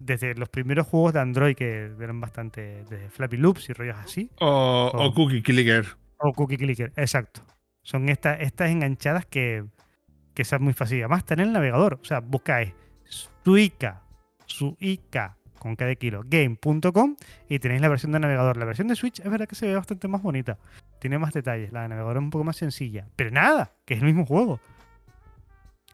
desde 0.01 0.35
los 0.35 0.49
primeros 0.49 0.87
juegos 0.87 1.13
de 1.13 1.21
Android 1.21 1.55
que 1.55 1.93
eran 2.01 2.21
bastante 2.21 2.85
de 2.85 3.09
Flappy 3.09 3.37
Loops 3.37 3.71
y 3.71 3.73
rollos 3.73 3.97
así. 3.99 4.31
O, 4.41 4.91
o 4.93 5.15
Cookie 5.15 5.43
Clicker. 5.43 5.87
O 6.19 6.33
cookie 6.33 6.57
clicker, 6.57 6.93
exacto. 6.97 7.43
Son 7.83 8.09
estas, 8.09 8.41
estas 8.41 8.71
enganchadas 8.71 9.27
que, 9.27 9.65
que 10.35 10.45
son 10.45 10.63
muy 10.63 10.73
fáciles. 10.73 11.05
Además, 11.05 11.21
está 11.21 11.35
en 11.35 11.41
el 11.41 11.53
navegador. 11.53 11.99
O 12.03 12.05
sea, 12.05 12.21
buscáis 12.21 12.73
Suica, 13.45 14.03
Suica, 14.47 15.37
con 15.59 15.77
cada 15.77 15.95
kilo, 15.95 16.23
game.com 16.27 17.17
y 17.49 17.59
tenéis 17.59 17.81
la 17.81 17.89
versión 17.89 18.13
de 18.13 18.21
navegador. 18.21 18.57
La 18.57 18.65
versión 18.65 18.89
de 18.89 18.97
Switch 18.97 19.21
es 19.21 19.31
verdad 19.31 19.47
que 19.47 19.55
se 19.55 19.67
ve 19.67 19.75
bastante 19.75 20.09
más 20.09 20.23
bonita. 20.23 20.59
Tiene 20.99 21.19
más 21.19 21.33
detalles. 21.33 21.73
La 21.73 21.83
de 21.83 21.89
navegador 21.89 22.17
es 22.17 22.23
un 22.23 22.31
poco 22.31 22.45
más 22.45 22.57
sencilla. 22.57 23.07
Pero 23.17 23.31
nada, 23.31 23.73
que 23.85 23.95
es 23.95 24.01
el 24.01 24.07
mismo 24.07 24.27
juego. 24.27 24.61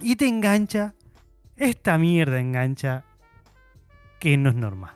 Y 0.01 0.17
te 0.17 0.27
engancha. 0.27 0.95
Esta 1.57 1.99
mierda 1.99 2.41
engancha 2.41 3.05
que 4.19 4.37
no 4.37 4.51
es 4.51 4.57
normal. 4.57 4.95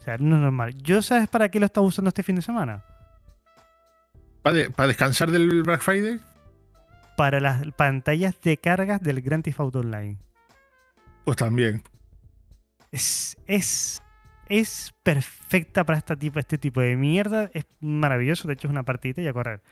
O 0.00 0.02
sea, 0.02 0.18
no 0.18 0.36
es 0.36 0.42
normal. 0.42 0.74
¿Yo 0.76 1.00
sabes 1.00 1.28
para 1.28 1.50
qué 1.50 1.60
lo 1.60 1.66
estaba 1.66 1.86
usando 1.86 2.08
este 2.08 2.22
fin 2.22 2.36
de 2.36 2.42
semana? 2.42 2.84
¿Para, 4.42 4.86
descansar 4.86 5.30
del 5.30 5.62
Black 5.62 5.80
Friday? 5.80 6.20
Para 7.16 7.40
las 7.40 7.64
pantallas 7.72 8.40
de 8.42 8.56
cargas 8.56 9.00
del 9.00 9.20
Grand 9.22 9.44
Theft 9.44 9.60
Auto 9.60 9.80
Online. 9.80 10.18
Pues 11.24 11.36
también. 11.36 11.82
Es, 12.90 13.36
es, 13.46 14.02
es 14.48 14.94
perfecta 15.02 15.84
para 15.84 15.98
este 15.98 16.16
tipo, 16.16 16.38
este 16.38 16.58
tipo 16.58 16.80
de 16.80 16.96
mierda. 16.96 17.50
Es 17.54 17.66
maravilloso. 17.80 18.48
De 18.48 18.54
hecho, 18.54 18.68
es 18.68 18.72
una 18.72 18.82
partidita 18.82 19.22
y 19.22 19.28
a 19.28 19.32
correr. 19.32 19.62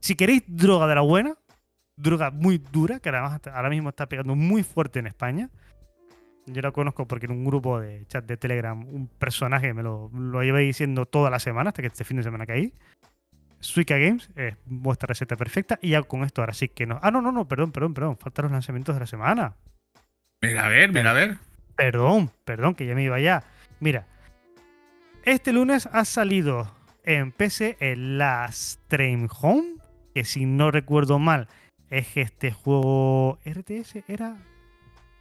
Si 0.00 0.14
queréis 0.14 0.42
droga 0.46 0.86
de 0.86 0.94
la 0.94 1.02
buena, 1.02 1.34
droga 1.96 2.30
muy 2.30 2.58
dura, 2.58 3.00
que 3.00 3.10
además 3.10 3.40
ahora 3.52 3.68
mismo 3.68 3.90
está 3.90 4.06
pegando 4.06 4.34
muy 4.34 4.62
fuerte 4.62 4.98
en 4.98 5.06
España. 5.06 5.50
Yo 6.46 6.62
la 6.62 6.72
conozco 6.72 7.06
porque 7.06 7.26
en 7.26 7.32
un 7.32 7.44
grupo 7.44 7.78
de 7.80 8.06
chat 8.06 8.24
de 8.24 8.36
Telegram 8.36 8.78
un 8.88 9.06
personaje 9.06 9.72
me 9.74 9.82
lo, 9.82 10.10
lo 10.12 10.42
llevé 10.42 10.60
diciendo 10.60 11.06
toda 11.06 11.30
la 11.30 11.38
semana, 11.38 11.68
hasta 11.68 11.82
que 11.82 11.88
este 11.88 12.04
fin 12.04 12.16
de 12.16 12.22
semana 12.22 12.46
caí. 12.46 12.72
Suica 13.60 13.98
Games 13.98 14.30
es 14.36 14.56
vuestra 14.64 15.06
receta 15.06 15.36
perfecta. 15.36 15.78
Y 15.82 15.90
ya 15.90 16.02
con 16.02 16.24
esto 16.24 16.42
ahora 16.42 16.54
sí 16.54 16.68
que 16.68 16.86
no. 16.86 16.98
Ah, 17.02 17.10
no, 17.10 17.20
no, 17.20 17.30
no, 17.30 17.46
perdón, 17.46 17.72
perdón, 17.72 17.94
perdón. 17.94 18.18
Faltan 18.18 18.44
los 18.44 18.52
lanzamientos 18.52 18.94
de 18.94 19.00
la 19.00 19.06
semana. 19.06 19.54
Mira, 20.42 20.66
a 20.66 20.68
ver, 20.68 20.92
mira, 20.92 21.10
a 21.10 21.14
ver. 21.14 21.36
Perdón, 21.76 22.30
perdón, 22.44 22.74
que 22.74 22.86
ya 22.86 22.94
me 22.94 23.04
iba 23.04 23.20
ya. 23.20 23.44
Mira, 23.78 24.06
este 25.24 25.52
lunes 25.52 25.88
ha 25.92 26.04
salido 26.04 26.74
en 27.04 27.32
PC 27.32 27.76
el 27.80 28.18
Last 28.18 28.80
Train 28.88 29.28
Home, 29.40 29.76
que 30.14 30.24
si 30.24 30.46
no 30.46 30.70
recuerdo 30.70 31.18
mal, 31.18 31.48
es 31.90 32.16
este 32.16 32.52
juego 32.52 33.38
RTS, 33.44 34.04
era... 34.08 34.36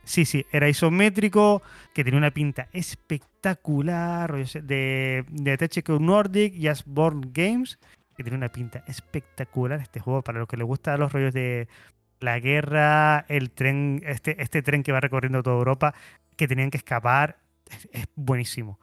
Sí, 0.06 0.26
sí, 0.26 0.46
era 0.52 0.70
isométrico, 0.70 1.62
que 1.94 2.04
tenía 2.04 2.18
una 2.18 2.32
pinta 2.32 2.68
espectacular, 2.74 4.34
de, 4.34 5.26
de 5.30 5.58
THQ 5.58 5.90
Nordic 6.00 6.56
y 6.56 6.68
Asborn 6.68 7.32
Games, 7.32 7.78
que 8.20 8.24
tiene 8.26 8.36
una 8.36 8.50
pinta 8.50 8.84
espectacular 8.86 9.80
este 9.80 10.02
juego 10.02 10.22
para 10.22 10.40
los 10.40 10.48
que 10.50 10.58
les 10.58 10.68
gustan 10.68 11.00
los 11.00 11.14
rollos 11.14 11.34
de 11.34 11.70
la 12.20 12.38
guerra, 12.42 13.24
el 13.30 13.50
tren, 13.50 14.02
este, 14.06 14.44
este 14.44 14.62
tren 14.62 14.84
que 14.84 14.92
va 14.92 15.00
recorriendo 15.00 15.42
toda 15.42 15.56
Europa, 15.56 15.96
que 16.36 16.46
tenían 16.46 16.70
que 16.70 16.76
escapar, 16.76 17.40
es, 17.70 18.10
buenísimo. 18.18 18.78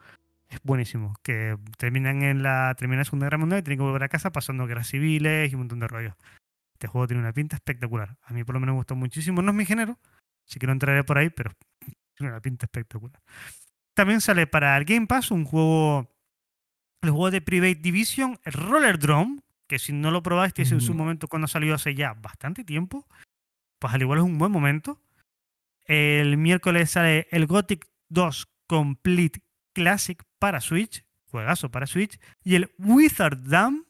Es 0.48 0.58
buenísimo. 0.62 1.16
Que 1.22 1.58
terminan 1.76 2.22
en 2.22 2.42
la, 2.42 2.74
terminan 2.78 3.00
la 3.00 3.04
Segunda 3.04 3.26
Guerra 3.26 3.36
Mundial 3.36 3.60
y 3.60 3.62
tienen 3.62 3.76
que 3.76 3.84
volver 3.84 4.04
a 4.04 4.08
casa 4.08 4.32
pasando 4.32 4.66
guerras 4.66 4.88
civiles 4.88 5.52
y 5.52 5.54
un 5.54 5.60
montón 5.60 5.80
de 5.80 5.88
rollos. 5.88 6.14
Este 6.72 6.86
juego 6.86 7.06
tiene 7.06 7.22
una 7.22 7.34
pinta 7.34 7.56
espectacular. 7.56 8.16
A 8.22 8.32
mí 8.32 8.42
por 8.42 8.54
lo 8.54 8.60
menos 8.60 8.72
me 8.72 8.78
gustó 8.78 8.96
muchísimo. 8.96 9.42
No 9.42 9.50
es 9.50 9.56
mi 9.56 9.66
género, 9.66 9.98
así 10.48 10.58
que 10.58 10.66
no 10.66 10.72
entraré 10.72 11.04
por 11.04 11.18
ahí, 11.18 11.28
pero 11.28 11.52
tiene 12.14 12.32
una 12.32 12.40
pinta 12.40 12.64
espectacular. 12.64 13.20
También 13.92 14.22
sale 14.22 14.46
para 14.46 14.74
el 14.78 14.86
Game 14.86 15.06
Pass 15.06 15.30
un 15.30 15.44
juego, 15.44 16.08
el 17.06 17.12
juego 17.12 17.30
de 17.30 17.40
Private 17.40 17.76
Division, 17.76 18.38
Roller 18.44 18.98
Drone, 18.98 19.40
que 19.66 19.78
si 19.78 19.92
no 19.92 20.10
lo 20.10 20.22
probaste 20.22 20.62
en 20.62 20.80
su 20.80 20.94
momento 20.94 21.28
cuando 21.28 21.48
salió 21.48 21.74
hace 21.74 21.94
ya 21.94 22.14
bastante 22.14 22.64
tiempo, 22.64 23.06
pues 23.78 23.92
al 23.92 24.02
igual 24.02 24.18
es 24.18 24.24
un 24.24 24.38
buen 24.38 24.52
momento. 24.52 25.00
El 25.84 26.36
miércoles 26.36 26.90
sale 26.90 27.26
el 27.30 27.46
Gothic 27.46 27.86
2 28.08 28.48
Complete 28.66 29.42
Classic 29.72 30.22
para 30.38 30.60
Switch, 30.60 31.04
juegazo 31.30 31.70
para 31.70 31.86
Switch, 31.86 32.18
y 32.42 32.54
el 32.54 32.70
Wizard 32.78 33.38
Dam 33.42 33.84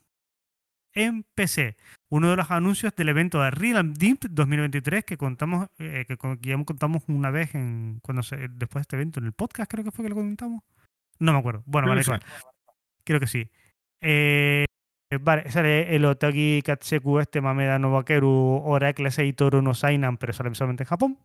en 0.92 1.24
PC. 1.34 1.76
Uno 2.08 2.30
de 2.30 2.36
los 2.36 2.50
anuncios 2.50 2.94
del 2.94 3.08
evento 3.08 3.42
de 3.42 3.50
Real 3.50 3.94
Deep 3.94 4.28
2023 4.30 5.04
que 5.04 5.16
contamos, 5.16 5.68
eh, 5.78 6.04
que, 6.08 6.16
ya 6.40 6.64
contamos 6.64 7.02
una 7.08 7.30
vez 7.30 7.54
en 7.54 8.00
cuando 8.02 8.22
después 8.22 8.74
de 8.74 8.80
este 8.80 8.96
evento 8.96 9.20
en 9.20 9.26
el 9.26 9.32
podcast, 9.32 9.70
creo 9.70 9.84
que 9.84 9.90
fue 9.90 10.04
que 10.04 10.10
lo 10.10 10.16
comentamos. 10.16 10.62
No 11.18 11.32
me 11.32 11.38
acuerdo. 11.38 11.62
Bueno, 11.66 11.88
vale, 11.88 12.02
creo 13.06 13.20
que 13.20 13.26
sí. 13.26 13.48
Eh, 14.02 14.66
vale, 15.20 15.50
sale 15.50 15.94
el 15.94 16.04
Otagi 16.04 16.60
Katseku, 16.62 17.20
este 17.20 17.40
Mameda 17.40 17.78
Novakeru, 17.78 18.62
Oracle 18.64 19.10
Seitoru 19.10 19.62
no 19.62 19.72
Sainan, 19.72 20.18
pero 20.18 20.32
sale 20.32 20.54
solamente 20.54 20.82
en 20.82 20.88
Japón. 20.88 21.18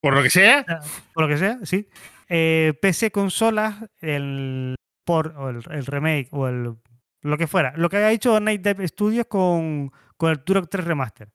Por 0.00 0.14
lo 0.14 0.22
que 0.22 0.30
sea. 0.30 0.64
Ah, 0.68 0.80
por 1.14 1.24
lo 1.24 1.28
que 1.28 1.38
sea, 1.38 1.58
sí. 1.62 1.88
Eh, 2.28 2.74
PC, 2.80 3.10
consolas, 3.10 3.76
el 4.00 4.76
por 5.04 5.28
o 5.36 5.48
el, 5.50 5.86
remake 5.86 6.28
o 6.32 6.48
el 6.48 6.76
lo 7.22 7.38
que 7.38 7.46
fuera. 7.46 7.72
Lo 7.76 7.88
que 7.88 7.98
haya 7.98 8.10
hecho 8.10 8.38
Night 8.40 8.62
Dive 8.62 8.86
Studios 8.88 9.26
con, 9.26 9.92
con 10.16 10.30
el 10.30 10.42
Turok 10.42 10.68
3 10.68 10.84
Remaster. 10.84 11.32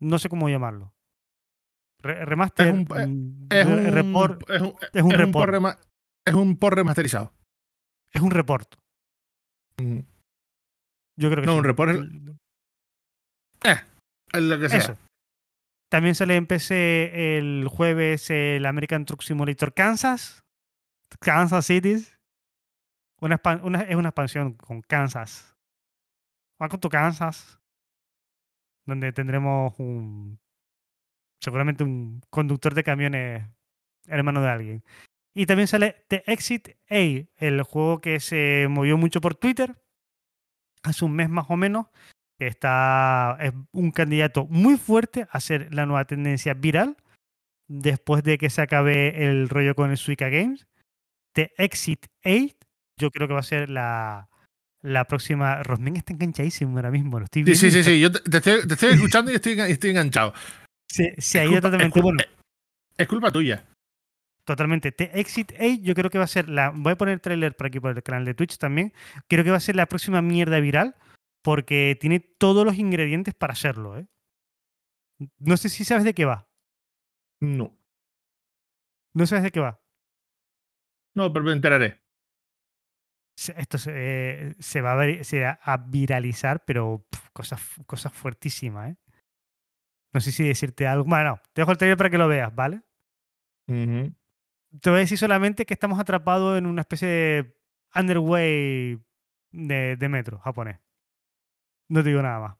No 0.00 0.18
sé 0.18 0.28
cómo 0.28 0.48
llamarlo. 0.48 0.94
remaster. 2.02 2.68
Es 2.68 2.72
un, 2.72 2.82
mm, 2.82 3.46
es 3.50 3.66
un, 3.66 3.84
report. 3.92 4.50
Es 4.50 4.60
un, 4.62 4.74
es 4.92 5.02
un 5.02 5.10
report. 5.10 5.78
es 6.24 6.34
un 6.34 6.56
por 6.56 6.74
remasterizado. 6.74 7.34
Es 8.12 8.22
un 8.22 8.30
report. 8.30 8.76
Yo 9.78 11.30
creo 11.30 11.40
que 11.40 11.46
No, 11.46 11.52
sí. 11.52 11.58
un 11.58 11.64
report. 11.64 11.98
Eh, 13.64 13.76
es 14.32 14.42
lo 14.42 14.58
que 14.58 14.68
sea. 14.68 14.78
Eso. 14.78 14.98
También 15.90 16.14
sale 16.14 16.36
en 16.36 16.46
PC 16.46 17.38
el 17.38 17.66
jueves 17.68 18.30
el 18.30 18.66
American 18.66 19.04
Truck 19.04 19.22
Simulator 19.22 19.72
Kansas. 19.72 20.44
Kansas 21.20 21.66
City. 21.66 22.06
Una, 23.20 23.40
es 23.88 23.96
una 23.96 24.10
expansión 24.10 24.54
con 24.54 24.82
Kansas. 24.82 25.56
con 26.58 26.80
tu 26.80 26.88
Kansas. 26.88 27.58
Donde 28.86 29.12
tendremos 29.12 29.74
un. 29.78 30.38
Seguramente 31.42 31.84
un 31.84 32.20
conductor 32.30 32.74
de 32.74 32.84
camiones 32.84 33.44
hermano 34.06 34.42
de 34.42 34.48
alguien. 34.48 34.84
Y 35.38 35.46
también 35.46 35.68
sale 35.68 36.04
The 36.08 36.24
Exit 36.26 36.70
A, 36.90 36.96
el 36.96 37.62
juego 37.62 38.00
que 38.00 38.18
se 38.18 38.66
movió 38.68 38.96
mucho 38.96 39.20
por 39.20 39.36
Twitter 39.36 39.76
hace 40.82 41.04
un 41.04 41.12
mes 41.12 41.28
más 41.28 41.46
o 41.48 41.56
menos, 41.56 41.86
está, 42.40 43.38
es 43.40 43.52
un 43.70 43.92
candidato 43.92 44.46
muy 44.46 44.76
fuerte 44.76 45.28
a 45.30 45.38
ser 45.38 45.72
la 45.72 45.86
nueva 45.86 46.06
tendencia 46.06 46.54
viral 46.54 46.96
después 47.68 48.24
de 48.24 48.36
que 48.36 48.50
se 48.50 48.62
acabe 48.62 49.28
el 49.28 49.48
rollo 49.48 49.76
con 49.76 49.92
el 49.92 49.96
Suica 49.96 50.28
Games. 50.28 50.66
The 51.34 51.52
Exit 51.56 52.06
8, 52.24 52.56
yo 52.98 53.12
creo 53.12 53.28
que 53.28 53.34
va 53.34 53.40
a 53.40 53.44
ser 53.44 53.70
la, 53.70 54.28
la 54.82 55.04
próxima. 55.04 55.62
Rosmin 55.62 55.98
está 55.98 56.14
enganchadísimo 56.14 56.74
ahora 56.78 56.90
mismo, 56.90 57.20
lo 57.20 57.26
estoy 57.26 57.44
viendo. 57.44 57.60
Sí, 57.60 57.70
sí, 57.70 57.84
sí, 57.84 58.00
yo 58.00 58.10
te, 58.10 58.38
estoy, 58.38 58.90
escuchando 58.90 59.30
y 59.30 59.36
estoy, 59.36 59.52
estoy 59.60 59.90
enganchado. 59.90 60.34
Sí, 60.88 61.12
sí, 61.18 61.38
ahí 61.38 61.60
totalmente. 61.60 62.00
bueno, 62.02 62.18
es 62.96 63.06
culpa 63.06 63.30
tuya. 63.30 63.64
Totalmente. 64.48 64.92
The 64.92 65.10
Exit 65.12 65.52
8 65.60 65.82
yo 65.82 65.94
creo 65.94 66.08
que 66.08 66.16
va 66.16 66.24
a 66.24 66.26
ser 66.26 66.48
la... 66.48 66.70
Voy 66.70 66.92
a 66.92 66.96
poner 66.96 67.12
el 67.12 67.20
trailer 67.20 67.54
por 67.54 67.66
aquí 67.66 67.80
por 67.80 67.94
el 67.94 68.02
canal 68.02 68.24
de 68.24 68.32
Twitch 68.32 68.56
también. 68.56 68.94
Creo 69.28 69.44
que 69.44 69.50
va 69.50 69.58
a 69.58 69.60
ser 69.60 69.76
la 69.76 69.84
próxima 69.84 70.22
mierda 70.22 70.58
viral 70.58 70.96
porque 71.42 71.98
tiene 72.00 72.20
todos 72.20 72.64
los 72.64 72.76
ingredientes 72.76 73.34
para 73.34 73.52
hacerlo. 73.52 73.98
¿eh? 73.98 74.06
No 75.38 75.58
sé 75.58 75.68
si 75.68 75.84
sabes 75.84 76.04
de 76.04 76.14
qué 76.14 76.24
va. 76.24 76.48
No. 77.42 77.78
¿No 79.12 79.26
sabes 79.26 79.44
de 79.44 79.50
qué 79.50 79.60
va? 79.60 79.82
No, 81.14 81.30
pero 81.30 81.44
me 81.44 81.52
enteraré. 81.52 82.00
Esto 83.54 83.76
se, 83.76 84.56
se 84.60 84.80
va, 84.80 84.92
a, 84.94 85.76
viralizar, 85.76 86.64
pero 86.64 87.06
cosas, 87.34 87.60
cosas 87.84 88.14
fuertísimas, 88.14 88.92
¿eh? 88.92 88.96
No 90.14 90.22
sé 90.22 90.32
si 90.32 90.48
decirte 90.48 90.86
algo. 90.86 91.04
Bueno, 91.04 91.38
te 91.52 91.60
dejo 91.60 91.72
el 91.72 91.76
trailer 91.76 91.98
para 91.98 92.08
que 92.08 92.16
lo 92.16 92.28
veas, 92.28 92.54
¿vale? 92.54 92.80
Te 94.80 94.90
voy 94.90 94.98
a 94.98 95.00
decir 95.00 95.18
solamente 95.18 95.64
que 95.64 95.74
estamos 95.74 95.98
atrapados 95.98 96.58
en 96.58 96.66
una 96.66 96.82
especie 96.82 97.08
de 97.08 97.56
underway 97.94 99.00
de, 99.50 99.96
de 99.96 100.08
metro 100.08 100.38
japonés. 100.38 100.78
No 101.88 102.02
te 102.02 102.10
digo 102.10 102.22
nada 102.22 102.40
más. 102.40 102.56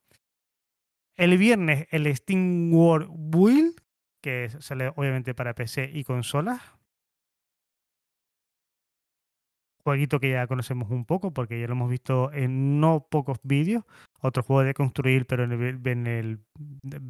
El 1.17 1.37
viernes 1.37 1.87
el 1.91 2.15
Steam 2.17 2.73
World 2.73 3.11
Build, 3.13 3.83
que 4.23 4.51
sale 4.61 4.93
obviamente 4.97 5.35
para 5.35 5.55
PC 5.55 5.91
y 5.93 6.05
consolas. 6.05 6.63
Jueguito 9.85 10.21
que 10.21 10.31
ya 10.31 10.47
conocemos 10.47 10.91
un 10.91 11.05
poco 11.05 11.33
porque 11.33 11.61
ya 11.61 11.67
lo 11.67 11.73
hemos 11.73 11.91
visto 11.91 12.33
en 12.33 12.81
no 12.81 13.07
pocos 13.11 13.39
vídeos. 13.43 13.85
Otro 14.21 14.43
juego 14.43 14.65
de 14.65 14.75
construir, 14.75 15.27
pero 15.27 15.45
en 15.45 16.07
el, 16.07 16.41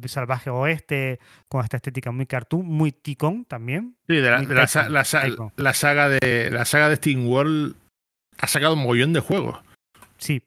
salvaje 0.07 0.51
oeste, 0.51 1.19
con 1.47 1.63
esta 1.63 1.77
estética 1.77 2.11
muy 2.11 2.27
cartoon, 2.27 2.67
muy 2.67 2.91
ticón 2.91 3.45
también. 3.45 3.95
Sí, 4.07 4.17
de 4.17 4.29
la, 4.29 4.41
la, 4.43 4.67
saga 4.67 6.09
de 6.09 6.49
la 6.51 6.65
saga 6.65 6.89
de 6.89 6.95
Steam 6.97 7.27
World 7.27 7.75
ha 8.37 8.47
sacado 8.47 8.75
un 8.75 8.83
mollón 8.83 9.13
de 9.13 9.21
juegos. 9.21 9.59
Sí, 10.17 10.43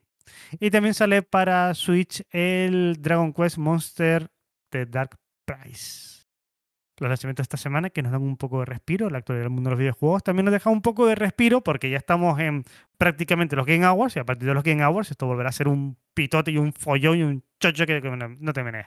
Y 0.59 0.71
también 0.71 0.93
sale 0.93 1.21
para 1.21 1.73
Switch 1.73 2.23
el 2.31 3.01
Dragon 3.01 3.33
Quest 3.33 3.57
Monster 3.57 4.29
de 4.71 4.85
Dark 4.85 5.17
Price. 5.45 6.12
Los 6.99 7.09
lanzamientos 7.09 7.43
de 7.43 7.45
esta 7.45 7.57
semana 7.57 7.89
que 7.89 8.03
nos 8.03 8.11
dan 8.11 8.21
un 8.21 8.37
poco 8.37 8.59
de 8.59 8.65
respiro, 8.65 9.09
la 9.09 9.17
actualidad 9.17 9.45
del 9.45 9.49
mundo 9.49 9.69
de 9.69 9.71
los 9.71 9.79
videojuegos 9.79 10.23
también 10.23 10.45
nos 10.45 10.53
deja 10.53 10.69
un 10.69 10.83
poco 10.83 11.07
de 11.07 11.15
respiro 11.15 11.61
porque 11.61 11.89
ya 11.89 11.97
estamos 11.97 12.39
en 12.39 12.65
prácticamente 12.99 13.55
los 13.55 13.65
Game 13.65 13.83
Awards 13.83 14.15
y 14.15 14.19
a 14.19 14.25
partir 14.25 14.47
de 14.47 14.53
los 14.53 14.63
Game 14.63 14.83
Awards 14.83 15.09
esto 15.09 15.25
volverá 15.25 15.49
a 15.49 15.53
ser 15.53 15.67
un 15.67 15.97
pitote 16.13 16.51
y 16.51 16.57
un 16.57 16.71
follón 16.71 17.17
y 17.17 17.23
un 17.23 17.43
chocho 17.59 17.87
que, 17.87 17.99
no 18.01 18.53
te 18.53 18.63
menes. 18.63 18.85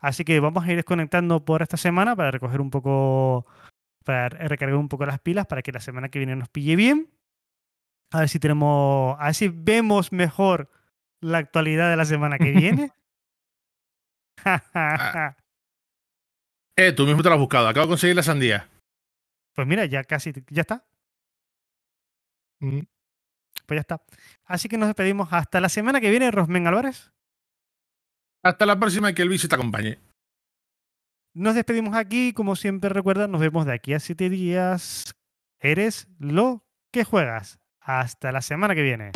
Así 0.00 0.24
que 0.24 0.40
vamos 0.40 0.64
a 0.64 0.70
ir 0.70 0.76
desconectando 0.76 1.44
por 1.44 1.62
esta 1.62 1.76
semana 1.76 2.16
para 2.16 2.32
recoger 2.32 2.60
un 2.60 2.70
poco, 2.70 3.46
para 4.04 4.28
recargar 4.28 4.76
un 4.76 4.88
poco 4.88 5.06
las 5.06 5.20
pilas 5.20 5.46
para 5.46 5.62
que 5.62 5.70
la 5.70 5.80
semana 5.80 6.08
que 6.08 6.18
viene 6.18 6.34
nos 6.34 6.48
pille 6.48 6.74
bien. 6.74 7.10
A 8.10 8.20
ver 8.20 8.28
si 8.28 8.40
tenemos, 8.40 9.16
a 9.20 9.26
ver 9.26 9.34
si 9.34 9.48
vemos 9.48 10.12
mejor 10.12 10.68
la 11.20 11.38
actualidad 11.38 11.90
de 11.90 11.96
la 11.96 12.04
semana 12.04 12.38
que 12.38 12.50
viene. 12.50 12.90
eh, 16.76 16.92
tú 16.92 17.06
mismo 17.06 17.22
te 17.22 17.28
lo 17.28 17.34
has 17.34 17.40
buscado. 17.40 17.68
Acabo 17.68 17.86
de 17.86 17.90
conseguir 17.90 18.16
la 18.16 18.22
sandía. 18.22 18.68
Pues 19.54 19.66
mira, 19.66 19.86
ya 19.86 20.04
casi, 20.04 20.32
ya 20.50 20.60
está. 20.60 20.84
Mm. 22.60 22.80
Pues 23.66 23.76
ya 23.76 23.80
está. 23.80 24.02
Así 24.44 24.68
que 24.68 24.78
nos 24.78 24.88
despedimos 24.88 25.28
hasta 25.32 25.60
la 25.60 25.68
semana 25.68 26.00
que 26.00 26.10
viene, 26.10 26.30
Rosmen 26.30 26.66
Álvarez. 26.66 27.12
Hasta 28.42 28.66
la 28.66 28.78
próxima 28.78 29.10
y 29.10 29.14
que 29.14 29.22
el 29.22 29.28
bicho 29.28 29.48
te 29.48 29.54
acompañe. 29.54 29.98
Nos 31.34 31.54
despedimos 31.54 31.96
aquí, 31.96 32.32
como 32.32 32.56
siempre 32.56 32.90
recuerda, 32.90 33.26
nos 33.28 33.40
vemos 33.40 33.66
de 33.66 33.74
aquí 33.74 33.92
a 33.92 34.00
siete 34.00 34.30
días. 34.30 35.14
Eres 35.60 36.08
lo 36.18 36.64
que 36.92 37.04
juegas. 37.04 37.58
Hasta 37.80 38.32
la 38.32 38.42
semana 38.42 38.74
que 38.74 38.82
viene. 38.82 39.12